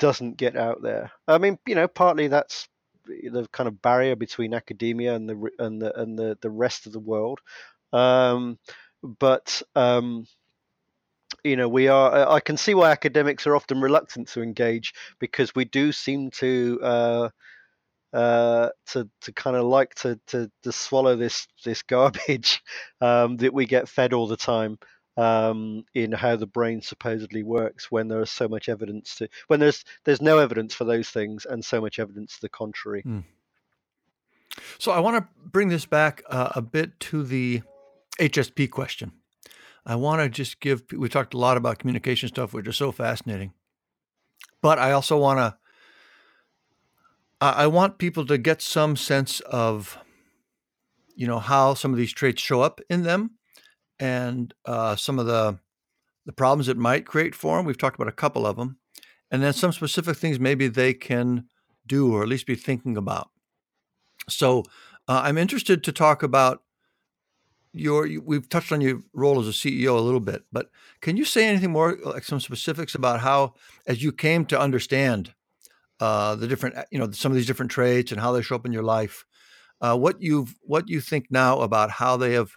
[0.00, 1.12] doesn't get out there.
[1.28, 2.68] I mean, you know, partly that's
[3.06, 6.92] the kind of barrier between academia and the and the and the, the rest of
[6.92, 7.38] the world.
[7.92, 8.58] Um,
[9.02, 10.26] but um,
[11.44, 12.28] you know, we are.
[12.28, 16.80] I can see why academics are often reluctant to engage because we do seem to
[16.82, 17.28] uh,
[18.12, 22.62] uh, to to kind of like to, to to swallow this this garbage
[23.00, 24.78] um, that we get fed all the time
[25.16, 29.60] um, in how the brain supposedly works when there is so much evidence to when
[29.60, 33.02] there's there's no evidence for those things and so much evidence to the contrary.
[33.06, 33.24] Mm.
[34.78, 37.62] So I want to bring this back uh, a bit to the
[38.18, 39.12] HSP question.
[39.86, 42.92] I want to just give, we talked a lot about communication stuff, which is so
[42.92, 43.52] fascinating.
[44.62, 45.56] But I also want to,
[47.40, 49.98] I want people to get some sense of,
[51.16, 53.32] you know, how some of these traits show up in them
[54.00, 55.58] and uh, some of the,
[56.24, 57.66] the problems it might create for them.
[57.66, 58.78] We've talked about a couple of them.
[59.30, 61.44] And then some specific things maybe they can
[61.86, 63.30] do or at least be thinking about.
[64.28, 64.64] So
[65.06, 66.62] uh, I'm interested to talk about
[67.72, 70.70] your we've touched on your role as a CEO a little bit, but
[71.00, 73.54] can you say anything more, like some specifics about how,
[73.86, 75.34] as you came to understand
[76.00, 78.66] uh, the different, you know, some of these different traits and how they show up
[78.66, 79.24] in your life,
[79.80, 82.50] uh, what you've what you think now about how they have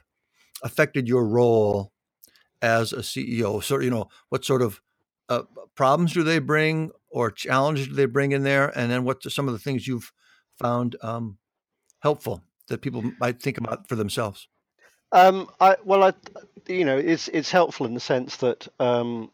[0.64, 1.92] affected your role
[2.62, 3.58] as a CEO?
[3.58, 4.82] Of, you know, what sort of
[5.30, 5.44] uh,
[5.76, 8.78] problems do they bring or challenges do they bring in there?
[8.78, 10.12] And then what are some of the things you've
[10.60, 11.38] found um,
[12.00, 14.48] helpful that people might think about for themselves?
[15.12, 16.14] Um, I, well, I,
[16.68, 19.32] you know, it's it's helpful in the sense that um,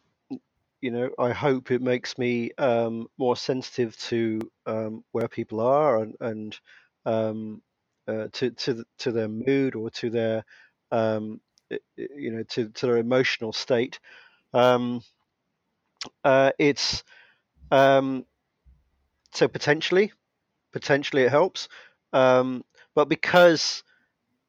[0.82, 6.00] you know I hope it makes me um, more sensitive to um, where people are
[6.00, 6.60] and and
[7.06, 7.62] um,
[8.08, 10.44] uh, to to to their mood or to their
[10.92, 11.42] um,
[11.96, 14.00] you know to to their emotional state.
[14.54, 15.02] Um,
[16.24, 17.04] uh, it's
[17.72, 18.26] um,
[19.34, 20.12] so potentially
[20.72, 21.68] potentially it helps,
[22.14, 22.64] um,
[22.96, 23.84] but because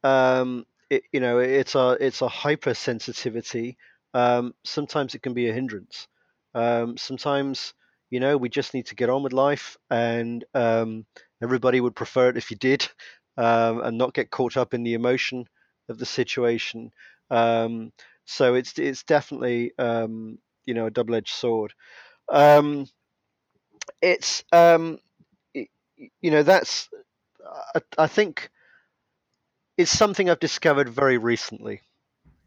[0.04, 3.76] um, it, you know it's a it's a hypersensitivity.
[4.12, 6.08] Um, sometimes it can be a hindrance.
[6.54, 7.74] Um, sometimes
[8.10, 11.06] you know we just need to get on with life, and um,
[11.42, 12.88] everybody would prefer it if you did,
[13.36, 15.46] um, and not get caught up in the emotion
[15.90, 16.92] of the situation.
[17.30, 17.92] Um,
[18.26, 21.74] so it's it's definitely um, you know a double edged sword.
[22.30, 22.86] Um,
[24.02, 24.98] it's um,
[25.54, 25.68] y-
[25.98, 26.88] y- you know that's
[27.76, 28.50] I, I think
[29.76, 31.80] it's something I've discovered very recently,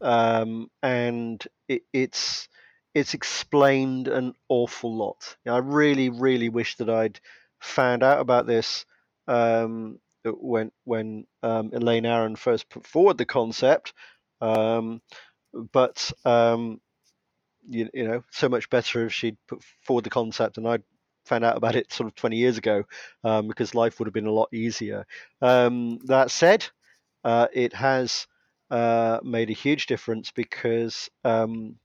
[0.00, 2.48] um, and it, it's
[2.94, 5.36] it's explained an awful lot.
[5.46, 7.20] I really, really wish that I'd
[7.60, 8.86] found out about this
[9.28, 10.00] um,
[10.32, 13.92] when when um, Elaine Aron first put forward the concept.
[14.40, 15.00] Um,
[15.72, 16.80] but um,
[17.68, 20.82] you, you know, so much better if she'd put forward the concept and I'd
[21.26, 22.84] found out about it sort of 20 years ago
[23.24, 25.06] um, because life would have been a lot easier.
[25.40, 26.66] Um, that said,
[27.24, 28.26] uh, it has
[28.70, 31.76] uh, made a huge difference because um,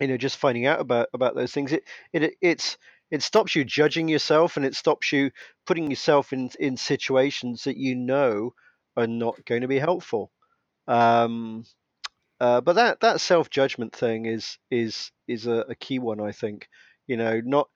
[0.00, 2.78] you know just finding out about about those things it it it's
[3.10, 5.30] it stops you judging yourself and it stops you
[5.66, 8.54] putting yourself in in situations that you know
[8.96, 10.30] are not going to be helpful.
[10.86, 11.64] Um,
[12.40, 16.32] uh, but that that self judgment thing is is is a, a key one, I
[16.32, 16.68] think.
[17.06, 17.68] You know, not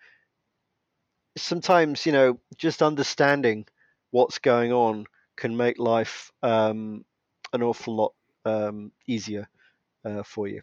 [1.36, 3.66] sometimes you know just understanding
[4.10, 5.06] what's going on
[5.36, 7.04] can make life um,
[7.52, 8.12] an awful lot
[8.44, 9.48] um, easier
[10.04, 10.62] uh, for you.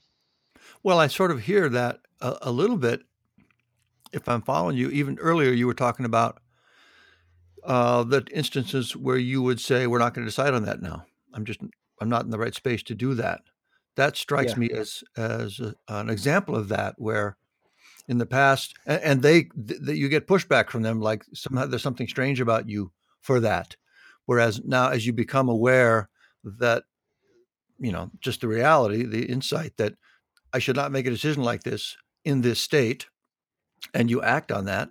[0.84, 3.02] Well, I sort of hear that a, a little bit.
[4.12, 6.40] If I'm following you, even earlier you were talking about
[7.64, 11.06] uh, the instances where you would say, "We're not going to decide on that now.
[11.34, 11.60] I'm just
[12.02, 13.42] I'm not in the right space to do that."
[13.96, 14.60] That strikes Yeah.
[14.60, 17.38] me as as a, an example of that, where
[18.08, 21.84] in the past, and, and they that you get pushback from them, like somehow there's
[21.84, 22.92] something strange about you
[23.22, 23.76] for that.
[24.26, 26.10] Whereas now, as you become aware
[26.44, 26.84] that
[27.80, 29.96] you know just the reality, the insight that
[30.54, 33.08] I should not make a decision like this in this state,
[33.94, 34.90] and you act on that,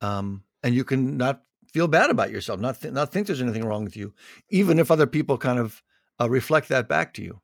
[0.00, 1.42] um, and you can not
[1.72, 4.14] feel bad about yourself, not th- not think there's anything wrong with you,
[4.50, 5.82] even if other people kind of
[6.20, 7.40] uh, reflect that back to you.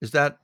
[0.00, 0.38] Is that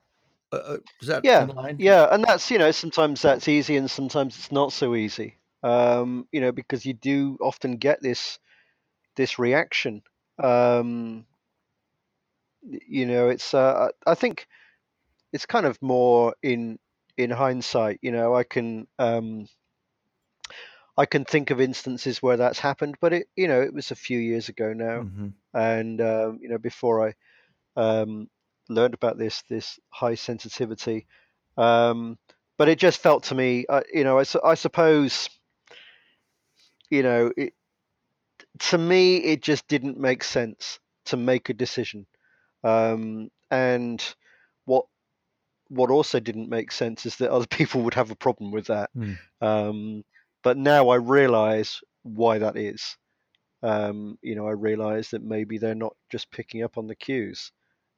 [0.51, 1.47] uh, uh is that Yeah,
[1.77, 5.37] yeah, and that's you know sometimes that's easy and sometimes it's not so easy.
[5.63, 8.39] Um, you know because you do often get this
[9.15, 10.03] this reaction.
[10.41, 11.25] Um,
[12.87, 14.47] you know, it's uh, I I think
[15.33, 16.79] it's kind of more in
[17.17, 17.99] in hindsight.
[18.01, 19.47] You know, I can um,
[20.97, 23.95] I can think of instances where that's happened, but it you know it was a
[23.95, 27.13] few years ago now, hmm and um, you know before I
[27.75, 28.27] um,
[28.69, 31.07] learned about this this high sensitivity.
[31.57, 32.17] Um,
[32.57, 35.29] but it just felt to me, uh, you know, I, I suppose,
[36.89, 37.53] you know, it,
[38.59, 42.07] to me, it just didn't make sense to make a decision.
[42.63, 44.03] Um, and
[44.65, 44.85] what
[45.69, 48.89] what also didn't make sense is that other people would have a problem with that.
[48.95, 49.17] Mm.
[49.41, 50.03] Um,
[50.47, 52.95] but now I realise why that is.
[53.61, 57.51] Um, you know, I realise that maybe they're not just picking up on the cues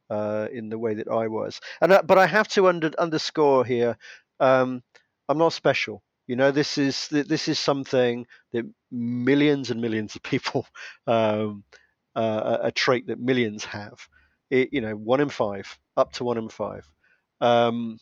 [0.09, 1.61] uh, in the way that I was.
[1.79, 3.97] And uh, but I have to under, underscore here,
[4.39, 4.81] um,
[5.29, 6.01] I'm not special.
[6.25, 10.65] You know, this is this is something that millions and millions of people,
[11.07, 11.63] um,
[12.15, 13.99] uh, a, a trait that millions have.
[14.49, 16.89] It, you know, one in five, up to one in five,
[17.41, 17.99] um,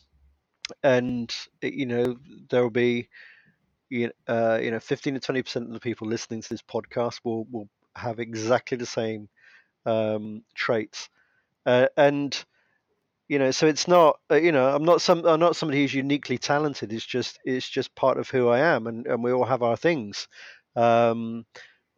[0.82, 2.16] and you know
[2.50, 3.08] there will be,
[3.90, 7.20] you uh, you know, 15 to 20 percent of the people listening to this podcast
[7.24, 9.28] will will have exactly the same
[9.86, 11.08] um, traits,
[11.66, 12.44] uh, and
[13.28, 15.94] you know so it's not uh, you know i'm not some i'm not somebody who's
[15.94, 16.92] uniquely talented.
[16.92, 19.76] It's just it's just part of who i am and, and we all have our
[19.76, 20.28] things.
[20.76, 21.44] Um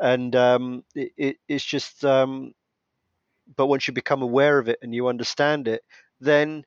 [0.01, 2.53] and um it, it, it's just um
[3.57, 5.83] but once you become aware of it and you understand it
[6.21, 6.65] then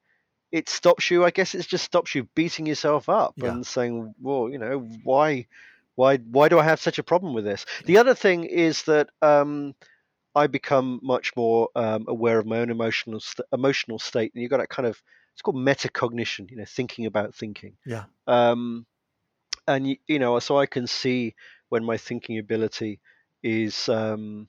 [0.54, 3.50] it stops you i guess it just stops you beating yourself up Yeah.
[3.50, 5.48] and saying well you know why
[5.96, 9.10] why why do i have such a problem with this the other thing is that
[9.22, 9.76] um
[10.36, 14.50] I become much more um, aware of my own emotional st- emotional state, and you've
[14.50, 15.00] got that kind of
[15.34, 17.78] it's called metacognition, you know, thinking about thinking.
[17.86, 18.06] Yeah.
[18.26, 18.88] Um,
[19.68, 21.36] and you, you know, so I can see
[21.70, 23.00] when my thinking ability
[23.44, 24.48] is um,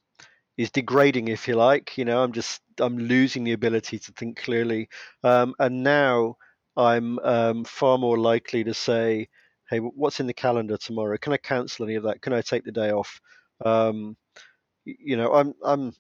[0.57, 1.97] is degrading, if you like.
[1.99, 4.89] You know, I'm just I'm losing the ability to think clearly,
[5.23, 6.37] um, and now
[6.77, 9.29] I'm um, far more likely to say,
[9.71, 11.17] "Hey, what's in the calendar tomorrow?
[11.19, 12.23] Can I cancel any of that?
[12.23, 13.21] Can I take the day off?"
[13.65, 14.17] Um,
[14.85, 15.95] you know, I'm I'm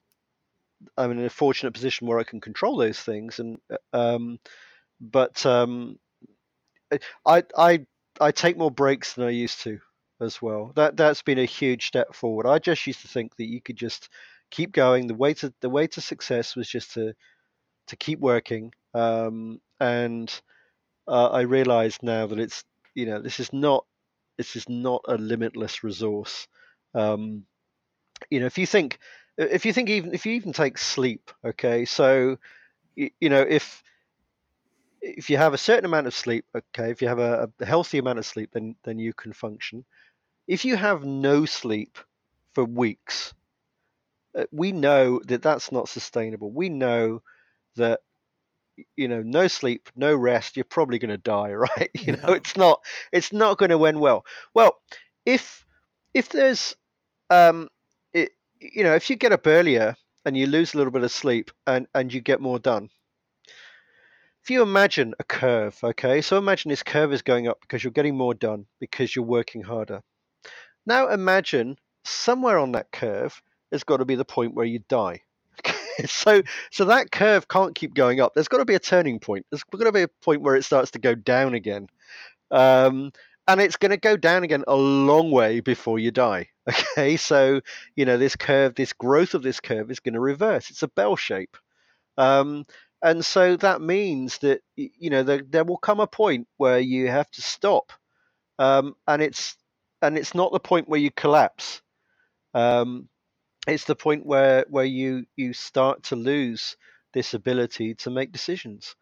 [0.97, 4.39] I'm in a fortunate position where I can control those things, and uh, um,
[5.01, 5.99] but um,
[7.27, 7.87] I I
[8.21, 9.81] I take more breaks than I used to
[10.21, 10.73] as well.
[10.77, 12.47] That that's been a huge step forward.
[12.47, 14.09] I just used to think that you could just
[14.55, 15.07] keep going.
[15.07, 17.15] The way to the way to success was just to
[17.89, 18.73] to keep working.
[18.95, 20.33] Um, and
[21.09, 22.65] uh, I realize now that it's
[22.95, 23.85] you know this is not
[24.39, 26.47] this is not a limitless resource.
[26.95, 27.45] Um,
[28.31, 28.99] you know, if you think
[29.37, 32.39] if you think even if you even take sleep, okay, so
[32.95, 33.83] you, know if
[35.03, 37.99] if you have a certain amount of sleep, okay, if you have a, a healthy
[37.99, 39.85] amount of sleep, then then you can function.
[40.47, 41.99] If you have no sleep
[42.53, 43.35] for weeks,
[44.53, 46.51] we know that that's not sustainable.
[46.51, 47.23] We know
[47.77, 48.01] that
[48.97, 51.91] you know no sleep, no rest, you're probably going to die, right?
[51.95, 52.81] You know, it's not
[53.13, 54.25] it's not going to end well.
[54.55, 54.77] Well,
[55.25, 55.65] if
[56.13, 56.77] if there's
[57.31, 57.69] um,
[58.13, 58.31] it,
[58.61, 61.51] you know, if you get up earlier and you lose a little bit of sleep
[61.67, 62.91] and and you get more done
[64.45, 67.91] if you imagine a curve, okay, so imagine this curve is going up because you're
[67.91, 70.03] getting more done because you're working harder.
[70.85, 73.41] Now imagine somewhere on that curve
[73.71, 75.23] there's got to be the point where you die.
[76.07, 78.35] so so that curve can't keep going up.
[78.35, 79.47] There's got to be a turning point.
[79.51, 81.89] There's got to be a point where it starts to go down again.
[82.51, 83.13] Um,
[83.47, 86.49] and it's going to go down again a long way before you die.
[86.97, 87.61] Okay, so
[87.95, 90.71] you know this curve, this growth of this curve is going to reverse.
[90.71, 91.59] It's a bell shape.
[92.17, 92.65] Um,
[93.03, 97.09] and so that means that you know there, there will come a point where you
[97.09, 97.93] have to stop,
[98.59, 99.57] um, and it's
[100.01, 101.83] and it's not the point where you collapse.
[102.55, 103.11] Um,
[103.67, 106.77] it's the point where where you you start to lose
[107.13, 108.95] this ability to make decisions,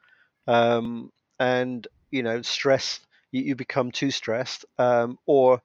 [0.46, 1.10] um,
[1.40, 3.00] and you know stress.
[3.32, 5.62] You, you become too stressed, um, or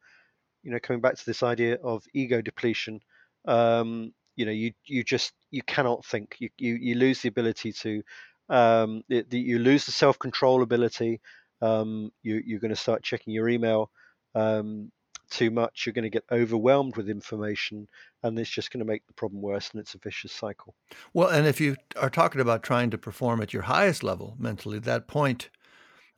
[0.64, 3.02] you know coming back to this idea of ego depletion.
[3.48, 7.74] Um, you know you you just you cannot think you you, you lose the ability
[7.74, 8.04] to
[8.50, 11.20] um, the, you lose the self control ability
[11.62, 13.90] um, you, you're going to start checking your email
[14.36, 14.92] um,
[15.30, 17.88] too much you're going to get overwhelmed with information
[18.24, 20.76] and it's just going to make the problem worse and it's a vicious cycle
[21.14, 24.80] Well, and if you are talking about trying to perform at your highest level mentally,
[24.80, 25.50] that point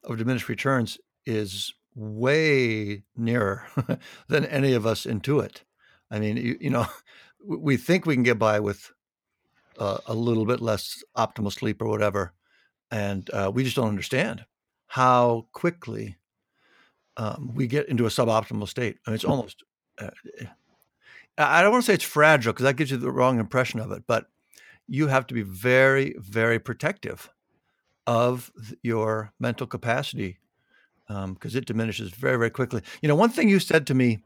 [0.03, 3.67] of diminished returns is way nearer
[4.27, 5.63] than any of us intuit.
[6.11, 6.87] I mean, you, you know,
[7.45, 8.91] we think we can get by with
[9.77, 12.33] uh, a little bit less optimal sleep or whatever,
[12.91, 14.45] and uh, we just don't understand
[14.87, 16.17] how quickly
[17.19, 18.97] um, we get into a suboptimal state.
[19.05, 19.63] I mean, it's almost.
[20.01, 20.09] Uh,
[21.37, 23.91] I don't want to say it's fragile because that gives you the wrong impression of
[23.91, 24.27] it, but
[24.87, 27.29] you have to be very, very protective
[28.07, 28.51] of
[28.81, 30.39] your mental capacity
[31.07, 32.81] because it diminishes very, very quickly.
[33.01, 34.19] You know, one thing you said to me,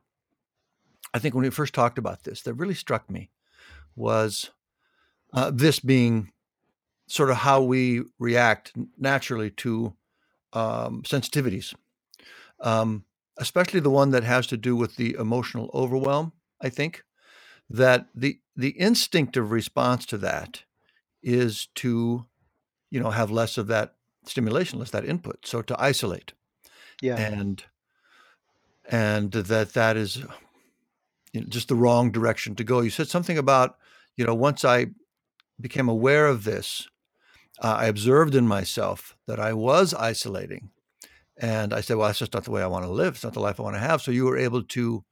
[1.14, 3.30] I think when we first talked about this, that really struck me
[3.95, 4.52] was
[5.34, 6.32] uh, this being
[7.07, 9.94] sort of how we react naturally to
[10.53, 11.74] um, sensitivities,
[12.64, 13.06] um,
[13.38, 16.31] especially the one that has to do with the emotional overwhelm.
[16.61, 17.03] I think
[17.69, 20.64] that the the instinctive response to that
[21.22, 22.26] is to,
[22.90, 23.95] you know, have less of that
[24.26, 26.34] stimulation, less that input, so to isolate
[27.03, 27.65] yeah and
[28.90, 30.18] and that that is
[31.34, 32.81] you know, just the wrong direction to go.
[32.81, 33.77] You said something about
[34.18, 34.88] you know once I
[35.60, 36.88] became aware of this,
[37.60, 40.69] uh, I observed in myself that I was isolating,
[41.38, 43.15] and I said, well, that's just not the way I want to live.
[43.15, 44.01] It's not the life I want to have.
[44.01, 45.03] So you were able to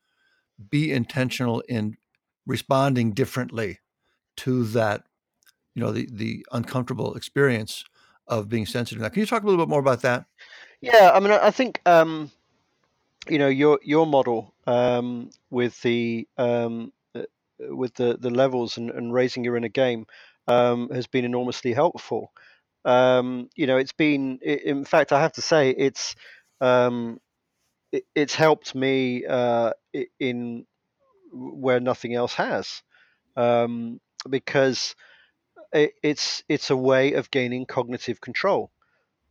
[0.70, 1.98] be intentional in
[2.46, 3.80] responding differently
[4.38, 5.04] to that,
[5.74, 7.84] you know, the the uncomfortable experience
[8.28, 9.02] of being sensitive.
[9.02, 10.26] Now, can you talk a little bit more about that?
[10.82, 12.32] yeah i mean i think um,
[13.30, 17.22] you know your your model um, with the um, uh,
[17.60, 20.06] with the the levels and, and raising your inner game
[20.48, 22.32] um, has been enormously helpful.
[22.86, 26.16] Um, you know, it's been in fact I have to say it's
[26.62, 27.20] um,
[27.92, 29.72] it, it's helped me uh,
[30.20, 30.66] in
[31.34, 32.82] where nothing else has.
[33.38, 34.00] Um,
[34.30, 34.96] because
[35.74, 38.72] it, it's it's a way of gaining cognitive control.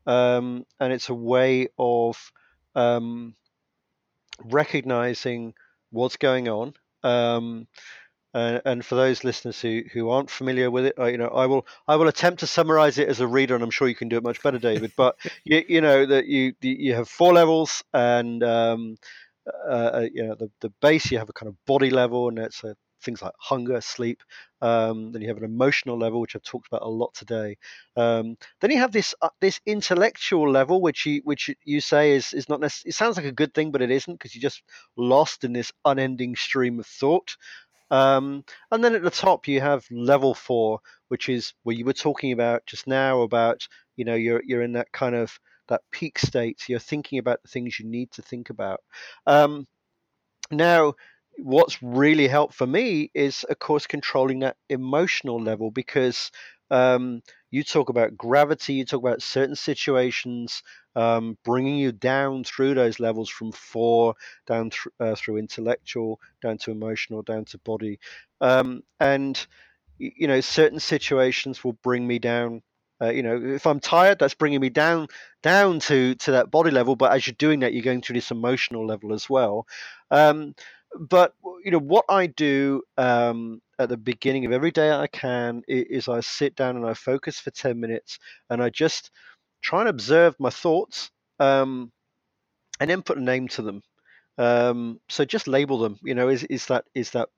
[0.06, 2.32] Um, and it's a way of
[2.74, 3.36] um,
[4.44, 5.54] recognizing
[5.90, 6.74] what's going on,
[8.32, 11.46] Uh, and for those listeners who, who aren't familiar with it, I, you know, I
[11.46, 14.08] will I will attempt to summarize it as a reader, and I'm sure you can
[14.08, 14.92] do it much better, David.
[14.96, 18.96] But you, you know that you you have four levels, and um,
[19.46, 22.38] uh, uh, you know the the base you have a kind of body level, and
[22.38, 24.22] it's a things like hunger, sleep.
[24.60, 27.56] Um, then you have an emotional level, which I've talked about a lot today.
[27.96, 32.32] Um, then you have this uh, this intellectual level, which you which you say is
[32.34, 32.90] is not necessarily.
[32.90, 34.62] It sounds like a good thing, but it isn't because you're just
[34.96, 37.36] lost in this unending stream of thought.
[37.90, 41.92] Um, and then at the top you have level four, which is where you were
[41.92, 45.38] talking about just now about you know you're you're in that kind of
[45.68, 46.68] that peak state.
[46.68, 48.80] You're thinking about the things you need to think about.
[49.26, 49.66] Um,
[50.50, 50.94] now
[51.38, 56.30] what's really helped for me is, of course, controlling that emotional level because
[56.70, 60.62] um, you talk about gravity, you talk about certain situations
[60.96, 64.14] um, bringing you down through those levels from four
[64.46, 67.98] down th- uh, through intellectual, down to emotional, down to body.
[68.40, 69.46] Um, and,
[69.98, 72.62] you know, certain situations will bring me down
[73.02, 75.08] uh, you know, if I'm tired, that's bringing me down
[75.42, 76.96] down to to that body level.
[76.96, 79.66] But as you're doing that, you're going through this emotional level as well.
[80.10, 80.54] Um,
[80.98, 85.62] but you know what I do um, at the beginning of every day I can
[85.66, 88.18] is I sit down and I focus for ten minutes
[88.50, 89.10] and I just
[89.62, 91.90] try and observe my thoughts um,
[92.78, 93.82] and then put a name to them.
[94.38, 95.98] Um, so just label them.
[96.02, 97.30] You know, is is that is that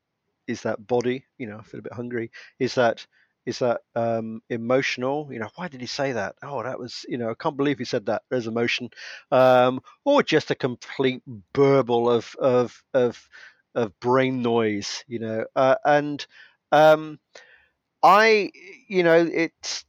[0.49, 1.27] is that body?
[1.39, 2.31] You know, I feel a bit hungry.
[2.59, 3.07] Is that
[3.47, 5.29] is that um, emotional?
[5.33, 6.37] You know, why did he say that?
[6.43, 8.23] Oh, that was, you know, I can't believe he said that.
[8.31, 8.91] There's emotion,
[9.33, 13.29] um, or just a complete burble of of of
[13.75, 15.05] of brain noise.
[15.09, 16.25] You know, uh, and
[16.73, 17.19] um,
[18.03, 18.51] I,
[18.89, 19.85] you know, it's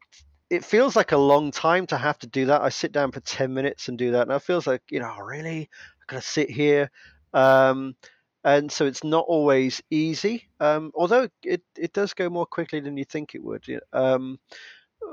[0.49, 2.61] it feels like a long time to have to do that.
[2.61, 5.11] I sit down for ten minutes and do that, and it feels like, you know,
[5.17, 6.91] oh, really, I gotta sit here.
[7.33, 7.95] Um,
[8.43, 10.47] and so it's not always easy.
[10.59, 13.63] Um, although it, it does go more quickly than you think it would.
[13.93, 14.39] Um,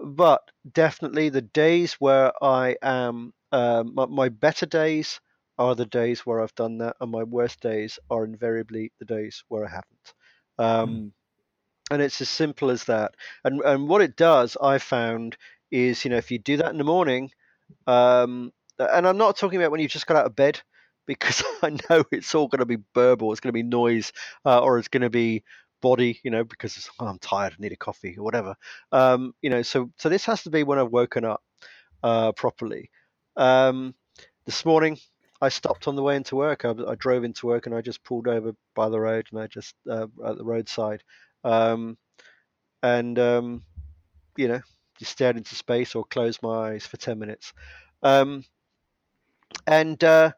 [0.05, 0.42] but
[0.72, 5.20] definitely the days where I am, um, my, my, better days
[5.61, 9.45] are the days where I've done that, and my worst days are invariably the days
[9.49, 10.15] where I haven't.
[10.59, 11.12] Mm.
[11.91, 13.15] And it's as simple as that.
[13.45, 15.37] And and what it does, I found,
[15.70, 17.31] is you know if you do that in the morning,
[17.87, 20.61] um, and I'm not talking about when you've just got out of bed
[21.07, 24.12] because I know it's all going to be burble, it's going to be noise,
[24.47, 25.45] uh, or it's going to be
[25.82, 28.55] body, you know, because oh, I'm tired, I need a coffee or whatever.
[28.93, 31.43] Um, you know, so so this has to be when I've woken up
[32.03, 32.91] uh, properly.
[33.37, 33.95] Um,
[34.47, 34.99] this morning,
[35.40, 36.64] I stopped on the way into work.
[36.64, 39.46] I, I, drove into work and I just pulled over by the road and I
[39.46, 41.02] just uh, at the roadside,
[41.44, 41.96] um,
[42.82, 43.62] and um,
[44.36, 44.60] you know,
[44.98, 47.52] just stared into space or closed my eyes for ten minutes.
[48.02, 48.44] Um,
[49.66, 50.32] and uh,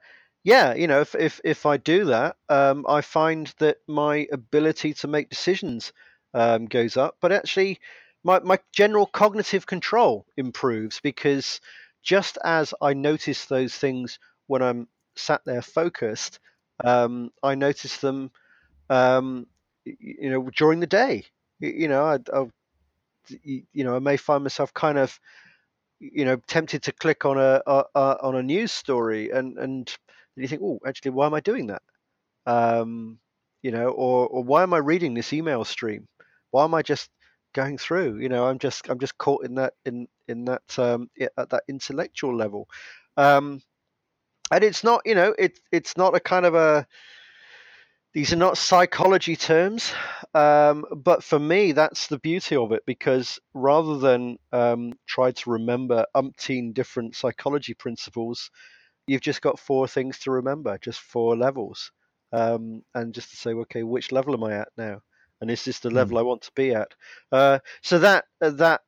[0.45, 4.95] yeah, you know, if if, if I do that, um, I find that my ability
[4.95, 5.93] to make decisions
[6.35, 7.81] um, goes up, but actually,
[8.25, 11.61] my my general cognitive control improves because
[12.03, 14.19] just as I notice those things
[14.53, 16.39] when I'm sat there focused,
[16.85, 18.31] um, I notice them,
[18.91, 19.47] um,
[19.87, 21.25] you know, during the day.
[21.59, 22.51] You know, I, I'll,
[23.43, 25.19] you know, I may find myself kind of,
[26.01, 29.97] you know, tempted to click on a, a, a on a news story and and
[30.37, 31.83] and you think, oh, actually, why am I doing that?
[32.47, 33.19] Um,
[33.63, 36.07] you know, or or why am I reading this email stream?
[36.51, 37.09] Why am I just
[37.55, 38.19] going through?
[38.19, 41.09] You know, I'm just I'm just caught in that in in that um,
[41.39, 42.69] at that intellectual level,
[43.17, 43.63] um,
[44.53, 46.87] and it's not you know it it's not a kind of a
[48.15, 49.91] these are not psychology terms,
[50.35, 55.51] um, but for me, that's the beauty of it because rather than um, try to
[55.51, 58.51] remember umpteen different psychology principles,
[59.07, 61.91] you've just got four things to remember, just four levels,
[62.33, 65.01] um, and just to say, okay, which level am I at now?
[65.41, 65.97] And is this the hmm.
[65.97, 66.21] level mm.
[66.21, 66.93] I want to be at?
[67.33, 68.83] Uh, so that that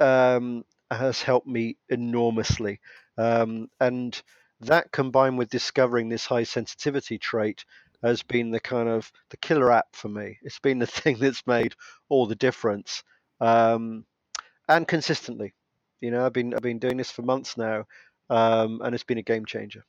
[0.00, 2.80] um, has helped me enormously,
[3.18, 4.20] um, and
[4.60, 7.64] that combined with discovering this high sensitivity trait
[8.02, 10.38] has been the kind of the killer app for me.
[10.42, 11.74] It's been the thing that's made
[12.08, 13.02] all the difference,
[13.40, 14.04] um,
[14.68, 15.54] and consistently.
[16.00, 17.84] You know, I've been I've been doing this for months now,
[18.30, 19.84] um, and it's been a game changer.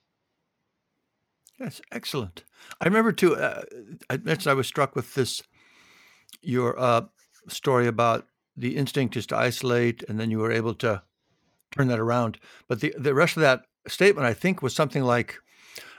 [1.59, 2.43] That's excellent.
[2.79, 3.35] I remember too.
[3.35, 3.63] Uh,
[4.09, 5.41] I mentioned I was struck with this
[6.41, 7.03] your uh,
[7.47, 8.27] story about
[8.57, 11.03] the instinct is to isolate, and then you were able to
[11.71, 12.39] turn that around.
[12.67, 15.39] But the the rest of that statement, I think, was something like,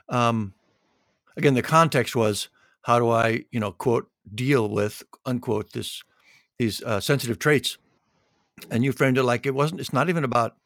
[0.08, 0.54] um,
[1.36, 2.48] again, the context was
[2.82, 6.04] how do I, you know, quote deal with unquote this
[6.58, 7.78] these uh, sensitive traits,
[8.70, 9.80] and you framed it like it wasn't.
[9.80, 10.56] It's not even about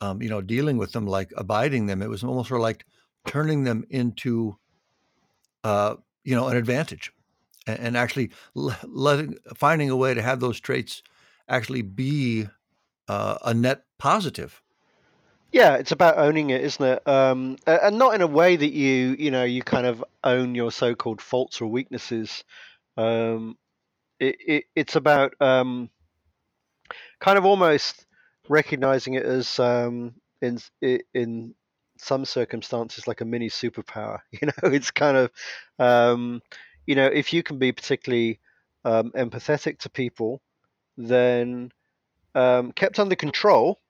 [0.00, 2.02] um, you know, dealing with them, like abiding them.
[2.02, 2.86] It was almost sort of like
[3.26, 4.56] turning them into,
[5.64, 7.12] uh, you know, an advantage.
[7.66, 11.02] and, and actually letting finding a way to have those traits
[11.48, 12.48] actually be
[13.08, 14.62] uh, a net positive.
[15.56, 17.08] Yeah, it's about owning it, isn't it?
[17.08, 20.70] Um, and not in a way that you, you know, you kind of own your
[20.70, 22.44] so-called faults or weaknesses.
[22.98, 23.56] Um,
[24.20, 25.90] it, it, it's about um,
[27.20, 28.04] kind of almost
[28.48, 30.58] recognizing it as um, in
[31.14, 31.54] in
[31.98, 34.18] some circumstances like a mini superpower.
[34.32, 35.30] You know, it's kind of
[35.78, 36.42] um,
[36.86, 38.40] you know if you can be particularly
[38.84, 40.42] um, empathetic to people,
[40.98, 41.72] then
[42.34, 43.80] um, kept under control,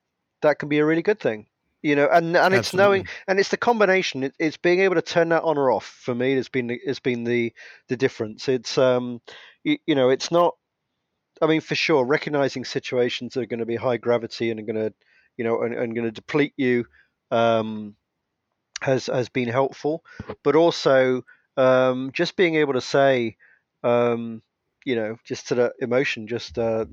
[0.43, 1.47] that can be a really good thing.
[1.87, 4.25] You know, and and it's knowing, and it's the combination.
[4.25, 5.87] It, it's being able to turn that on or off.
[5.87, 7.53] For me, has been has been the
[7.89, 8.49] the difference.
[8.49, 9.21] It's um,
[9.63, 10.55] you, you know, it's not
[11.43, 14.63] I mean, for sure, recognizing situations that are going to be high gravity and are
[14.63, 14.95] going to,
[15.37, 16.87] you know, and, and going to deplete you,
[17.31, 17.95] um,
[18.81, 20.05] has has been helpful.
[20.43, 21.25] But also,
[21.57, 23.37] um, just being able to say,
[23.83, 24.43] um,
[24.85, 26.87] you know, just to the emotion, just uh,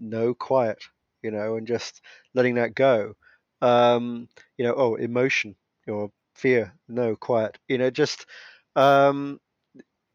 [0.00, 0.82] no, quiet,
[1.22, 2.00] you know, and just
[2.34, 3.14] letting that go.
[3.62, 4.28] Um,
[4.58, 5.56] you know, oh, emotion
[5.88, 7.58] or fear, no, quiet.
[7.68, 8.26] You know, just
[8.74, 9.40] um,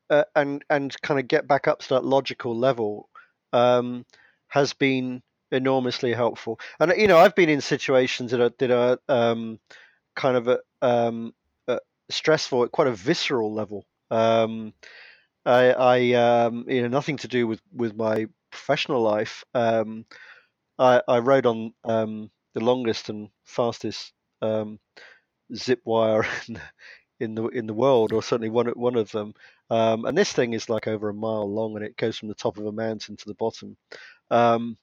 [0.10, 3.10] uh, and and kind of get back up to that logical level
[3.54, 4.06] um,
[4.48, 6.60] has been enormously helpful.
[6.80, 9.60] And you know, I've been in situations that are that are um,
[10.16, 11.34] kind of a, um,
[11.68, 13.86] a stressful at quite a visceral level.
[14.10, 14.74] Um,
[15.46, 19.44] I, I um, you know, nothing to do with with my professional life.
[19.54, 20.06] Um,
[20.78, 24.80] I, I rode on um, the longest and fastest um,
[25.56, 26.60] zip wire in,
[27.20, 29.34] in the in the world, or certainly one one of them.
[29.70, 32.36] Um, and this thing is like over a mile long, and it goes from the
[32.36, 33.78] top of a mountain to the bottom.
[34.30, 34.78] Um,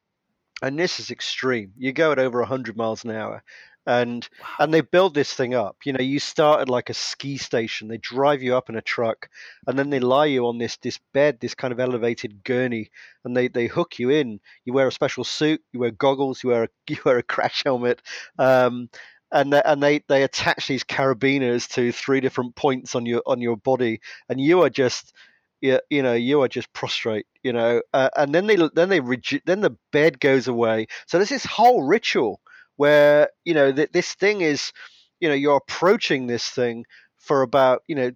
[0.62, 1.72] and this is extreme.
[1.76, 3.42] You go at over 100 miles an hour,
[3.88, 4.48] and wow.
[4.60, 5.78] and they build this thing up.
[5.84, 7.88] You know, you start at like a ski station.
[7.88, 9.30] They drive you up in a truck,
[9.66, 12.90] and then they lie you on this this bed, this kind of elevated gurney,
[13.24, 14.40] and they they hook you in.
[14.66, 17.62] You wear a special suit, you wear goggles, you wear a you wear a crash
[17.64, 18.02] helmet,
[18.38, 18.90] um,
[19.32, 23.40] and they, and they they attach these carabiners to three different points on your on
[23.40, 25.14] your body, and you are just
[25.62, 29.00] you, you know you are just prostrate you know uh, and then they then they
[29.44, 32.40] then the bed goes away so there's this whole ritual
[32.78, 34.72] where you know th- this thing is
[35.20, 36.86] you know you're approaching this thing
[37.18, 38.10] for about you know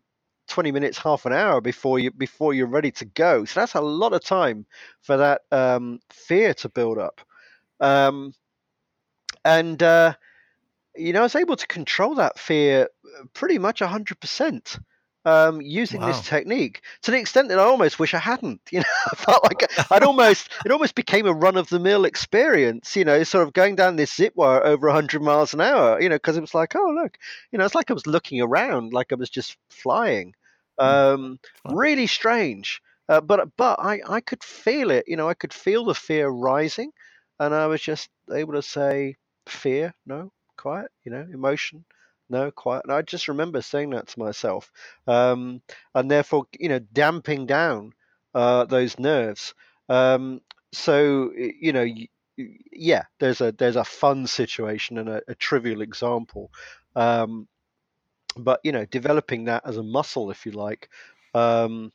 [0.48, 3.44] 20 minutes half an hour before you before you're ready to go.
[3.44, 4.66] So that's a lot of time
[5.02, 7.20] for that um, fear to build up.
[7.80, 8.32] Um,
[9.44, 10.14] and uh,
[10.96, 14.78] you know, I was able to control that fear uh, pretty much 100%
[15.24, 16.08] um, using wow.
[16.08, 18.60] this technique to the extent that I almost wish I hadn't.
[18.72, 22.04] You know, I felt like I'd almost it almost became a run of the mill
[22.04, 22.96] experience.
[22.96, 26.00] You know, sort of going down this zip wire over 100 miles an hour.
[26.00, 27.18] You know, because it was like, oh look,
[27.50, 30.34] you know, it's like I was looking around, like I was just flying.
[30.78, 30.84] Hmm.
[30.84, 32.80] Um, really strange.
[33.08, 35.04] Uh, but but I I could feel it.
[35.06, 36.92] You know, I could feel the fear rising,
[37.38, 39.16] and I was just able to say,
[39.46, 41.84] fear, no, quiet, you know, emotion,
[42.32, 42.84] no, quiet.
[42.84, 44.72] And I just remember saying that to myself,
[45.06, 45.60] um,
[45.94, 47.92] and therefore, you know, damping down
[48.34, 49.54] uh, those nerves.
[49.90, 50.40] Um,
[50.72, 51.86] so, you know,
[52.72, 56.50] yeah, there's a there's a fun situation and a, a trivial example,
[56.96, 57.46] um,
[58.36, 60.88] but you know, developing that as a muscle, if you like,
[61.34, 61.92] um,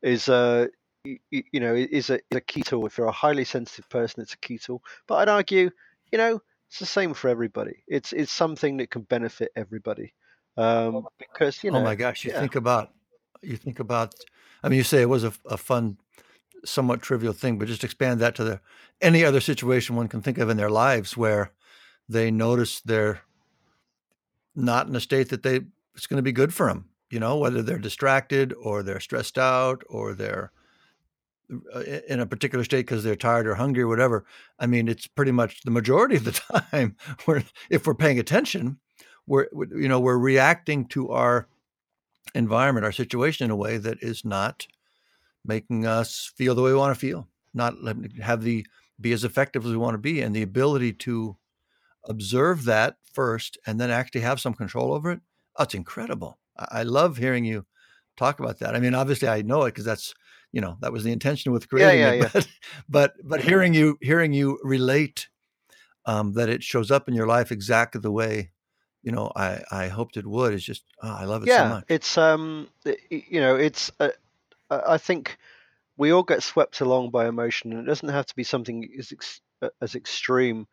[0.00, 0.68] is a
[1.04, 2.86] you, you know is a, is a key tool.
[2.86, 4.80] If you're a highly sensitive person, it's a key tool.
[5.08, 5.70] But I'd argue,
[6.12, 6.40] you know,
[6.72, 7.84] it's the same for everybody.
[7.86, 10.14] It's it's something that can benefit everybody.
[10.56, 12.40] Um, because you know, oh my gosh, you yeah.
[12.40, 12.92] think about
[13.42, 14.14] you think about.
[14.62, 15.98] I mean, you say it was a, a fun,
[16.64, 18.60] somewhat trivial thing, but just expand that to the
[19.02, 21.52] any other situation one can think of in their lives where
[22.08, 23.20] they notice they're
[24.54, 25.60] not in a state that they
[25.94, 26.88] it's going to be good for them.
[27.10, 30.52] You know, whether they're distracted or they're stressed out or they're
[31.74, 34.24] Uh, in a particular state because they're tired or hungry or whatever.
[34.58, 36.32] I mean, it's pretty much the majority of the
[36.70, 38.78] time where if we're paying attention,
[39.26, 41.48] we're you know we're reacting to our
[42.34, 44.66] environment, our situation in a way that is not
[45.44, 47.74] making us feel the way we want to feel, not
[48.22, 48.66] have the
[49.00, 51.36] be as effective as we want to be, and the ability to
[52.08, 55.20] observe that first and then actually have some control over it.
[55.58, 56.38] It's incredible.
[56.56, 57.66] I love hearing you
[58.16, 58.74] talk about that.
[58.74, 60.14] I mean, obviously, I know it because that's
[60.52, 62.32] you know that was the intention with creating yeah, yeah, it.
[62.32, 62.80] But, yeah.
[62.88, 65.28] but but hearing you hearing you relate
[66.06, 68.50] um, that it shows up in your life exactly the way
[69.02, 71.68] you know I I hoped it would is just oh, I love it yeah, so
[71.68, 71.84] much.
[71.88, 72.68] It's um
[73.10, 74.10] you know it's uh,
[74.70, 75.38] I think
[75.96, 79.12] we all get swept along by emotion, and it doesn't have to be something as
[79.12, 80.66] ex- uh, as extreme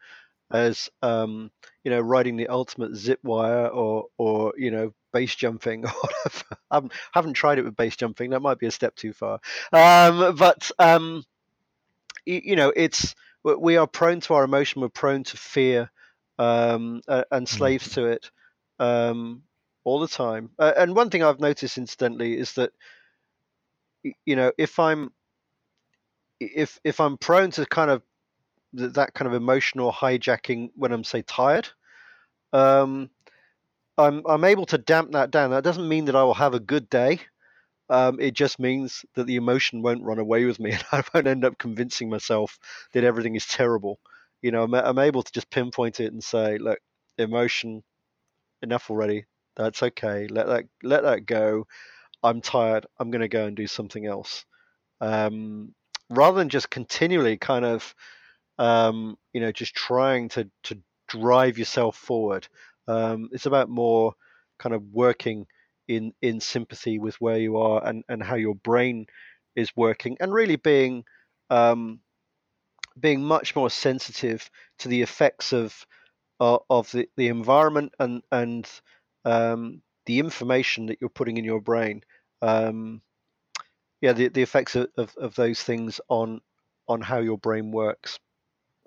[0.52, 1.52] as um,
[1.84, 6.46] you know riding the ultimate zip wire or or you know base jumping or whatever.
[6.72, 8.32] I haven't, haven't tried it with base jumping.
[8.32, 9.40] That might be a step too far.
[9.72, 11.24] Um, but um,
[12.26, 14.82] you, you, know, it's we are prone to our emotion.
[14.82, 15.92] We're prone to fear
[16.38, 17.94] um, uh, and slaves mm.
[17.96, 18.32] to it
[18.80, 19.44] um,
[19.84, 20.52] all the time.
[20.60, 22.72] Uh, and one thing I've noticed, incidentally, is that
[24.26, 25.12] you know if I'm
[26.40, 28.02] if if I'm prone to kind of
[28.74, 31.68] that kind of emotional hijacking when I'm say tired,
[32.54, 33.10] um,
[33.98, 35.52] I'm I'm able to damp that down.
[35.52, 37.20] That doesn't mean that I will have a good day.
[37.90, 41.28] Um, it just means that the emotion won't run away with me, and I won't
[41.28, 42.60] end up convincing myself
[42.94, 44.00] that everything is terrible.
[44.41, 46.80] You know, I'm, I'm able to just pinpoint it and say, look,
[47.18, 47.84] emotion,
[48.62, 49.26] enough already.
[49.56, 50.28] That's okay.
[50.28, 51.68] Let that let that go.
[52.24, 52.86] I'm tired.
[53.00, 54.46] I'm going to go and do something else.
[55.02, 55.74] Um,
[56.10, 57.94] rather than just continually kind of,
[58.60, 60.77] um, you know, just trying to to
[61.07, 62.48] drive yourself forward.
[62.88, 64.14] Um, it's about more
[64.60, 65.48] kind of working
[65.88, 69.07] in in sympathy with where you are and and how your brain
[69.56, 71.06] is working, and really being
[71.49, 72.02] um,
[72.99, 74.49] being much more sensitive
[74.80, 75.86] to the effects of
[76.40, 78.69] uh, of the, the environment and and
[79.26, 82.02] um, the information that you're putting in your brain.
[82.41, 83.02] Um,
[84.02, 86.41] yeah, the, the effects of, of, of those things on
[86.88, 88.19] on how your brain works.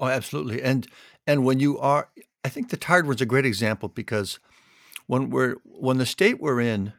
[0.03, 0.61] Oh, absolutely.
[0.61, 0.89] And
[1.29, 2.09] and when you are,
[2.45, 4.41] I think the tired one's a great example because
[5.07, 6.93] when we're when the state we're in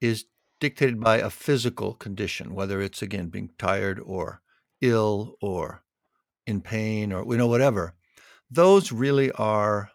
[0.00, 0.24] is
[0.58, 4.42] dictated by a physical condition, whether it's again being tired or
[4.80, 5.84] ill or
[6.44, 7.94] in pain or you know whatever,
[8.50, 9.90] those really are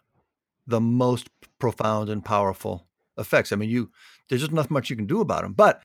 [0.66, 2.86] the most profound and powerful
[3.18, 3.52] effects.
[3.52, 3.90] I mean, you
[4.30, 5.52] there's just not much you can do about them.
[5.52, 5.82] But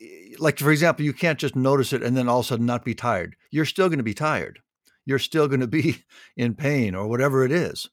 [0.00, 2.66] eh, like for example, you can't just notice it and then all of a sudden
[2.66, 3.34] not be tired.
[3.50, 4.60] You're still going to be tired
[5.06, 6.04] you're still going to be
[6.36, 7.88] in pain or whatever it is.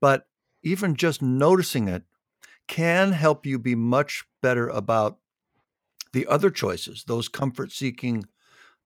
[0.00, 0.26] But
[0.62, 2.02] even just noticing it
[2.66, 5.18] can help you be much better about
[6.12, 8.24] the other choices, those comfort seeking,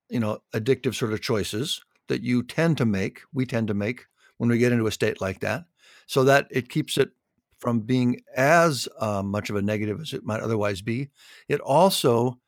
[0.08, 4.06] you know, addictive sort of choices that you tend to make, we tend to make
[4.38, 5.64] when we get into a state like that,
[6.06, 7.10] so that it keeps it
[7.58, 11.10] from being as uh, much of a negative as it might otherwise be.
[11.48, 12.38] It also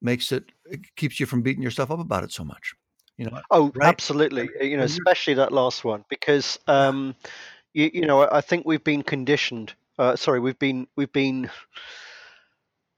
[0.00, 2.74] makes it, it keeps you from beating yourself up about it so much.
[3.18, 3.96] You know, Oh, right?
[3.96, 4.50] absolutely.
[4.60, 7.14] Uh, you know, especially that last one because um,
[7.74, 9.74] you, you know I think we've been conditioned.
[9.98, 11.50] Uh, sorry, we've been we've been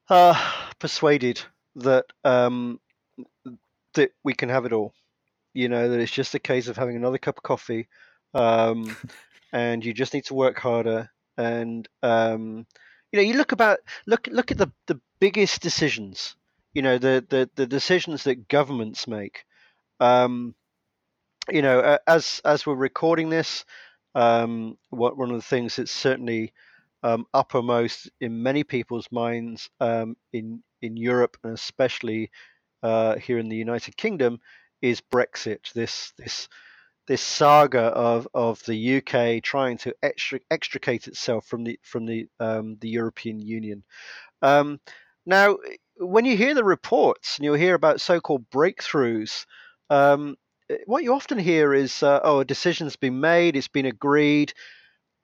[0.08, 0.34] uh,
[0.78, 1.40] persuaded
[1.76, 2.80] that um,
[3.94, 4.92] that we can have it all.
[5.54, 7.88] You know that it's just a case of having another cup of coffee,
[8.34, 8.96] um,
[9.52, 11.10] and you just need to work harder.
[11.36, 12.66] And um,
[13.12, 16.36] you know, you look about look look at the the biggest decisions.
[16.74, 19.44] You know, the the the decisions that governments make.
[20.00, 20.54] Um,
[21.50, 23.64] you know, as as we're recording this,
[24.14, 26.52] um, what one of the things that's certainly
[27.02, 32.30] um, uppermost in many people's minds um, in in Europe and especially
[32.82, 34.40] uh, here in the United Kingdom
[34.82, 35.72] is Brexit.
[35.72, 36.48] This this
[37.06, 39.94] this saga of, of the UK trying to
[40.50, 43.82] extricate itself from the from the um, the European Union.
[44.42, 44.80] Um,
[45.24, 45.56] now,
[45.96, 49.46] when you hear the reports and you hear about so-called breakthroughs
[49.90, 50.36] um,
[50.70, 54.52] eh, what you often hear is, uh, "Oh, a decision's been made, it's been agreed.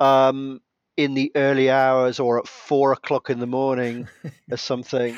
[0.01, 0.61] Um,
[0.97, 4.09] in the early hours or at four o'clock in the morning
[4.51, 5.17] or something,"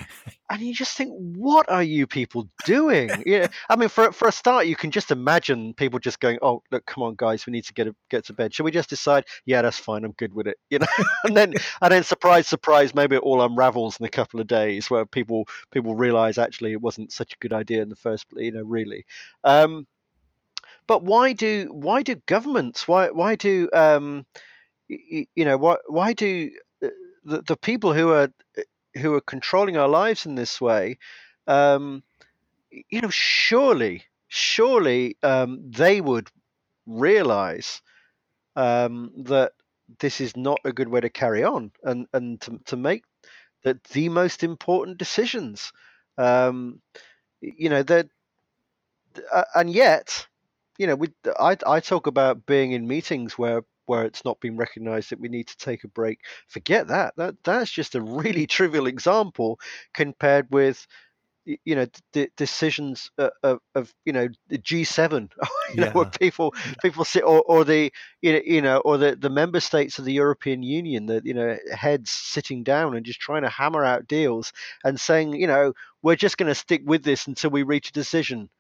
[0.50, 4.32] and you just think, "What are you people doing?" Yeah, I mean, for for a
[4.32, 7.64] start, you can just imagine people just going, "Oh, look, come on, guys, we need
[7.64, 8.54] to get a, get to bed.
[8.54, 9.24] Should we just decide?
[9.44, 10.04] Yeah, that's fine.
[10.04, 10.86] I'm good with it." You know,
[11.24, 14.90] and then and then surprise, surprise, maybe it all unravels in a couple of days
[14.90, 18.44] where people people realize actually it wasn't such a good idea in the first place.
[18.44, 19.04] You know, really.
[19.44, 19.86] Um,
[20.86, 24.24] but why do why do governments why why do um,
[24.88, 26.50] you, you know why why do
[26.84, 26.88] uh,
[27.24, 28.62] the, the people who are uh,
[29.00, 30.98] who are controlling our lives in this way,
[31.46, 32.02] um,
[32.90, 36.28] you know, surely, surely um, they would
[36.86, 37.82] realize
[38.56, 39.52] um, that
[40.00, 43.04] this is not a good way to carry on and, and to, to make
[43.64, 45.72] the, the most important decisions.
[46.18, 46.80] Um,
[47.40, 48.08] you know, that,
[49.32, 50.26] uh, and yet,
[50.78, 51.08] you know, we,
[51.38, 55.28] I, I talk about being in meetings where where it's not been recognized that we
[55.28, 56.20] need to take a break.
[56.48, 57.14] Forget that.
[57.16, 59.58] That that's just a really trivial example
[59.94, 60.86] compared with
[61.64, 65.28] you know d- decisions uh, of, of, you know the G7 you
[65.76, 65.84] yeah.
[65.84, 66.52] know where people
[66.82, 70.04] people sit or, or the you know, you know or the, the member states of
[70.04, 74.08] the European Union that you know heads sitting down and just trying to hammer out
[74.08, 74.52] deals
[74.84, 75.72] and saying you know
[76.02, 78.50] we're just going to stick with this until we reach a decision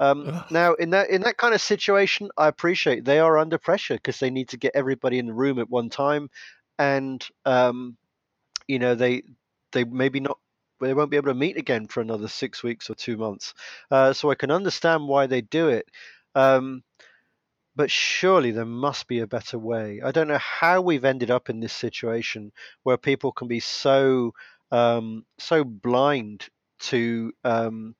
[0.00, 3.94] Um, now, in that in that kind of situation, I appreciate they are under pressure
[3.94, 6.30] because they need to get everybody in the room at one time,
[6.78, 7.96] and um,
[8.68, 9.22] you know they
[9.72, 10.38] they maybe not
[10.80, 13.54] they won't be able to meet again for another six weeks or two months.
[13.90, 15.86] Uh, so I can understand why they do it.
[16.34, 16.82] Um,
[17.76, 20.00] but surely there must be a better way.
[20.04, 22.52] I don't know how we've ended up in this situation
[22.82, 24.32] where people can be so
[24.72, 26.48] um, so blind
[26.80, 27.94] to um,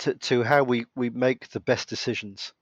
[0.00, 2.52] to, to how we, we make the best decisions.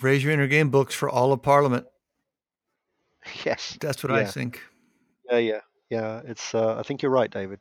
[0.00, 1.86] Raise your inner game books for all of Parliament.
[3.44, 4.62] Yes, That's what I think.
[5.28, 5.60] yeah, yeah,
[5.90, 6.20] yeah.
[6.26, 7.58] It's uh, I think you're right, David.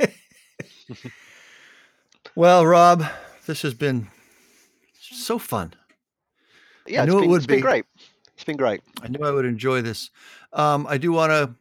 [2.34, 3.04] well, Rob,
[3.46, 4.08] this has been
[5.00, 5.74] so fun.
[6.84, 7.62] Yeah, I knew it's it been, would it's been be.
[7.62, 7.84] great.
[8.34, 8.80] It's been great.
[9.00, 10.10] I knew I would enjoy this.
[10.52, 11.54] Um, I do want to,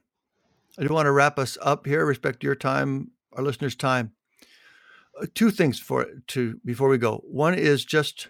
[0.82, 2.04] I do want to wrap us up here.
[2.08, 4.14] Respect your time, our listeners' time.
[5.20, 7.24] Uh, two things for to before we go.
[7.26, 8.30] One is just,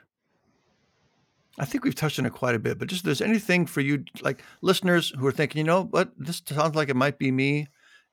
[1.60, 4.06] I think we've touched on it quite a bit, but just there's anything for you,
[4.22, 7.68] like listeners who are thinking, you know, what this sounds like it might be me.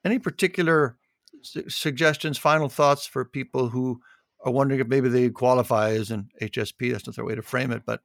[0.05, 0.97] Any particular
[1.43, 4.01] su- suggestions, final thoughts for people who
[4.45, 6.93] are wondering if maybe they qualify as an HSP?
[6.93, 8.01] That's not the way to frame it, but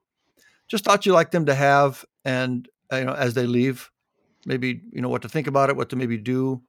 [0.68, 3.90] just thought you'd like them to have, and uh, you know, as they leave,
[4.46, 6.62] maybe you know what to think about it, what to maybe do.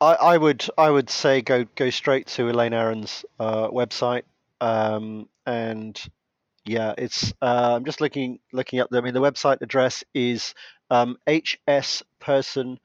[0.00, 4.22] I, I would I would say go go straight to Elaine Aron's uh, website,
[4.60, 6.00] um, and
[6.64, 8.88] yeah, it's uh, I'm just looking looking up.
[8.92, 10.54] I mean, the website address is
[10.90, 12.78] um, hsperson.com.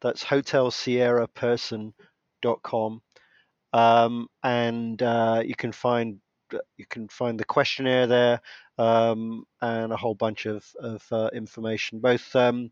[0.00, 3.02] That's Hotel Sierra Person.com,
[3.72, 6.20] um, and uh, you can find
[6.76, 8.40] you can find the questionnaire there
[8.78, 12.70] um, and a whole bunch of of uh, information, both um,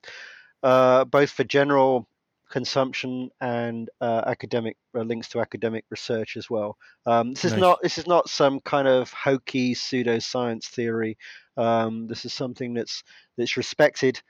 [0.63, 2.07] uh, both for general
[2.51, 6.77] consumption and uh, academic uh, links to academic research as well.
[7.05, 7.61] Um, this is Nice.
[7.61, 11.19] not this is not some kind of hokey pseudoscience theory.
[11.57, 13.03] Um, this is something that's
[13.37, 14.21] that's respected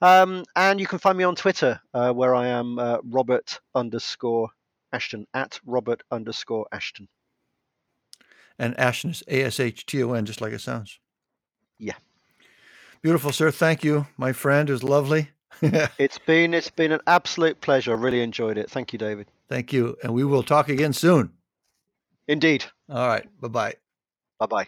[0.00, 4.48] Um, and you can find me on Twitter, uh, where I am uh, Robert underscore
[4.92, 7.08] Ashton at Robert underscore Ashton.
[8.58, 10.98] And Ashton is A S H T O N, just like it sounds.
[11.78, 11.94] Yeah.
[13.02, 13.50] Beautiful, sir.
[13.50, 14.68] Thank you, my friend.
[14.68, 15.30] It was lovely.
[15.98, 17.92] It's been it's been an absolute pleasure.
[17.92, 18.70] I really enjoyed it.
[18.70, 19.26] Thank you, David.
[19.48, 19.96] Thank you.
[20.02, 21.32] And we will talk again soon.
[22.28, 22.64] Indeed.
[22.88, 23.26] All right.
[23.40, 23.74] Bye bye.
[24.38, 24.66] Bye bye.